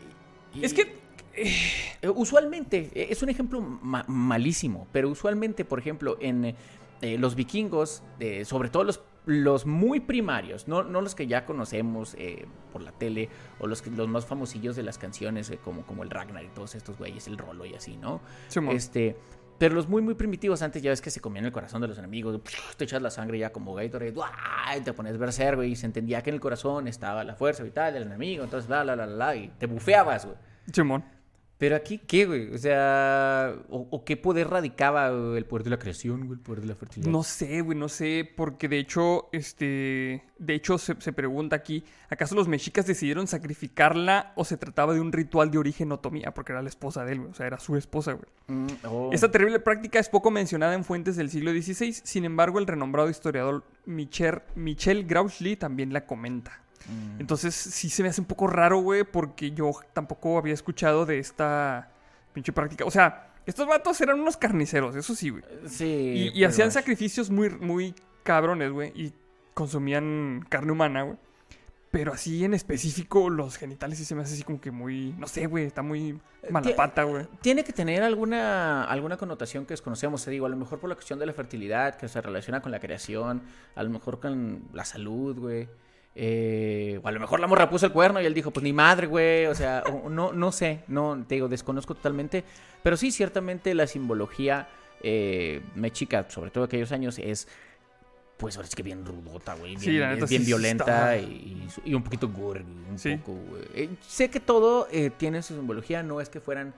y- 0.54 0.64
Es 0.64 0.72
que. 0.74 0.99
Eh, 2.02 2.08
usualmente, 2.14 2.90
eh, 2.94 3.08
es 3.10 3.22
un 3.22 3.28
ejemplo 3.28 3.60
ma- 3.60 4.04
malísimo, 4.08 4.86
pero 4.92 5.08
usualmente, 5.08 5.64
por 5.64 5.78
ejemplo, 5.78 6.16
en 6.20 6.44
eh, 7.02 7.18
los 7.18 7.34
vikingos, 7.34 8.02
eh, 8.18 8.44
sobre 8.44 8.68
todo 8.68 8.84
los, 8.84 9.02
los 9.26 9.66
muy 9.66 10.00
primarios, 10.00 10.68
no, 10.68 10.82
no 10.82 11.00
los 11.00 11.14
que 11.14 11.26
ya 11.26 11.44
conocemos 11.46 12.16
por 12.72 12.82
la 12.82 12.92
tele, 12.92 13.28
o 13.58 13.66
los, 13.66 13.82
que- 13.82 13.90
los 13.90 14.08
más 14.08 14.26
famosillos 14.26 14.76
de 14.76 14.82
las 14.82 14.98
canciones, 14.98 15.52
como, 15.64 15.82
como 15.86 16.02
el 16.02 16.10
Ragnar 16.10 16.44
y 16.44 16.48
todos 16.48 16.74
estos 16.74 16.96
güeyes, 16.98 17.26
el 17.26 17.38
Rolo 17.38 17.64
y 17.66 17.74
así, 17.74 17.96
¿no? 17.96 18.20
Este, 18.72 19.16
pero 19.58 19.74
los 19.74 19.88
muy, 19.88 20.00
muy 20.00 20.14
primitivos 20.14 20.62
antes 20.62 20.82
ya 20.82 20.88
ves 20.90 21.02
que 21.02 21.10
se 21.10 21.20
comían 21.20 21.44
el 21.44 21.52
corazón 21.52 21.82
de 21.82 21.88
los 21.88 21.98
enemigos. 21.98 22.40
Te 22.78 22.84
echas 22.84 23.02
la 23.02 23.10
sangre 23.10 23.38
ya 23.38 23.52
como 23.52 23.74
Gatorade. 23.74 24.14
Y 24.76 24.80
te 24.80 24.94
pones 24.94 25.18
berserk, 25.18 25.56
güey. 25.56 25.72
Y 25.72 25.76
se 25.76 25.84
entendía 25.84 26.22
que 26.22 26.30
en 26.30 26.34
el 26.34 26.40
corazón 26.40 26.88
estaba 26.88 27.24
la 27.24 27.34
fuerza 27.34 27.62
vital 27.62 27.92
del 27.92 28.04
enemigo. 28.04 28.42
Entonces, 28.44 28.66
bla, 28.68 28.84
bla, 28.84 28.94
bla, 28.94 29.04
bla. 29.04 29.14
bla, 29.16 29.36
Y 29.36 29.48
te 29.58 29.66
bufeabas, 29.66 30.24
güey. 30.24 30.38
Simón. 30.72 31.04
Pero 31.60 31.76
aquí, 31.76 31.98
¿qué, 31.98 32.24
güey? 32.24 32.54
O 32.54 32.56
sea, 32.56 33.54
¿o, 33.68 33.86
o 33.90 34.02
qué 34.02 34.16
poder 34.16 34.48
radicaba 34.48 35.10
güey? 35.10 35.36
el 35.36 35.44
poder 35.44 35.64
de 35.64 35.68
la 35.68 35.78
creación, 35.78 36.20
güey? 36.20 36.38
El 36.38 36.42
poder 36.42 36.62
de 36.62 36.68
la 36.68 36.74
fertilidad. 36.74 37.12
No 37.12 37.22
sé, 37.22 37.60
güey, 37.60 37.76
no 37.76 37.90
sé, 37.90 38.26
porque 38.34 38.66
de 38.66 38.78
hecho, 38.78 39.28
este, 39.30 40.24
de 40.38 40.54
hecho 40.54 40.78
se, 40.78 40.98
se 40.98 41.12
pregunta 41.12 41.56
aquí, 41.56 41.84
¿acaso 42.08 42.34
los 42.34 42.48
mexicas 42.48 42.86
decidieron 42.86 43.26
sacrificarla 43.26 44.32
o 44.36 44.46
se 44.46 44.56
trataba 44.56 44.94
de 44.94 45.00
un 45.00 45.12
ritual 45.12 45.50
de 45.50 45.58
origen 45.58 45.92
otomí? 45.92 46.22
Ah, 46.24 46.32
porque 46.32 46.52
era 46.52 46.62
la 46.62 46.70
esposa 46.70 47.04
de 47.04 47.12
él, 47.12 47.18
güey, 47.18 47.30
o 47.32 47.34
sea, 47.34 47.46
era 47.46 47.58
su 47.58 47.76
esposa, 47.76 48.14
güey. 48.14 48.24
Mm, 48.46 48.66
oh. 48.88 49.10
Esta 49.12 49.30
terrible 49.30 49.60
práctica 49.60 49.98
es 49.98 50.08
poco 50.08 50.30
mencionada 50.30 50.72
en 50.72 50.82
fuentes 50.82 51.16
del 51.16 51.28
siglo 51.28 51.50
XVI, 51.50 51.92
sin 51.92 52.24
embargo, 52.24 52.58
el 52.58 52.66
renombrado 52.66 53.10
historiador 53.10 53.64
Michel, 53.84 54.40
Michel 54.54 55.04
Grauchley 55.04 55.56
también 55.56 55.92
la 55.92 56.06
comenta. 56.06 56.62
Mm. 56.88 57.20
Entonces, 57.20 57.54
sí 57.54 57.90
se 57.90 58.02
me 58.02 58.08
hace 58.08 58.20
un 58.20 58.26
poco 58.26 58.46
raro, 58.46 58.78
güey, 58.78 59.04
porque 59.04 59.50
yo 59.52 59.72
tampoco 59.92 60.38
había 60.38 60.54
escuchado 60.54 61.06
de 61.06 61.18
esta 61.18 61.92
pinche 62.32 62.52
práctica. 62.52 62.84
O 62.84 62.90
sea, 62.90 63.32
estos 63.46 63.66
vatos 63.66 64.00
eran 64.00 64.20
unos 64.20 64.36
carniceros, 64.36 64.96
eso 64.96 65.14
sí, 65.14 65.30
güey. 65.30 65.44
Sí. 65.66 66.30
Y, 66.34 66.44
hacían 66.44 66.70
sacrificios 66.70 67.30
muy, 67.30 67.50
muy 67.50 67.94
cabrones, 68.22 68.70
güey. 68.72 68.92
Y 68.94 69.12
consumían 69.54 70.44
carne 70.48 70.72
humana, 70.72 71.02
güey. 71.02 71.16
Pero 71.90 72.12
así 72.12 72.44
en 72.44 72.54
específico, 72.54 73.28
los 73.30 73.56
genitales 73.56 73.98
sí 73.98 74.04
se 74.04 74.14
me 74.14 74.22
hace 74.22 74.34
así 74.34 74.44
como 74.44 74.60
que 74.60 74.70
muy. 74.70 75.12
No 75.18 75.26
sé, 75.26 75.46
güey. 75.46 75.64
Está 75.64 75.82
muy 75.82 76.20
mala 76.48 76.68
Ti- 76.68 76.74
pata, 76.74 77.02
güey. 77.02 77.26
Tiene 77.40 77.64
que 77.64 77.72
tener 77.72 78.04
alguna, 78.04 78.84
alguna 78.84 79.16
connotación 79.16 79.66
que 79.66 79.72
desconocemos. 79.72 80.24
Te 80.24 80.30
digo, 80.30 80.46
a 80.46 80.48
lo 80.48 80.56
mejor 80.56 80.78
por 80.78 80.88
la 80.88 80.94
cuestión 80.94 81.18
de 81.18 81.26
la 81.26 81.32
fertilidad, 81.32 81.96
que 81.96 82.06
se 82.06 82.20
relaciona 82.20 82.62
con 82.62 82.70
la 82.70 82.78
creación, 82.78 83.42
a 83.74 83.82
lo 83.82 83.90
mejor 83.90 84.20
con 84.20 84.68
la 84.72 84.84
salud, 84.84 85.36
güey. 85.36 85.68
Eh, 86.14 87.00
o 87.02 87.06
a 87.08 87.12
lo 87.12 87.20
mejor 87.20 87.40
la 87.40 87.46
morra 87.46 87.70
puso 87.70 87.86
el 87.86 87.92
cuerno 87.92 88.20
y 88.20 88.26
él 88.26 88.34
dijo, 88.34 88.50
pues 88.50 88.64
ni 88.64 88.72
madre, 88.72 89.06
güey. 89.06 89.46
O 89.46 89.54
sea, 89.54 89.82
no, 90.10 90.32
no 90.32 90.52
sé, 90.52 90.80
no, 90.88 91.24
te 91.26 91.36
digo, 91.36 91.48
desconozco 91.48 91.94
totalmente. 91.94 92.44
Pero 92.82 92.96
sí, 92.96 93.10
ciertamente 93.10 93.74
la 93.74 93.86
simbología 93.86 94.68
eh, 95.02 95.60
mexica, 95.74 96.26
sobre 96.28 96.50
todo 96.50 96.64
aquellos 96.64 96.92
años, 96.92 97.18
es, 97.18 97.46
pues 98.36 98.56
ahora 98.56 98.68
es 98.68 98.74
que 98.74 98.82
bien 98.82 99.04
rudota, 99.04 99.54
güey. 99.54 99.72
Bien, 99.72 99.80
Sí, 99.80 99.98
la 99.98 100.10
neta 100.10 100.24
es 100.24 100.30
bien 100.30 100.42
sí 100.42 100.46
violenta 100.46 101.16
y, 101.18 101.68
y 101.84 101.94
un 101.94 102.02
poquito 102.02 102.28
gore, 102.28 102.62
un 102.90 102.98
Sí. 102.98 103.16
poco, 103.16 103.38
güey. 103.48 103.62
Eh, 103.74 103.88
sé 104.06 104.30
que 104.30 104.40
todo 104.40 104.88
eh, 104.90 105.10
tiene 105.16 105.42
su 105.42 105.54
simbología, 105.54 106.02
no 106.02 106.20
es 106.20 106.28
que 106.28 106.40
fueran... 106.40 106.74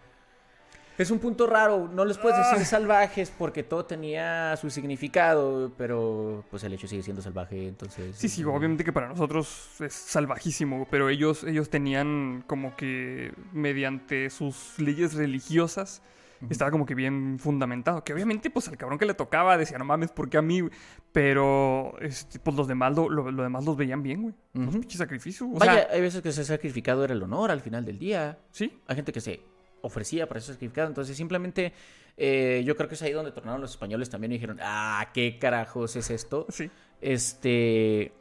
Es 1.02 1.10
un 1.10 1.18
punto 1.18 1.46
raro, 1.48 1.88
no 1.92 2.04
les 2.04 2.16
puedes 2.16 2.38
decir 2.38 2.58
Ah. 2.60 2.64
salvajes 2.64 3.32
porque 3.36 3.62
todo 3.64 3.84
tenía 3.84 4.56
su 4.56 4.70
significado, 4.70 5.72
pero 5.76 6.44
pues 6.50 6.62
el 6.62 6.72
hecho 6.74 6.86
sigue 6.86 7.02
siendo 7.02 7.20
salvaje, 7.20 7.66
entonces... 7.66 8.14
Sí, 8.16 8.28
sí, 8.28 8.44
obviamente 8.44 8.84
que 8.84 8.92
para 8.92 9.08
nosotros 9.08 9.68
es 9.80 9.92
salvajísimo, 9.92 10.86
pero 10.90 11.08
ellos, 11.08 11.42
ellos 11.44 11.68
tenían 11.70 12.44
como 12.46 12.76
que 12.76 13.32
mediante 13.52 14.30
sus 14.30 14.78
leyes 14.78 15.14
religiosas 15.14 16.02
estaba 16.50 16.70
como 16.72 16.86
que 16.86 16.94
bien 16.96 17.38
fundamentado. 17.38 18.02
Que 18.02 18.12
obviamente, 18.12 18.50
pues 18.50 18.66
al 18.68 18.76
cabrón 18.76 18.98
que 18.98 19.06
le 19.06 19.14
tocaba 19.14 19.56
decía, 19.56 19.78
no 19.78 19.84
mames, 19.84 20.10
¿por 20.10 20.28
qué 20.28 20.38
a 20.38 20.42
mí? 20.42 20.60
güey?". 20.60 20.72
Pero, 21.12 21.94
este, 22.00 22.38
pues 22.40 22.56
los 22.56 22.66
demás 22.66 22.96
lo, 22.96 23.08
lo- 23.08 23.30
lo 23.30 23.42
demás 23.44 23.64
los 23.64 23.76
veían 23.76 24.02
bien, 24.02 24.22
güey. 24.22 24.34
Los 24.54 24.68
Ujú. 24.68 24.80
pinches 24.80 24.98
sacrificios. 24.98 25.48
O 25.52 25.58
Vaya, 25.58 25.72
sea, 25.74 25.88
hay 25.92 26.00
veces 26.00 26.20
que 26.22 26.30
ese 26.30 26.44
sacrificado 26.44 27.04
era 27.04 27.12
el 27.14 27.22
honor 27.22 27.50
al 27.50 27.60
final 27.60 27.84
del 27.84 27.98
día. 27.98 28.38
sí, 28.50 28.76
Hay 28.88 28.96
gente 28.96 29.12
que 29.12 29.20
se 29.20 29.40
ofrecía 29.82 30.26
para 30.28 30.40
ser 30.40 30.54
sacrificado. 30.54 30.88
Entonces, 30.88 31.16
simplemente, 31.16 31.72
eh, 32.16 32.62
yo 32.64 32.76
creo 32.76 32.88
que 32.88 32.94
es 32.94 33.02
ahí 33.02 33.12
donde 33.12 33.32
tornaron 33.32 33.60
los 33.60 33.70
españoles 33.72 34.08
también 34.10 34.32
y 34.32 34.36
dijeron, 34.36 34.58
ah, 34.62 35.10
¿qué 35.12 35.38
carajos 35.38 35.96
es 35.96 36.10
esto? 36.10 36.46
sí. 36.50 36.70
Este, 37.00 38.12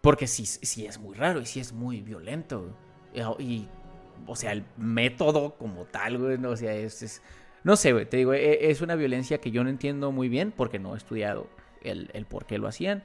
porque 0.00 0.26
sí, 0.26 0.46
sí 0.46 0.86
es 0.86 0.98
muy 0.98 1.14
raro 1.16 1.40
y 1.40 1.46
sí 1.46 1.60
es 1.60 1.72
muy 1.72 2.00
violento. 2.00 2.76
Y, 3.12 3.20
y, 3.42 3.68
o 4.26 4.36
sea, 4.36 4.52
el 4.52 4.64
método 4.76 5.56
como 5.56 5.84
tal, 5.86 6.18
güey, 6.18 6.38
no, 6.38 6.50
o 6.50 6.56
sea, 6.56 6.72
es, 6.74 7.02
es- 7.02 7.22
no 7.64 7.74
sé, 7.76 7.92
güey, 7.92 8.06
te 8.06 8.16
digo, 8.18 8.32
e- 8.32 8.70
es 8.70 8.80
una 8.80 8.94
violencia 8.94 9.38
que 9.38 9.50
yo 9.50 9.64
no 9.64 9.70
entiendo 9.70 10.12
muy 10.12 10.28
bien 10.28 10.52
porque 10.56 10.78
no 10.78 10.94
he 10.94 10.96
estudiado 10.98 11.48
el, 11.82 12.10
el 12.14 12.24
por 12.26 12.46
qué 12.46 12.58
lo 12.58 12.68
hacían. 12.68 13.02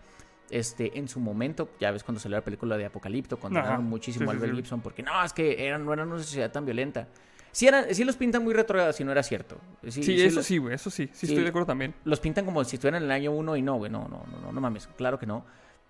Este, 0.52 0.98
en 1.00 1.08
su 1.08 1.20
momento, 1.20 1.70
ya 1.80 1.92
ves 1.92 2.04
cuando 2.04 2.20
salió 2.20 2.38
la 2.38 2.44
película 2.44 2.78
de 2.78 2.86
Apocalipto, 2.86 3.40
condenaron 3.40 3.74
Ajá. 3.74 3.82
muchísimo 3.82 4.26
Sí, 4.26 4.30
a 4.30 4.32
Albert 4.34 4.52
sí. 4.54 4.56
Gibson 4.58 4.82
porque 4.82 5.04
no, 5.04 5.24
es 5.24 5.34
que 5.34 5.66
eran, 5.68 5.86
no 5.86 5.94
eran 5.94 6.08
una 6.12 6.22
sociedad 6.22 6.52
tan 6.52 6.66
violenta. 6.66 7.08
Sí, 7.54 7.68
eran, 7.68 7.94
sí 7.94 8.04
los 8.06 8.16
pintan 8.16 8.44
muy 8.44 8.54
retrógrados 8.54 8.96
si 8.96 9.04
no 9.04 9.12
era 9.12 9.24
cierto. 9.24 9.58
Sí, 9.90 10.22
eso 10.22 10.38
los- 10.38 10.46
sí, 10.46 10.58
güey, 10.58 10.76
eso 10.76 10.90
sí, 10.90 11.10
sí, 11.12 11.26
estoy 11.26 11.44
de 11.44 11.50
acuerdo 11.50 11.66
también. 11.66 11.94
los 12.06 12.20
pintan 12.22 12.46
como 12.46 12.64
si 12.64 12.78
estuvieran 12.78 13.02
en 13.04 13.10
el 13.10 13.12
año 13.12 13.32
1 13.32 13.58
y 13.58 13.62
no, 13.62 13.76
güey, 13.76 13.92
no, 13.92 14.08
no, 14.08 14.24
no, 14.32 14.40
no, 14.42 14.52
no 14.54 14.62
mames, 14.62 14.88
claro 14.98 15.20
que 15.20 15.26
no. 15.26 15.44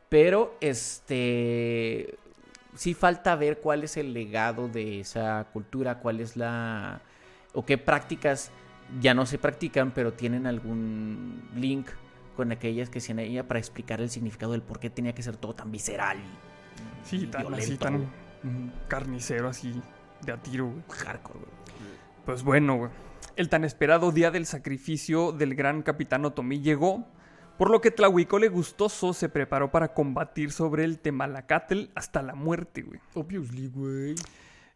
Pero, 0.09 0.55
este, 0.59 2.15
sí 2.75 2.93
falta 2.93 3.35
ver 3.35 3.59
cuál 3.59 3.83
es 3.83 3.97
el 3.97 4.13
legado 4.13 4.67
de 4.67 5.01
esa 5.01 5.45
cultura, 5.53 5.99
cuál 5.99 6.19
es 6.19 6.35
la, 6.35 7.01
o 7.53 7.65
qué 7.65 7.77
prácticas 7.77 8.51
ya 8.99 9.13
no 9.13 9.25
se 9.25 9.37
practican, 9.37 9.91
pero 9.91 10.13
tienen 10.13 10.47
algún 10.47 11.43
link 11.55 11.87
con 12.35 12.51
aquellas 12.51 12.89
que 12.89 12.99
se 12.99 13.11
en 13.11 13.19
ella 13.19 13.47
para 13.47 13.59
explicar 13.59 14.01
el 14.01 14.09
significado 14.09 14.53
del 14.53 14.61
por 14.61 14.79
qué 14.79 14.89
tenía 14.89 15.13
que 15.13 15.23
ser 15.23 15.37
todo 15.37 15.53
tan 15.53 15.71
visceral 15.71 16.17
y, 16.17 17.07
Sí, 17.07 17.17
y 17.23 17.27
tan 17.27 17.41
así, 17.41 17.49
violento, 17.49 17.83
tan. 17.83 17.95
Ujú. 17.95 18.71
carnicero, 18.87 19.49
así, 19.49 19.81
de 20.25 20.31
a 20.31 20.37
tiro, 20.37 20.67
güey. 20.67 20.83
Hardcore, 20.89 21.39
güey. 21.39 21.51
Pues 22.25 22.43
bueno, 22.43 22.77
güey. 22.77 22.91
El 23.35 23.49
tan 23.49 23.63
esperado 23.63 24.11
día 24.11 24.31
del 24.31 24.45
sacrificio 24.45 25.31
del 25.31 25.55
gran 25.55 25.81
capitán 25.83 26.25
Otomí 26.25 26.61
llegó, 26.61 27.07
por 27.57 27.69
lo 27.69 27.81
que 27.81 27.91
Tlahuicole 27.91 28.49
gustoso 28.49 29.13
se 29.13 29.29
preparó 29.29 29.71
para 29.71 29.93
combatir 29.93 30.51
sobre 30.51 30.83
el 30.83 30.99
Temalacatl 30.99 31.85
hasta 31.95 32.21
la 32.21 32.35
muerte, 32.35 32.81
güey. 32.81 32.99
Obviously, 33.13 33.67
güey. 33.67 34.15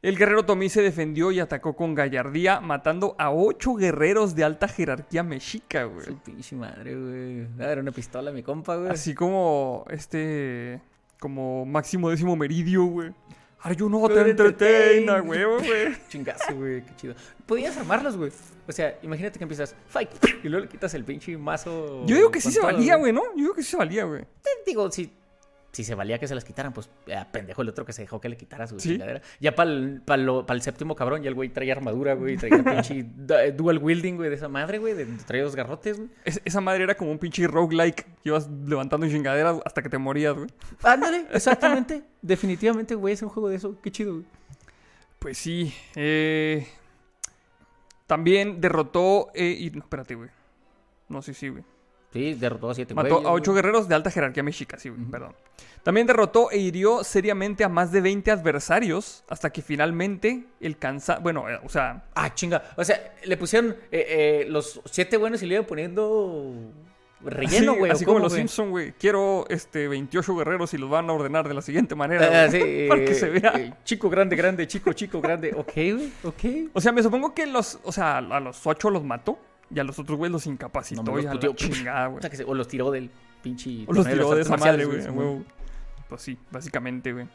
El 0.06 0.18
guerrero 0.18 0.42
Otomí 0.42 0.70
se 0.70 0.84
defendió 0.84 1.32
y 1.32 1.40
atacó 1.40 1.76
con 1.76 1.96
gallardía, 1.96 2.60
matando 2.60 3.16
a 3.18 3.32
ocho 3.32 3.74
guerreros 3.74 4.36
de 4.36 4.44
alta 4.44 4.68
jerarquía 4.68 5.24
mexica, 5.24 5.86
güey. 5.86 6.06
Su 6.06 6.20
pinche 6.20 6.56
madre, 6.56 6.96
güey. 6.96 7.48
A 7.60 7.70
ver, 7.70 7.80
una 7.80 7.92
pistola, 7.92 8.32
mi 8.32 8.44
compa, 8.44 8.76
güey. 8.76 8.92
Así 8.92 9.16
como 9.16 9.84
este, 9.90 10.80
como 11.20 11.66
máximo 11.66 12.12
décimo 12.12 12.36
meridio, 12.36 12.86
güey. 12.86 13.16
Are 13.62 13.76
you 13.76 13.90
not 13.90 14.12
entertained, 14.12 15.10
huevo, 15.28 15.58
güey. 15.58 15.98
Chingazo, 16.10 16.54
güey, 16.54 16.86
qué 16.86 16.96
chido. 16.98 17.16
Podías 17.48 17.76
armarlos, 17.76 18.16
güey. 18.16 18.32
O 18.68 18.72
sea, 18.72 19.00
imagínate 19.02 19.40
que 19.40 19.44
empiezas 19.44 19.76
fight 19.88 20.12
y 20.44 20.50
luego 20.50 20.66
le 20.66 20.70
quitas 20.70 20.94
el 20.94 21.04
pinche 21.04 21.36
mazo. 21.36 22.06
Yo 22.06 22.16
digo 22.16 22.30
que 22.30 22.42
sí 22.42 22.52
se 22.52 22.60
valía, 22.60 22.96
güey, 22.98 23.12
¿no? 23.12 23.24
Yo 23.32 23.42
digo 23.42 23.54
que 23.56 23.64
sí 23.64 23.72
se 23.72 23.78
valía, 23.78 24.04
güey. 24.04 24.24
Digo, 24.68 24.92
si, 24.92 25.12
si 25.76 25.84
se 25.84 25.94
valía 25.94 26.18
que 26.20 26.28
se 26.28 26.36
las 26.36 26.46
quitaran, 26.46 26.72
pues 26.74 26.90
eh, 27.08 27.24
pendejo 27.32 27.62
el 27.62 27.70
otro 27.70 27.86
que 27.86 27.92
se 27.94 28.02
dejó 28.04 28.22
que 28.22 28.30
le 28.30 28.38
quitara 28.38 28.66
su 28.66 28.80
Sí. 28.80 28.90
chingadera. 28.90 29.22
Ya 29.40 29.56
para 29.56 29.70
el, 29.72 30.02
el 30.48 30.62
séptimo 30.62 30.96
cabrón, 30.96 31.22
ya 31.22 31.28
el 31.30 31.36
güey 31.36 31.50
traía 31.50 31.74
armadura, 31.74 32.14
güey, 32.16 32.38
traía 32.38 32.64
pinche 32.64 33.04
du- 33.16 33.36
dual 33.56 33.78
wielding, 33.80 34.16
güey, 34.16 34.30
de 34.30 34.36
esa 34.38 34.48
madre, 34.48 34.78
güey, 34.78 34.94
de, 34.94 35.06
traía 35.28 35.44
dos 35.44 35.56
garrotes, 35.56 35.98
güey. 35.98 36.10
Es- 36.24 36.42
esa 36.46 36.62
madre 36.62 36.84
era 36.86 36.96
como 36.96 37.12
un 37.12 37.20
pinche 37.20 37.46
roguelike 37.48 38.06
que 38.06 38.30
ibas 38.30 38.50
levantando 38.50 39.08
chingaderas 39.08 39.58
hasta 39.66 39.82
que 39.82 39.90
te 39.90 39.98
morías, 39.98 40.34
güey. 40.36 40.48
Ándale, 40.84 41.26
exactamente. 41.34 42.04
Definitivamente, 42.22 42.96
güey, 42.96 43.14
es 43.14 43.22
un 43.22 43.30
juego 43.30 43.50
de 43.50 43.58
eso. 43.58 43.78
Qué 43.82 43.92
chido, 43.92 44.14
güey. 44.14 44.26
Pues 45.20 45.38
sí. 45.38 45.74
Eh... 45.96 46.68
También 48.08 48.62
derrotó. 48.62 49.30
eh, 49.34 49.56
y... 49.60 49.72
No, 49.72 49.80
espérate, 49.80 50.16
güey. 50.16 50.30
No, 51.10 51.22
sí, 51.22 51.34
sí, 51.34 51.50
güey. 51.50 51.64
Sí, 52.16 52.34
derrotó 52.34 52.70
a 52.70 52.74
siete 52.76 52.94
Mató 52.94 53.10
güeyes, 53.16 53.28
a 53.28 53.32
ocho 53.34 53.52
güey. 53.52 53.62
guerreros 53.62 53.88
de 53.90 53.96
alta 53.96 54.10
jerarquía 54.10 54.42
mexica, 54.42 54.80
sí, 54.80 54.90
perdón. 55.12 55.34
También 55.84 56.08
derrotó 56.08 56.50
e 56.50 56.58
hirió 56.58 57.04
seriamente 57.04 57.64
a 57.64 57.70
más 57.70 57.92
de 57.92 58.02
20 58.02 58.32
adversarios 58.32 59.24
hasta 59.30 59.52
que 59.52 59.62
finalmente 59.62 60.46
el 60.60 60.78
cansa... 60.78 61.20
Bueno, 61.20 61.48
eh, 61.50 61.60
o 61.64 61.70
sea, 61.70 62.06
Ah, 62.16 62.34
chinga. 62.34 62.64
O 62.78 62.84
sea, 62.84 63.14
le 63.24 63.38
pusieron 63.38 63.76
eh, 63.92 64.06
eh, 64.42 64.46
los 64.50 64.82
siete 64.86 65.18
buenos 65.18 65.44
y 65.44 65.46
le 65.46 65.56
iban 65.56 65.66
poniendo 65.68 66.54
relleno, 67.22 67.76
güey. 67.76 67.92
¿o 67.92 67.94
así 67.94 68.04
como 68.06 68.20
los 68.20 68.32
güey? 68.34 68.42
Simpson, 68.42 68.70
güey. 68.72 68.94
Quiero 68.94 69.46
este 69.50 69.88
28 69.88 70.36
guerreros 70.36 70.74
y 70.74 70.78
los 70.80 70.90
van 70.90 71.10
a 71.10 71.14
ordenar 71.14 71.48
de 71.48 71.54
la 71.54 71.62
siguiente 71.62 71.94
manera, 71.96 72.46
Ah, 72.46 72.50
sí, 72.50 72.86
para 72.90 73.06
que 73.06 73.14
se 73.14 73.30
vea. 73.30 73.78
chico, 73.84 74.10
grande, 74.10 74.36
grande, 74.36 74.66
chico, 74.68 74.92
chico, 74.94 75.22
grande. 75.22 75.54
Ok, 75.56 75.74
güey, 75.76 76.12
ok. 76.24 76.70
O 76.74 76.82
sea, 76.82 76.92
me 76.92 77.04
supongo 77.04 77.34
que 77.36 77.46
los, 77.46 77.80
o 77.84 77.92
sea, 77.92 78.18
a 78.18 78.40
los 78.40 78.66
ocho 78.66 78.90
los 78.90 79.04
mató 79.04 79.38
y 79.74 79.80
a 79.80 79.84
los 79.84 79.98
otros 80.00 80.18
güeyes 80.18 80.32
los 80.32 80.46
incapacitó 80.48 81.04
No, 81.04 81.12
me 81.14 81.22
y 81.22 81.24
los 81.24 81.32
a 81.32 81.34
la 81.36 81.40
puteó. 81.40 81.54
chingada, 81.56 82.08
güey. 82.08 82.18
O, 82.20 82.22
sea, 82.22 82.30
que 82.30 82.38
se- 82.38 82.44
o 82.44 82.54
los 82.54 82.68
tiró 82.68 82.92
del 82.92 83.10
pinche. 83.42 83.86
O 83.88 83.94
los 83.94 84.06
tiró 84.08 84.30
de 84.30 84.42
artes 84.42 84.48
esa 84.48 84.58
madre, 84.58 84.86
güey. 84.86 85.44
Pues 86.10 86.22
sí, 86.22 86.38
básicamente, 86.52 87.14
güey. 87.14 87.28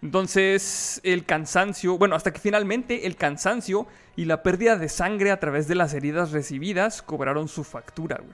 Entonces, 0.00 1.00
el 1.04 1.24
cansancio, 1.26 1.98
bueno, 1.98 2.16
hasta 2.16 2.32
que 2.32 2.38
finalmente 2.40 3.06
el 3.06 3.16
cansancio 3.16 3.86
y 4.16 4.24
la 4.24 4.42
pérdida 4.42 4.76
de 4.76 4.88
sangre 4.88 5.30
a 5.30 5.40
través 5.40 5.68
de 5.68 5.74
las 5.74 5.92
heridas 5.94 6.32
recibidas 6.32 7.02
cobraron 7.02 7.48
su 7.48 7.64
factura, 7.64 8.16
güey. 8.22 8.32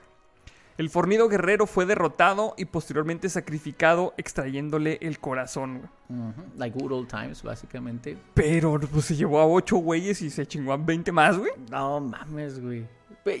El 0.77 0.89
fornido 0.89 1.27
guerrero 1.27 1.67
fue 1.67 1.85
derrotado 1.85 2.55
y 2.57 2.65
posteriormente 2.65 3.29
sacrificado 3.29 4.13
extrayéndole 4.17 4.97
el 5.01 5.19
corazón, 5.19 5.79
güey. 6.07 6.33
Like 6.57 6.79
good 6.79 6.91
old 6.93 7.07
times, 7.09 7.43
básicamente. 7.43 8.17
Pero 8.33 8.79
pues 8.79 9.05
se 9.05 9.15
llevó 9.15 9.39
a 9.39 9.45
ocho 9.45 9.77
güeyes 9.77 10.21
y 10.21 10.29
se 10.29 10.47
chingó 10.47 10.73
a 10.73 10.77
20 10.77 11.11
más, 11.11 11.37
güey. 11.37 11.51
No 11.69 11.99
mames, 11.99 12.59
güey. 12.61 12.87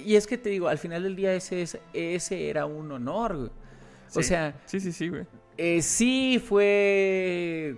Y 0.05 0.15
es 0.15 0.27
que 0.27 0.37
te 0.37 0.49
digo, 0.49 0.67
al 0.67 0.77
final 0.77 1.03
del 1.03 1.15
día 1.15 1.33
ese, 1.33 1.61
es- 1.63 1.77
ese 1.93 2.49
era 2.49 2.65
un 2.65 2.91
honor, 2.91 3.35
güey. 3.37 3.49
O 4.15 4.21
sea, 4.23 4.59
Sí, 4.65 4.79
sí, 4.79 4.91
sí, 4.91 5.07
güey. 5.09 5.25
Eh, 5.57 5.81
sí 5.81 6.41
fue 6.43 7.75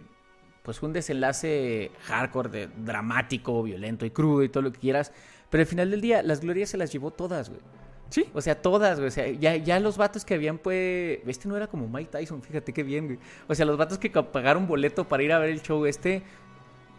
pues 0.63 0.81
un 0.81 0.93
desenlace 0.93 1.91
hardcore, 2.05 2.49
de, 2.49 2.67
dramático, 2.67 3.61
violento 3.63 4.05
y 4.05 4.11
crudo 4.11 4.43
y 4.43 4.49
todo 4.49 4.63
lo 4.63 4.71
que 4.71 4.79
quieras. 4.79 5.11
Pero 5.49 5.61
al 5.61 5.67
final 5.67 5.91
del 5.91 5.99
día, 6.01 6.23
las 6.23 6.39
glorias 6.41 6.69
se 6.69 6.77
las 6.77 6.91
llevó 6.91 7.11
todas, 7.11 7.49
güey. 7.49 7.61
Sí. 8.09 8.25
O 8.33 8.41
sea, 8.41 8.61
todas, 8.61 8.97
güey. 8.97 9.07
O 9.09 9.11
sea, 9.11 9.27
ya, 9.29 9.55
ya 9.57 9.79
los 9.79 9.97
vatos 9.97 10.23
que 10.23 10.35
habían, 10.35 10.57
pues. 10.57 11.19
Este 11.27 11.47
no 11.49 11.57
era 11.57 11.67
como 11.67 11.87
Mike 11.89 12.11
Tyson, 12.11 12.41
fíjate 12.41 12.71
qué 12.73 12.83
bien, 12.83 13.05
güey. 13.07 13.19
O 13.47 13.55
sea, 13.55 13.65
los 13.65 13.77
vatos 13.77 13.97
que 13.97 14.09
pagaron 14.09 14.67
boleto 14.67 15.07
para 15.07 15.21
ir 15.23 15.33
a 15.33 15.39
ver 15.39 15.49
el 15.49 15.61
show 15.61 15.85
este. 15.85 16.23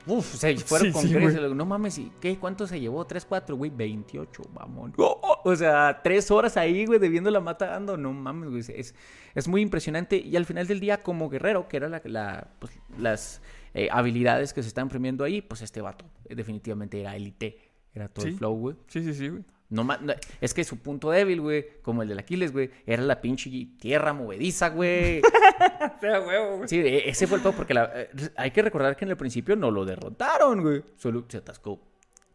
Uf, 0.07 0.35
o 0.35 0.37
sea, 0.37 0.57
fueron 0.59 0.89
Sí, 0.89 0.93
con 0.93 1.03
sí, 1.03 1.15
güey. 1.15 1.55
No 1.55 1.65
mames, 1.65 1.99
¿y 1.99 2.13
qué? 2.21 2.37
¿Cuánto 2.39 2.67
se 2.67 2.79
llevó? 2.79 3.07
¿3, 3.07 3.25
4, 3.27 3.57
güey? 3.57 3.71
28, 3.71 4.43
vamos. 4.53 4.93
O 4.97 5.57
sea, 5.57 6.01
tres 6.03 6.31
horas 6.31 6.57
ahí, 6.57 6.85
güey, 6.85 6.99
debiendo 6.99 7.31
la 7.31 7.41
matando. 7.41 7.97
No 7.97 8.13
mames, 8.13 8.51
güey. 8.51 8.63
Es, 8.79 8.95
es 9.35 9.49
muy 9.49 9.63
impresionante. 9.63 10.17
Y 10.17 10.37
al 10.37 10.45
final 10.45 10.67
del 10.67 10.81
día, 10.81 11.03
como 11.03 11.29
guerrero, 11.31 11.69
que 11.69 11.79
era 11.79 11.89
la, 11.89 12.03
la, 12.05 12.49
pues, 12.59 12.73
las 12.99 13.41
eh, 13.73 13.89
habilidades 13.91 14.53
que 14.53 14.63
se 14.63 14.69
están 14.69 14.89
premiando 14.89 15.25
ahí, 15.25 15.41
pues 15.41 15.63
este 15.63 15.81
vato 15.81 16.05
eh, 16.27 16.35
definitivamente 16.35 17.01
era 17.01 17.17
élite. 17.17 17.59
Era 17.95 18.09
todo 18.09 18.27
el 18.27 18.35
flow, 18.35 18.55
güey. 18.57 18.77
Sí, 18.89 19.03
sí, 19.03 19.15
sí, 19.15 19.29
güey. 19.29 19.45
No, 19.71 19.83
no, 19.83 19.99
es 20.41 20.55
que 20.55 20.63
su 20.63 20.79
punto 20.79 21.11
débil, 21.11 21.41
güey, 21.41 21.67
como 21.83 22.03
el 22.03 22.09
del 22.09 22.19
Aquiles, 22.19 22.53
güey, 22.53 22.71
era 22.87 23.03
la 23.03 23.21
pinche 23.21 23.51
tierra 23.81 24.13
movediza, 24.13 24.69
güey. 24.69 25.23
Sea 26.11 26.21
huevo, 26.21 26.57
güey. 26.59 26.69
Sí, 26.69 26.79
e- 26.81 27.09
ese 27.09 27.27
fue 27.27 27.37
el 27.39 27.43
pedo 27.43 27.53
porque 27.55 27.75
la- 27.75 27.91
eh, 27.95 28.11
hay 28.37 28.51
que 28.51 28.63
recordar 28.63 28.97
que 28.97 29.05
en 29.05 29.11
el 29.11 29.17
principio 29.17 29.57
no 29.57 29.71
lo 29.71 29.85
derrotaron, 29.85 30.61
güey. 30.63 30.83
Solo 30.97 31.25
se 31.29 31.39
atascó 31.39 31.81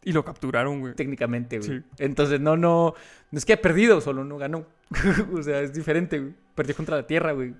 Y 0.02 0.12
lo 0.12 0.24
capturaron, 0.24 0.80
güey. 0.80 0.94
técnicamente, 0.94 1.58
güey. 1.58 1.68
Sí. 1.78 1.84
Entonces, 1.98 2.40
no, 2.40 2.56
no, 2.56 2.94
no 3.30 3.38
es 3.38 3.44
que 3.44 3.52
ha 3.52 3.60
perdido, 3.60 4.00
solo 4.00 4.24
no 4.24 4.38
ganó. 4.38 4.66
o 5.38 5.42
sea, 5.42 5.60
es 5.60 5.72
diferente, 5.72 6.18
güey. 6.18 6.34
Perdió 6.54 6.74
contra 6.74 6.96
la 6.96 7.06
tierra, 7.06 7.32
güey. 7.32 7.54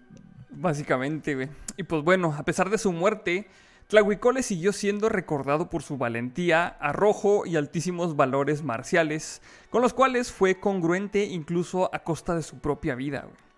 Básicamente, 0.50 1.34
güey. 1.34 1.48
Y 1.76 1.84
pues 1.84 2.02
bueno, 2.02 2.34
a 2.36 2.42
pesar 2.44 2.70
de 2.70 2.78
su 2.78 2.92
muerte, 2.92 3.46
Tlahuicole 3.86 4.42
siguió 4.42 4.72
siendo 4.72 5.08
recordado 5.08 5.70
por 5.70 5.82
su 5.82 5.96
valentía, 5.96 6.66
arrojo 6.66 7.46
y 7.46 7.56
altísimos 7.56 8.16
valores 8.16 8.62
marciales, 8.62 9.42
con 9.70 9.82
los 9.82 9.94
cuales 9.94 10.32
fue 10.32 10.58
congruente 10.58 11.24
incluso 11.24 11.88
a 11.94 12.00
costa 12.04 12.34
de 12.34 12.42
su 12.42 12.58
propia 12.58 12.94
vida, 12.94 13.22
güey. 13.22 13.49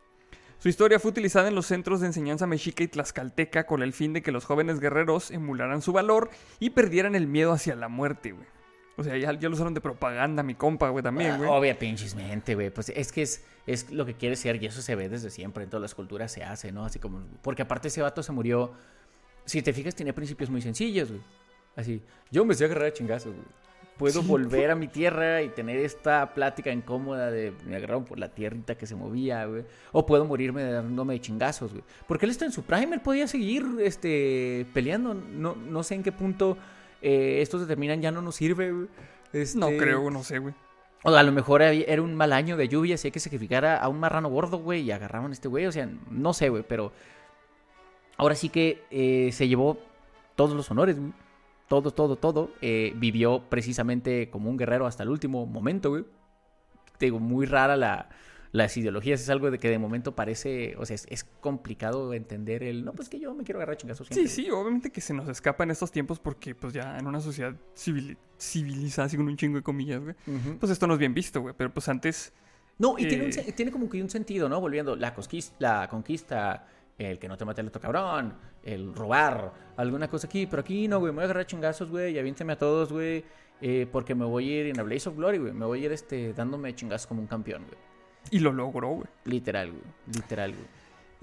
Su 0.62 0.68
historia 0.68 1.00
fue 1.00 1.10
utilizada 1.10 1.48
en 1.48 1.56
los 1.56 1.66
centros 1.66 1.98
de 1.98 2.06
enseñanza 2.06 2.46
mexica 2.46 2.84
y 2.84 2.86
tlaxcalteca 2.86 3.66
con 3.66 3.82
el 3.82 3.92
fin 3.92 4.12
de 4.12 4.22
que 4.22 4.30
los 4.30 4.44
jóvenes 4.44 4.78
guerreros 4.78 5.32
emularan 5.32 5.82
su 5.82 5.92
valor 5.92 6.30
y 6.60 6.70
perdieran 6.70 7.16
el 7.16 7.26
miedo 7.26 7.50
hacia 7.50 7.74
la 7.74 7.88
muerte, 7.88 8.30
güey. 8.30 8.46
O 8.96 9.02
sea, 9.02 9.16
ya, 9.16 9.32
ya 9.32 9.48
lo 9.48 9.56
usaron 9.56 9.74
de 9.74 9.80
propaganda, 9.80 10.44
mi 10.44 10.54
compa, 10.54 10.88
güey, 10.90 11.02
también, 11.02 11.36
güey. 11.38 11.50
Ah, 11.50 11.54
Obvia 11.54 11.76
pinches 11.76 12.14
mente, 12.14 12.54
güey. 12.54 12.70
Pues 12.70 12.90
es 12.90 13.10
que 13.10 13.22
es, 13.22 13.44
es 13.66 13.90
lo 13.90 14.06
que 14.06 14.14
quiere 14.14 14.36
ser 14.36 14.62
y 14.62 14.66
eso 14.66 14.82
se 14.82 14.94
ve 14.94 15.08
desde 15.08 15.30
siempre. 15.30 15.64
En 15.64 15.70
todas 15.70 15.82
las 15.82 15.96
culturas 15.96 16.30
se 16.30 16.44
hace, 16.44 16.70
¿no? 16.70 16.84
Así 16.84 17.00
como. 17.00 17.26
Porque 17.42 17.62
aparte 17.62 17.88
ese 17.88 18.00
vato 18.00 18.22
se 18.22 18.30
murió. 18.30 18.72
Si 19.44 19.62
te 19.62 19.72
fijas, 19.72 19.96
tenía 19.96 20.14
principios 20.14 20.48
muy 20.48 20.62
sencillos, 20.62 21.08
güey. 21.08 21.22
Así. 21.74 22.02
Yo 22.30 22.44
me 22.44 22.54
sé 22.54 22.66
agarrar 22.66 22.84
a 22.84 22.92
chingazos, 22.92 23.34
güey. 23.34 23.46
Puedo 23.98 24.22
volver 24.22 24.70
a 24.70 24.74
mi 24.74 24.88
tierra 24.88 25.42
y 25.42 25.50
tener 25.50 25.78
esta 25.78 26.34
plática 26.34 26.72
incómoda 26.72 27.30
de 27.30 27.52
me 27.66 27.76
agarraron 27.76 28.04
por 28.04 28.18
la 28.18 28.28
tierrita 28.34 28.74
que 28.76 28.86
se 28.86 28.96
movía, 28.96 29.44
güey. 29.46 29.64
O 29.92 30.06
puedo 30.06 30.24
morirme 30.24 30.64
dándome 30.64 31.14
de 31.14 31.20
chingazos, 31.20 31.70
güey. 31.72 31.84
Porque 32.08 32.26
él 32.26 32.30
está 32.32 32.44
en 32.44 32.52
su 32.52 32.62
prime, 32.64 32.94
él 32.94 33.00
podía 33.00 33.28
seguir 33.28 33.64
este, 33.80 34.66
peleando. 34.72 35.14
No, 35.14 35.54
no 35.54 35.82
sé 35.82 35.94
en 35.94 36.02
qué 36.02 36.10
punto 36.10 36.56
eh, 37.00 37.38
estos 37.42 37.60
determinan 37.60 38.00
ya 38.02 38.10
no 38.10 38.22
nos 38.22 38.34
sirve, 38.36 38.72
güey. 38.72 38.88
No 39.54 39.68
Este, 39.68 39.76
creo, 39.78 40.10
no 40.10 40.22
sé, 40.24 40.38
güey. 40.38 40.54
o 41.04 41.10
a 41.14 41.22
lo 41.22 41.32
mejor 41.32 41.62
era 41.62 42.02
un 42.02 42.14
mal 42.14 42.32
año 42.32 42.56
de 42.56 42.68
lluvia, 42.68 42.96
así 42.96 43.08
hay 43.08 43.12
que 43.12 43.20
sacrificar 43.20 43.64
a, 43.64 43.78
a 43.78 43.88
un 43.88 43.98
marrano 44.00 44.28
gordo, 44.30 44.58
güey, 44.58 44.82
y 44.82 44.90
agarraron 44.90 45.30
a 45.30 45.34
este 45.34 45.48
güey. 45.48 45.66
O 45.66 45.72
sea, 45.72 45.88
no 46.10 46.32
sé, 46.34 46.48
güey, 46.48 46.64
pero 46.66 46.92
ahora 48.16 48.34
sí 48.34 48.48
que 48.48 48.84
eh, 48.90 49.30
se 49.32 49.48
llevó 49.48 49.78
todos 50.36 50.54
los 50.56 50.70
honores, 50.70 50.98
güey. 50.98 51.12
Todo, 51.72 51.90
todo, 51.90 52.16
todo. 52.16 52.50
Eh, 52.60 52.92
vivió 52.96 53.44
precisamente 53.48 54.28
como 54.28 54.50
un 54.50 54.58
guerrero 54.58 54.86
hasta 54.86 55.04
el 55.04 55.08
último 55.08 55.46
momento, 55.46 55.88
güey. 55.88 56.04
Te 56.98 57.06
digo, 57.06 57.18
muy 57.18 57.46
rara 57.46 57.78
la, 57.78 58.10
las 58.50 58.76
ideologías 58.76 59.22
es 59.22 59.30
algo 59.30 59.50
de 59.50 59.58
que 59.58 59.70
de 59.70 59.78
momento 59.78 60.14
parece, 60.14 60.76
o 60.76 60.84
sea, 60.84 60.96
es, 60.96 61.06
es 61.08 61.24
complicado 61.24 62.12
entender 62.12 62.62
el, 62.62 62.84
no, 62.84 62.92
pues 62.92 63.08
que 63.08 63.18
yo 63.18 63.34
me 63.34 63.42
quiero 63.42 63.58
agarrar 63.58 63.78
chingazos. 63.78 64.06
Sí, 64.08 64.12
siempre". 64.12 64.32
sí, 64.32 64.50
obviamente 64.50 64.92
que 64.92 65.00
se 65.00 65.14
nos 65.14 65.26
escapa 65.30 65.64
en 65.64 65.70
estos 65.70 65.90
tiempos 65.90 66.18
porque 66.18 66.54
pues 66.54 66.74
ya 66.74 66.98
en 66.98 67.06
una 67.06 67.20
sociedad 67.20 67.54
civil, 67.72 68.18
civilizada, 68.38 69.06
así 69.06 69.16
con 69.16 69.26
un 69.26 69.36
chingo 69.38 69.56
de 69.56 69.62
comillas, 69.62 70.02
güey. 70.02 70.14
Pues 70.60 70.70
esto 70.70 70.86
no 70.86 70.92
es 70.92 70.98
bien 71.00 71.14
visto, 71.14 71.40
güey. 71.40 71.54
Pero 71.56 71.72
pues 71.72 71.88
antes... 71.88 72.34
No, 72.78 72.98
y 72.98 73.08
tiene, 73.08 73.24
un 73.24 73.30
Eh. 73.30 73.52
tiene 73.56 73.72
como 73.72 73.88
que 73.88 74.02
un 74.02 74.10
sentido, 74.10 74.50
¿no? 74.50 74.60
Volviendo, 74.60 74.94
la, 74.94 75.14
la 75.58 75.88
conquista, 75.88 76.66
el 76.98 77.18
que 77.18 77.28
no 77.28 77.36
te 77.36 77.44
mate 77.44 77.60
el 77.60 77.68
otro 77.68 77.80
cabrón, 77.80 78.34
el 78.62 78.94
robar, 78.94 79.52
alguna 79.76 80.08
cosa 80.08 80.26
aquí, 80.26 80.46
pero 80.46 80.60
aquí 80.60 80.88
no, 80.88 81.00
güey, 81.00 81.12
me 81.12 81.16
voy 81.16 81.22
a 81.22 81.24
agarrar 81.24 81.46
chingazos, 81.46 81.90
güey, 81.90 82.14
y 82.14 82.18
aviénteme 82.18 82.52
a 82.52 82.58
todos, 82.58 82.92
güey, 82.92 83.24
eh, 83.60 83.86
porque 83.90 84.14
me 84.14 84.24
voy 84.24 84.48
a 84.48 84.60
ir 84.60 84.66
en 84.66 84.80
a 84.80 84.82
Blaze 84.82 85.08
of 85.08 85.16
Glory, 85.16 85.38
güey, 85.38 85.52
me 85.52 85.66
voy 85.66 85.82
a 85.82 85.86
ir 85.86 85.92
este, 85.92 86.32
dándome 86.32 86.74
chingazos 86.74 87.06
como 87.06 87.20
un 87.20 87.26
campeón, 87.26 87.64
güey. 87.66 87.78
Y 88.30 88.38
lo 88.38 88.52
logró, 88.52 88.88
güey. 88.88 89.08
Literal, 89.24 89.70
güey, 89.70 89.82
literal, 90.12 90.52
güey. 90.52 90.66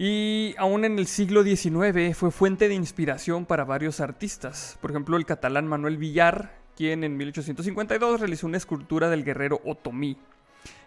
Y 0.02 0.56
aún 0.58 0.86
en 0.86 0.98
el 0.98 1.08
siglo 1.08 1.44
XIX 1.44 2.16
fue 2.16 2.32
fuente 2.32 2.70
de 2.70 2.74
inspiración 2.74 3.46
para 3.46 3.66
varios 3.66 4.00
artistas. 4.00 4.78
Por 4.80 4.92
ejemplo, 4.92 5.18
el 5.18 5.26
catalán 5.26 5.68
Manuel 5.68 5.98
Villar, 5.98 6.58
quien 6.78 7.04
en 7.04 7.18
1852 7.18 8.22
realizó 8.22 8.48
una 8.48 8.56
escultura 8.56 9.10
del 9.10 9.26
guerrero 9.26 9.60
Otomí. 9.66 10.18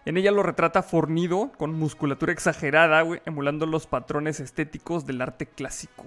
En 0.05 0.17
ella 0.17 0.31
lo 0.31 0.43
retrata 0.43 0.83
fornido, 0.83 1.51
con 1.57 1.73
musculatura 1.73 2.33
exagerada, 2.33 3.01
güey, 3.03 3.21
emulando 3.25 3.65
los 3.65 3.87
patrones 3.87 4.39
estéticos 4.41 5.05
del 5.05 5.21
arte 5.21 5.45
clásico. 5.45 6.03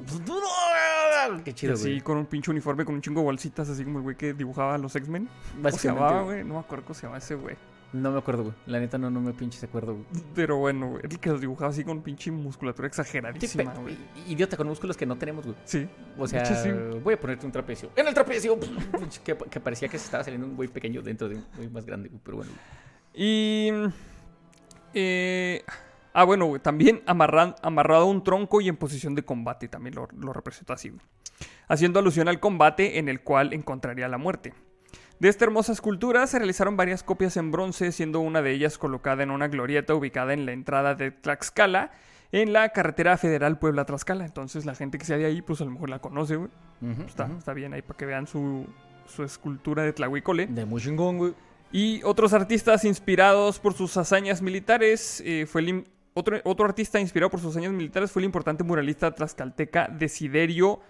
Qué 1.45 1.51
Y 1.51 1.55
chido, 1.55 1.75
así 1.75 1.85
güey. 1.85 2.01
con 2.03 2.19
un 2.19 2.27
pinche 2.27 2.51
uniforme, 2.51 2.85
con 2.85 2.95
un 2.95 3.01
chingo 3.01 3.21
de 3.21 3.25
bolsitas, 3.25 3.69
así 3.69 3.85
como 3.85 3.99
el 3.99 4.03
güey 4.03 4.17
que 4.17 4.35
dibujaba 4.35 4.75
a 4.75 4.79
los 4.79 4.95
X-Men. 4.95 5.27
¿Cómo 5.27 5.55
se 5.57 5.61
Básicamente, 5.63 6.05
llamaba, 6.05 6.23
güey. 6.23 6.45
No 6.45 6.55
me 6.55 6.61
acuerdo 6.61 6.85
cómo 6.85 6.95
se 6.95 7.03
llamaba 7.03 7.19
ese 7.19 7.35
güey. 7.35 7.57
No 7.93 8.11
me 8.13 8.19
acuerdo, 8.19 8.43
güey. 8.43 8.55
La 8.67 8.79
neta 8.79 8.99
no, 8.99 9.11
no 9.11 9.21
me 9.21 9.33
pinches 9.33 9.65
acuerdo, 9.65 9.95
güey. 9.95 10.07
Pero 10.35 10.57
bueno, 10.59 10.91
güey, 10.91 11.03
el 11.05 11.19
que 11.19 11.31
los 11.31 11.41
dibujaba 11.41 11.71
así 11.71 11.85
con 11.85 12.03
pinche 12.03 12.31
musculatura 12.31 12.87
exageradísima, 12.87 13.73
güey. 13.75 13.97
Idiota, 14.29 14.57
con 14.57 14.67
músculos 14.69 14.97
que 14.97 15.07
no 15.07 15.17
tenemos, 15.17 15.47
güey. 15.47 15.57
Sí. 15.65 15.89
O 16.19 16.29
sea, 16.29 16.45
sí. 16.45 16.69
voy 17.03 17.15
a 17.15 17.21
ponerte 17.21 17.47
un 17.47 17.53
trapecio. 17.53 17.91
¡En 17.97 18.07
el 18.07 18.13
trapecio! 18.15 18.59
que, 19.25 19.37
que 19.37 19.61
parecía 19.61 19.89
que 19.89 19.99
se 19.99 20.05
estaba 20.05 20.23
saliendo 20.23 20.47
un 20.47 20.55
güey 20.55 20.69
pequeño 20.69 21.01
dentro 21.01 21.29
de 21.29 21.37
un 21.37 21.45
güey 21.57 21.69
más 21.71 21.87
grande, 21.87 22.09
güey, 22.09 22.21
pero 22.23 22.37
bueno. 22.39 22.53
Y. 23.17 23.71
eh, 24.95 25.65
ah, 26.13 26.25
bueno, 26.25 26.47
güey, 26.47 26.61
también 26.63 27.03
amarran- 27.07 27.57
amarrado 27.63 28.03
a 28.03 28.07
un 28.07 28.23
tronco 28.23 28.61
y 28.61 28.69
en 28.69 28.77
posición 28.77 29.15
de 29.15 29.23
combate. 29.25 29.69
También 29.69 29.95
lo, 29.95 30.09
lo 30.19 30.33
representó 30.33 30.73
así, 30.73 30.91
güey. 30.91 31.01
Haciendo 31.69 31.99
alusión 31.99 32.29
al 32.29 32.39
combate 32.41 32.99
en 32.99 33.09
el 33.09 33.21
cual 33.23 33.53
encontraría 33.53 34.09
la 34.09 34.19
muerte. 34.19 34.55
De 35.19 35.29
esta 35.29 35.47
hermosa 35.47 35.73
escultura 35.73 36.27
se 36.27 36.39
realizaron 36.39 36.77
varias 36.77 37.03
copias 37.03 37.37
en 37.39 37.51
bronce, 37.51 37.91
siendo 37.91 38.21
una 38.21 38.43
de 38.43 38.53
ellas 38.53 38.77
colocada 38.79 39.23
en 39.23 39.31
una 39.31 39.49
glorieta 39.49 39.95
ubicada 39.95 40.35
en 40.35 40.45
la 40.47 40.53
entrada 40.53 40.95
de 40.95 41.11
Tlaxcala, 41.11 41.91
en 42.33 42.53
la 42.53 42.69
carretera 42.69 43.17
federal 43.17 43.59
Puebla-Tlaxcala. 43.59 44.27
Entonces 44.27 44.67
la 44.67 44.75
gente 44.75 44.99
que 44.99 45.07
sea 45.07 45.17
de 45.17 45.25
ahí, 45.25 45.41
pues 45.43 45.61
a 45.63 45.65
lo 45.65 45.71
mejor 45.71 45.89
la 45.89 46.01
conoce, 46.01 46.37
güey. 46.37 46.51
Está, 47.07 47.29
está 47.39 47.55
bien 47.55 47.73
ahí 47.73 47.81
para 47.83 47.97
que 47.97 48.05
vean 48.05 48.27
su, 48.27 48.67
su 49.07 49.25
escultura 49.25 49.83
de 49.85 49.95
Tlahuicole. 49.95 50.47
De 50.47 50.67
muy 50.67 50.83
chingón, 50.83 51.17
güey. 51.17 51.35
Y 51.73 52.03
otros 52.05 52.33
artistas 52.33 52.85
inspirados 52.85 53.59
por 53.59 53.75
sus 53.75 53.97
hazañas 53.97 54.41
militares 54.41 55.23
eh, 55.25 55.47
fue 55.47 55.63
el 55.63 55.85
otro, 56.15 56.41
otro 56.45 56.65
artista 56.65 56.99
inspirado 57.01 57.31
por 57.31 57.41
sus 57.41 57.51
hazañas 57.51 57.73
militares 57.73 58.11
fue 58.11 58.21
el 58.21 58.27
importante 58.27 58.65
muralista 58.65 59.15
tlaxcalteca 59.15 59.89
Desiderio 59.89 60.81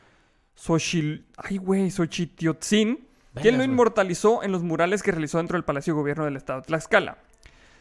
Xochil, 0.57 1.27
ay 1.37 1.59
güey, 1.59 1.91
Xochitiotzin, 1.91 3.07
quien 3.35 3.59
lo 3.59 3.65
inmortalizó 3.65 4.43
en 4.43 4.53
los 4.53 4.63
murales 4.63 5.03
que 5.03 5.13
realizó 5.13 5.39
dentro 5.39 5.57
del 5.57 5.65
Palacio 5.65 5.93
de 5.93 6.01
Gobierno 6.01 6.25
del 6.25 6.37
Estado 6.37 6.61
de 6.61 6.67
Tlaxcala. 6.67 7.19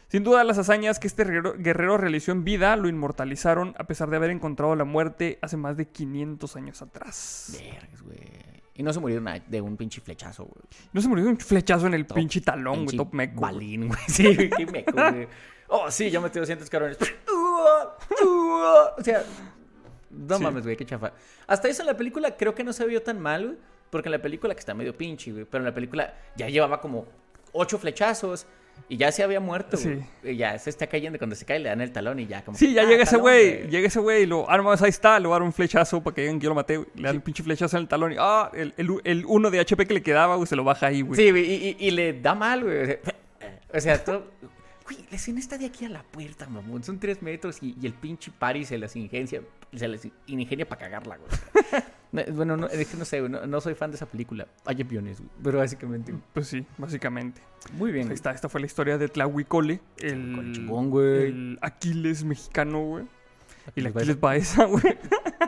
Sin 0.08 0.22
duda, 0.22 0.44
las 0.44 0.58
hazañas 0.58 1.00
que 1.00 1.08
este 1.08 1.24
guerrero, 1.24 1.54
guerrero 1.58 1.96
realizó 1.96 2.30
en 2.30 2.44
vida 2.44 2.76
lo 2.76 2.88
inmortalizaron 2.88 3.74
a 3.78 3.84
pesar 3.84 4.08
de 4.10 4.16
haber 4.16 4.30
encontrado 4.30 4.76
la 4.76 4.84
muerte 4.84 5.38
hace 5.42 5.56
más 5.56 5.76
de 5.76 5.88
500 5.88 6.56
años 6.56 6.82
atrás. 6.82 7.58
Vergas, 7.58 8.02
güey. 8.02 8.45
Y 8.76 8.82
no 8.82 8.92
se 8.92 9.00
murió 9.00 9.22
de 9.48 9.60
un 9.60 9.76
pinche 9.76 10.00
flechazo, 10.00 10.44
güey. 10.44 10.62
No 10.92 11.00
se 11.00 11.08
murió 11.08 11.24
de 11.24 11.30
un 11.30 11.38
flechazo 11.38 11.86
en 11.86 11.94
el 11.94 12.06
Top- 12.06 12.16
pinche 12.16 12.40
talón, 12.42 12.84
güey, 12.84 12.96
top 12.96 13.12
meco. 13.14 13.40
Balín, 13.40 13.88
güey. 13.88 14.00
Sí, 14.08 14.34
güey, 14.34 14.50
qué 14.56 14.66
meco, 14.66 14.92
güey. 14.92 15.26
Oh, 15.68 15.90
sí, 15.90 16.10
ya 16.10 16.20
metí 16.20 16.38
200 16.38 16.68
cabrones. 16.70 16.98
o 18.26 19.02
sea, 19.02 19.24
no 20.10 20.36
Sí. 20.38 20.42
mames, 20.42 20.62
güey, 20.64 20.76
qué 20.76 20.84
chafa. 20.84 21.12
Hasta 21.46 21.68
eso 21.68 21.82
en 21.82 21.86
la 21.86 21.96
película 21.96 22.36
creo 22.36 22.54
que 22.54 22.64
no 22.64 22.72
se 22.72 22.86
vio 22.86 23.02
tan 23.02 23.20
mal, 23.20 23.44
güey. 23.46 23.58
Porque 23.90 24.08
en 24.08 24.12
la 24.12 24.22
película, 24.22 24.52
que 24.54 24.60
está 24.60 24.74
medio 24.74 24.96
pinche, 24.96 25.32
güey. 25.32 25.44
Pero 25.44 25.62
en 25.62 25.66
la 25.66 25.74
película 25.74 26.14
ya 26.36 26.48
llevaba 26.48 26.80
como 26.80 27.06
ocho 27.52 27.78
flechazos. 27.78 28.46
Y 28.88 28.96
ya 28.98 29.10
se 29.10 29.22
había 29.24 29.40
muerto, 29.40 29.76
güey. 29.82 30.04
Y 30.22 30.36
ya 30.36 30.58
se 30.58 30.70
está 30.70 30.86
cayendo. 30.86 31.18
Cuando 31.18 31.34
se 31.34 31.44
cae 31.44 31.58
le 31.58 31.68
dan 31.68 31.80
el 31.80 31.90
talón 31.92 32.20
y 32.20 32.26
ya 32.26 32.44
como... 32.44 32.56
Sí, 32.56 32.72
ya 32.72 32.82
ah, 32.82 32.84
llega 32.84 33.02
ese 33.02 33.16
güey, 33.16 33.68
llega 33.68 33.88
ese 33.88 33.98
güey 33.98 34.22
y 34.22 34.26
lo, 34.26 34.48
ah, 34.48 34.56
nomás 34.56 34.80
ahí 34.82 34.90
está, 34.90 35.18
le 35.18 35.26
va 35.28 35.34
a 35.36 35.38
dar 35.40 35.46
un 35.46 35.52
flechazo 35.52 36.02
para 36.02 36.14
que 36.14 36.20
digan 36.22 36.38
que 36.38 36.44
yo 36.44 36.50
lo 36.50 36.54
maté, 36.54 36.76
güey. 36.76 36.88
Le 36.94 37.02
dan 37.02 37.12
Sí. 37.12 37.16
el 37.16 37.22
pinche 37.22 37.42
flechazo 37.42 37.76
en 37.76 37.82
el 37.82 37.88
talón 37.88 38.12
y, 38.12 38.16
ah, 38.18 38.50
el, 38.54 38.74
el, 38.76 38.88
el 39.04 39.24
uno 39.26 39.50
de 39.50 39.58
HP 39.60 39.86
que 39.86 39.94
le 39.94 40.02
quedaba, 40.02 40.36
güey, 40.36 40.46
se 40.46 40.54
lo 40.56 40.62
baja 40.64 40.86
ahí, 40.86 41.02
güey. 41.02 41.20
Sí, 41.20 41.30
güey, 41.30 41.44
y, 41.44 41.76
y- 41.80 41.86
y 41.88 41.90
le 41.90 42.20
da 42.20 42.34
mal, 42.34 42.62
güey. 42.64 42.98
O 43.74 43.80
sea, 43.80 44.02
todo... 44.04 44.30
Güey, 44.84 44.98
la 45.10 45.16
escena 45.16 45.40
está 45.40 45.58
de 45.58 45.66
aquí 45.66 45.84
a 45.84 45.88
la 45.88 46.04
puerta, 46.04 46.46
mamón. 46.48 46.84
Son 46.84 47.00
tres 47.00 47.20
metros 47.20 47.58
y, 47.60 47.74
y 47.82 47.86
el 47.86 47.92
pinche 47.92 48.30
pari 48.38 48.64
se 48.64 48.78
las 48.78 48.94
ingenia, 48.94 49.42
se 49.74 49.88
las 49.88 50.06
ingenia 50.28 50.68
para 50.68 50.80
cagarla, 50.82 51.16
güey. 51.16 51.82
No, 52.12 52.22
bueno, 52.32 52.56
no, 52.56 52.66
es 52.68 52.86
que 52.88 52.96
no 52.96 53.04
sé, 53.04 53.20
no, 53.28 53.46
no 53.46 53.60
soy 53.60 53.74
fan 53.74 53.90
de 53.90 53.96
esa 53.96 54.06
película. 54.06 54.46
Hay 54.64 54.80
aviones. 54.80 55.22
Pero 55.42 55.58
básicamente. 55.58 56.14
Pues 56.32 56.46
sí, 56.48 56.64
básicamente. 56.78 57.40
muy 57.72 57.92
bien. 57.92 58.10
Está, 58.12 58.30
esta 58.30 58.48
fue 58.48 58.60
la 58.60 58.66
historia 58.66 58.96
de 58.98 59.08
Tlahuicole, 59.08 59.80
el, 59.98 60.52
chingón, 60.54 60.90
güey. 60.90 61.26
el 61.26 61.58
Aquiles 61.60 62.24
mexicano, 62.24 62.80
güey. 62.82 63.04
Y 63.74 63.80
el 63.80 63.88
Aquiles 63.88 64.20
Baeza, 64.20 64.64
güey. 64.66 64.82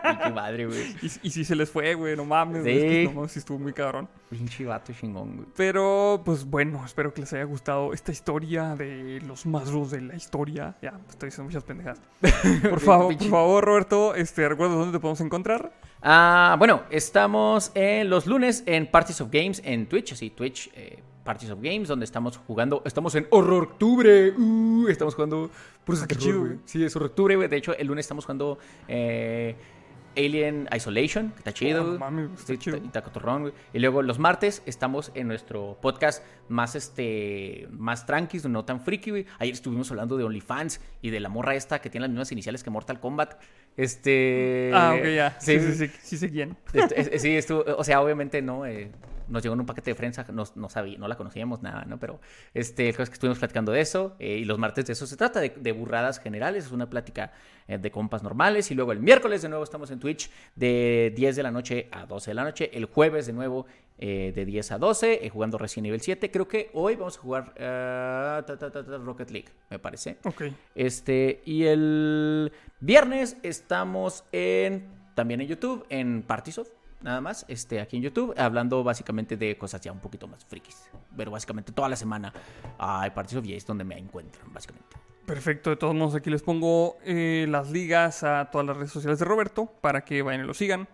Pinche 0.03 0.31
madre, 0.35 0.67
güey. 0.67 0.97
Y, 1.03 1.07
y 1.23 1.31
sí 1.31 1.45
se 1.45 1.55
les 1.55 1.71
fue, 1.71 1.95
güey, 1.95 2.17
no 2.17 2.25
mames, 2.25 2.65
Sí. 2.65 2.71
es 2.71 2.83
que 2.83 3.05
no 3.05 3.13
mames, 3.13 3.33
sí 3.33 3.39
estuvo 3.39 3.59
muy 3.61 3.73
cabrón. 3.73 4.09
Pinche 4.29 4.65
vato 4.65 4.93
chingón, 4.93 5.37
güey. 5.37 5.49
Pero, 5.57 6.23
pues 6.25 6.45
bueno, 6.45 6.85
espero 6.85 7.15
que 7.15 7.21
les 7.21 7.33
haya 7.33 7.45
gustado 7.45 7.93
esta 7.93 8.11
historia 8.11 8.75
de 8.75 9.21
los 9.25 9.47
mazos 9.47 9.93
de 9.93 10.01
la 10.01 10.17
historia. 10.17 10.77
Ya, 10.83 10.99
estoy 11.09 11.29
diciendo 11.29 11.45
muchas 11.49 11.63
pendejas. 11.63 12.01
Por 12.69 12.81
favor, 12.81 13.17
por 13.17 13.29
favor, 13.29 13.65
Roberto, 13.65 14.15
este, 14.17 14.49
¿recuerdas 14.49 14.77
dónde 14.79 14.99
te 14.99 15.01
podemos 15.01 15.21
encontrar? 15.21 15.73
Ah, 16.03 16.55
bueno, 16.59 16.83
estamos 16.91 17.73
en 17.75 18.09
los 18.09 18.27
lunes 18.27 18.63
en 18.67 18.87
Parties 18.87 19.21
of 19.21 19.31
Games 19.33 19.61
en 19.65 19.87
Twitch, 19.87 20.13
así 20.13 20.31
Twitch 20.31 20.71
eh, 20.75 21.03
Parties 21.25 21.51
of 21.51 21.61
Games, 21.61 21.89
donde 21.89 22.05
estamos 22.05 22.37
jugando, 22.37 22.83
estamos 22.85 23.15
en 23.17 23.27
Horror 23.31 23.65
Octubre, 23.65 24.31
uh, 24.31 24.87
estamos 24.89 25.15
jugando 25.15 25.51
por 25.85 26.07
qué 26.07 26.17
chido. 26.17 26.47
Sí, 26.65 26.85
es 26.85 26.95
Horror 26.95 27.11
Octubre, 27.11 27.37
güey. 27.37 27.49
De 27.49 27.57
hecho, 27.57 27.77
el 27.77 27.89
lunes 27.89 28.05
estamos 28.05 28.25
jugando 28.25 28.59
eh, 28.87 29.57
Alien 30.19 30.69
Isolation, 30.75 31.31
que 31.31 31.39
está 31.39 31.53
chido. 31.55 31.93
Oh, 31.93 31.95
está 32.35 32.37
Sí, 32.47 32.59
chido. 32.59 32.77
Y 32.79 32.89
güey. 33.43 33.55
Luego 33.75 34.03
los 34.03 34.19
martes 34.19 34.63
estamos 34.67 35.13
en 35.15 35.29
nuestro 35.29 35.79
podcast 35.81 36.25
más 36.49 36.75
este 36.75 37.69
más 37.71 38.05
tranquis, 38.05 38.45
no 38.47 38.65
tan 38.65 38.81
friki, 38.81 39.11
güey. 39.11 39.27
Ayer 39.39 39.55
estuvimos 39.55 39.91
hablando 39.91 40.17
de 40.17 40.25
OnlyFans 40.25 40.81
y 41.03 41.11
de 41.11 41.21
la 41.21 41.29
morra 41.29 41.55
esta 41.55 41.81
que 41.81 41.89
tiene 41.89 42.03
las 42.07 42.11
mismas 42.11 42.33
iniciales 42.33 42.63
que 42.65 42.71
Mortal 42.71 43.01
Kombat. 43.01 43.41
Este 43.77 44.71
ah, 44.75 44.95
ok, 44.99 45.07
ya. 45.15 45.37
Sí, 45.41 45.59
sí, 45.61 45.73
sí, 45.75 45.89
sí, 46.03 46.17
sí, 46.19 46.31
es- 47.13 47.23
sí, 47.23 47.37
estuvo, 47.37 47.65
o 47.77 47.85
sea, 47.85 48.01
obviamente 48.03 48.43
no, 48.43 48.67
eh, 48.67 48.91
nos 49.29 49.43
llegó 49.43 49.55
en 49.55 49.61
un 49.61 49.67
paquete 49.67 49.91
de 49.91 49.95
prensa, 49.95 50.27
no, 50.33 50.45
no 50.55 50.69
sabía, 50.69 50.99
no 50.99 51.09
la 51.09 51.17
conocíamos 51.17 51.63
nada, 51.63 51.85
¿no? 51.85 51.99
Pero 51.99 52.21
este, 52.55 52.93
creo 52.93 53.07
que 53.07 53.13
estuvimos 53.13 53.39
platicando 53.39 53.73
de 53.73 53.81
eso 53.81 54.17
eh, 54.19 54.39
y 54.39 54.45
los 54.45 54.59
martes 54.59 54.87
de 54.87 54.93
eso 54.93 55.07
se 55.07 55.17
trata, 55.17 55.41
de, 55.41 55.51
de 55.51 55.73
burradas 55.73 56.21
generales, 56.21 56.67
es 56.67 56.73
una 56.73 56.89
plática 56.89 57.33
eh, 57.69 57.77
de 57.77 57.91
compas 57.91 58.23
normales 58.23 58.71
y 58.71 58.75
luego 58.75 58.93
el 58.93 59.01
miércoles 59.01 59.43
de 59.43 59.51
nuevo 59.51 59.63
estamos 59.63 59.91
en 59.91 59.99
Twitch 59.99 60.31
de 60.57 61.13
10 61.15 61.37
de 61.37 61.43
la 61.43 61.51
noche 61.51 61.89
a 61.93 62.07
12 62.07 62.31
de 62.31 62.35
la 62.35 62.45
noche, 62.45 62.71
el 62.73 62.87
jueves 62.87 63.27
de 63.27 63.35
nuevo 63.35 63.67
eh, 63.99 64.33
de 64.35 64.47
10 64.47 64.73
a 64.73 64.79
12 64.79 65.27
eh, 65.27 65.29
jugando 65.29 65.59
recién 65.59 65.83
nivel 65.83 66.01
7, 66.01 66.31
creo 66.31 66.49
que 66.49 66.71
hoy 66.73 66.97
vamos 66.97 67.19
a 67.19 67.21
jugar 67.21 67.53
ta, 67.55 68.43
ta, 68.47 68.57
ta, 68.57 68.71
ta, 68.71 68.97
Rocket 68.97 69.31
League, 69.31 69.49
me 69.69 69.79
parece. 69.79 70.17
Ok. 70.25 70.45
Este, 70.75 71.43
y 71.45 71.65
el 71.65 72.51
viernes 72.81 73.37
estamos 73.43 74.25
en 74.33 74.87
también 75.15 75.43
en 75.43 75.49
YouTube, 75.49 75.85
en 75.91 76.23
Partisoft, 76.23 76.71
nada 77.01 77.21
más, 77.21 77.45
este, 77.49 77.81
aquí 77.81 77.97
en 77.97 78.03
YouTube, 78.03 78.35
hablando 78.37 78.83
básicamente 78.83 79.37
de 79.37 79.57
cosas 79.57 79.81
ya 79.81 79.93
un 79.93 80.01
poquito 80.01 80.27
más 80.29 80.45
frikis. 80.45 80.91
Pero 81.17 81.31
básicamente 81.31 81.73
toda 81.73 81.89
la 81.89 81.97
semana 81.97 82.33
hay 82.79 83.11
Partisoft 83.11 83.47
y 83.47 83.53
ahí 83.53 83.59
es 83.59 83.67
donde 83.67 83.85
me 83.85 83.99
encuentran, 83.99 84.53
básicamente. 84.53 84.97
Perfecto, 85.27 85.71
de 85.71 85.77
todos 85.77 85.95
modos 85.95 86.15
aquí 86.15 86.31
les 86.31 86.43
pongo 86.43 86.97
eh, 87.05 87.47
las 87.51 87.71
ligas 87.71 88.25
a 88.25 88.49
todas 88.51 88.67
las 88.67 88.77
redes 88.77 88.91
sociales 88.91 89.19
de 89.19 89.27
Roberto 89.27 89.67
para 89.67 90.03
que 90.03 90.23
vayan 90.23 90.43
y 90.43 90.47
lo 90.47 90.55
sigan. 90.55 90.89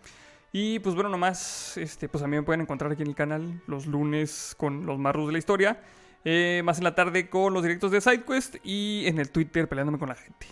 Y 0.51 0.79
pues 0.81 0.95
bueno, 0.95 1.09
nomás, 1.09 1.77
este, 1.77 2.09
pues 2.09 2.23
a 2.25 2.27
mí 2.27 2.37
me 2.37 2.43
pueden 2.43 2.61
encontrar 2.61 2.91
aquí 2.93 3.03
en 3.03 3.09
el 3.09 3.15
canal 3.15 3.63
los 3.67 3.87
lunes 3.87 4.55
con 4.57 4.87
los 4.87 4.99
marros 4.99 5.27
de 5.27 5.33
la 5.33 5.39
historia, 5.39 5.81
eh, 6.25 6.63
más 6.65 6.79
en 6.79 6.85
la 6.85 6.95
tarde 6.95 7.29
con 7.29 7.53
los 7.53 7.63
directos 7.63 7.91
de 7.91 8.01
SideQuest 8.01 8.57
y 8.65 9.05
en 9.07 9.19
el 9.19 9.31
Twitter 9.31 9.69
peleándome 9.69 9.99
con 9.99 10.09
la 10.09 10.15
gente. 10.15 10.47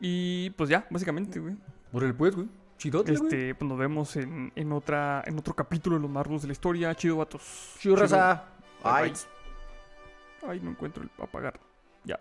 Y 0.00 0.50
pues 0.50 0.70
ya, 0.70 0.86
básicamente, 0.90 1.40
güey. 1.40 1.54
Por 1.90 2.04
el 2.04 2.14
pues, 2.14 2.34
güey. 2.34 2.48
Chidote, 2.78 3.12
Este, 3.12 3.54
pues 3.54 3.68
nos 3.68 3.76
vemos 3.76 4.16
en, 4.16 4.52
en 4.54 4.72
otra, 4.72 5.22
en 5.26 5.36
otro 5.38 5.54
capítulo 5.54 5.96
de 5.96 6.02
los 6.02 6.10
marros 6.10 6.42
de 6.42 6.48
la 6.48 6.52
historia. 6.52 6.94
Chido, 6.94 7.16
vatos. 7.16 7.74
Ay. 8.82 9.10
bye. 9.10 10.50
Ay, 10.50 10.60
no 10.60 10.70
encuentro 10.70 11.02
el 11.02 11.10
apagar. 11.22 11.58
Ya. 12.04 12.20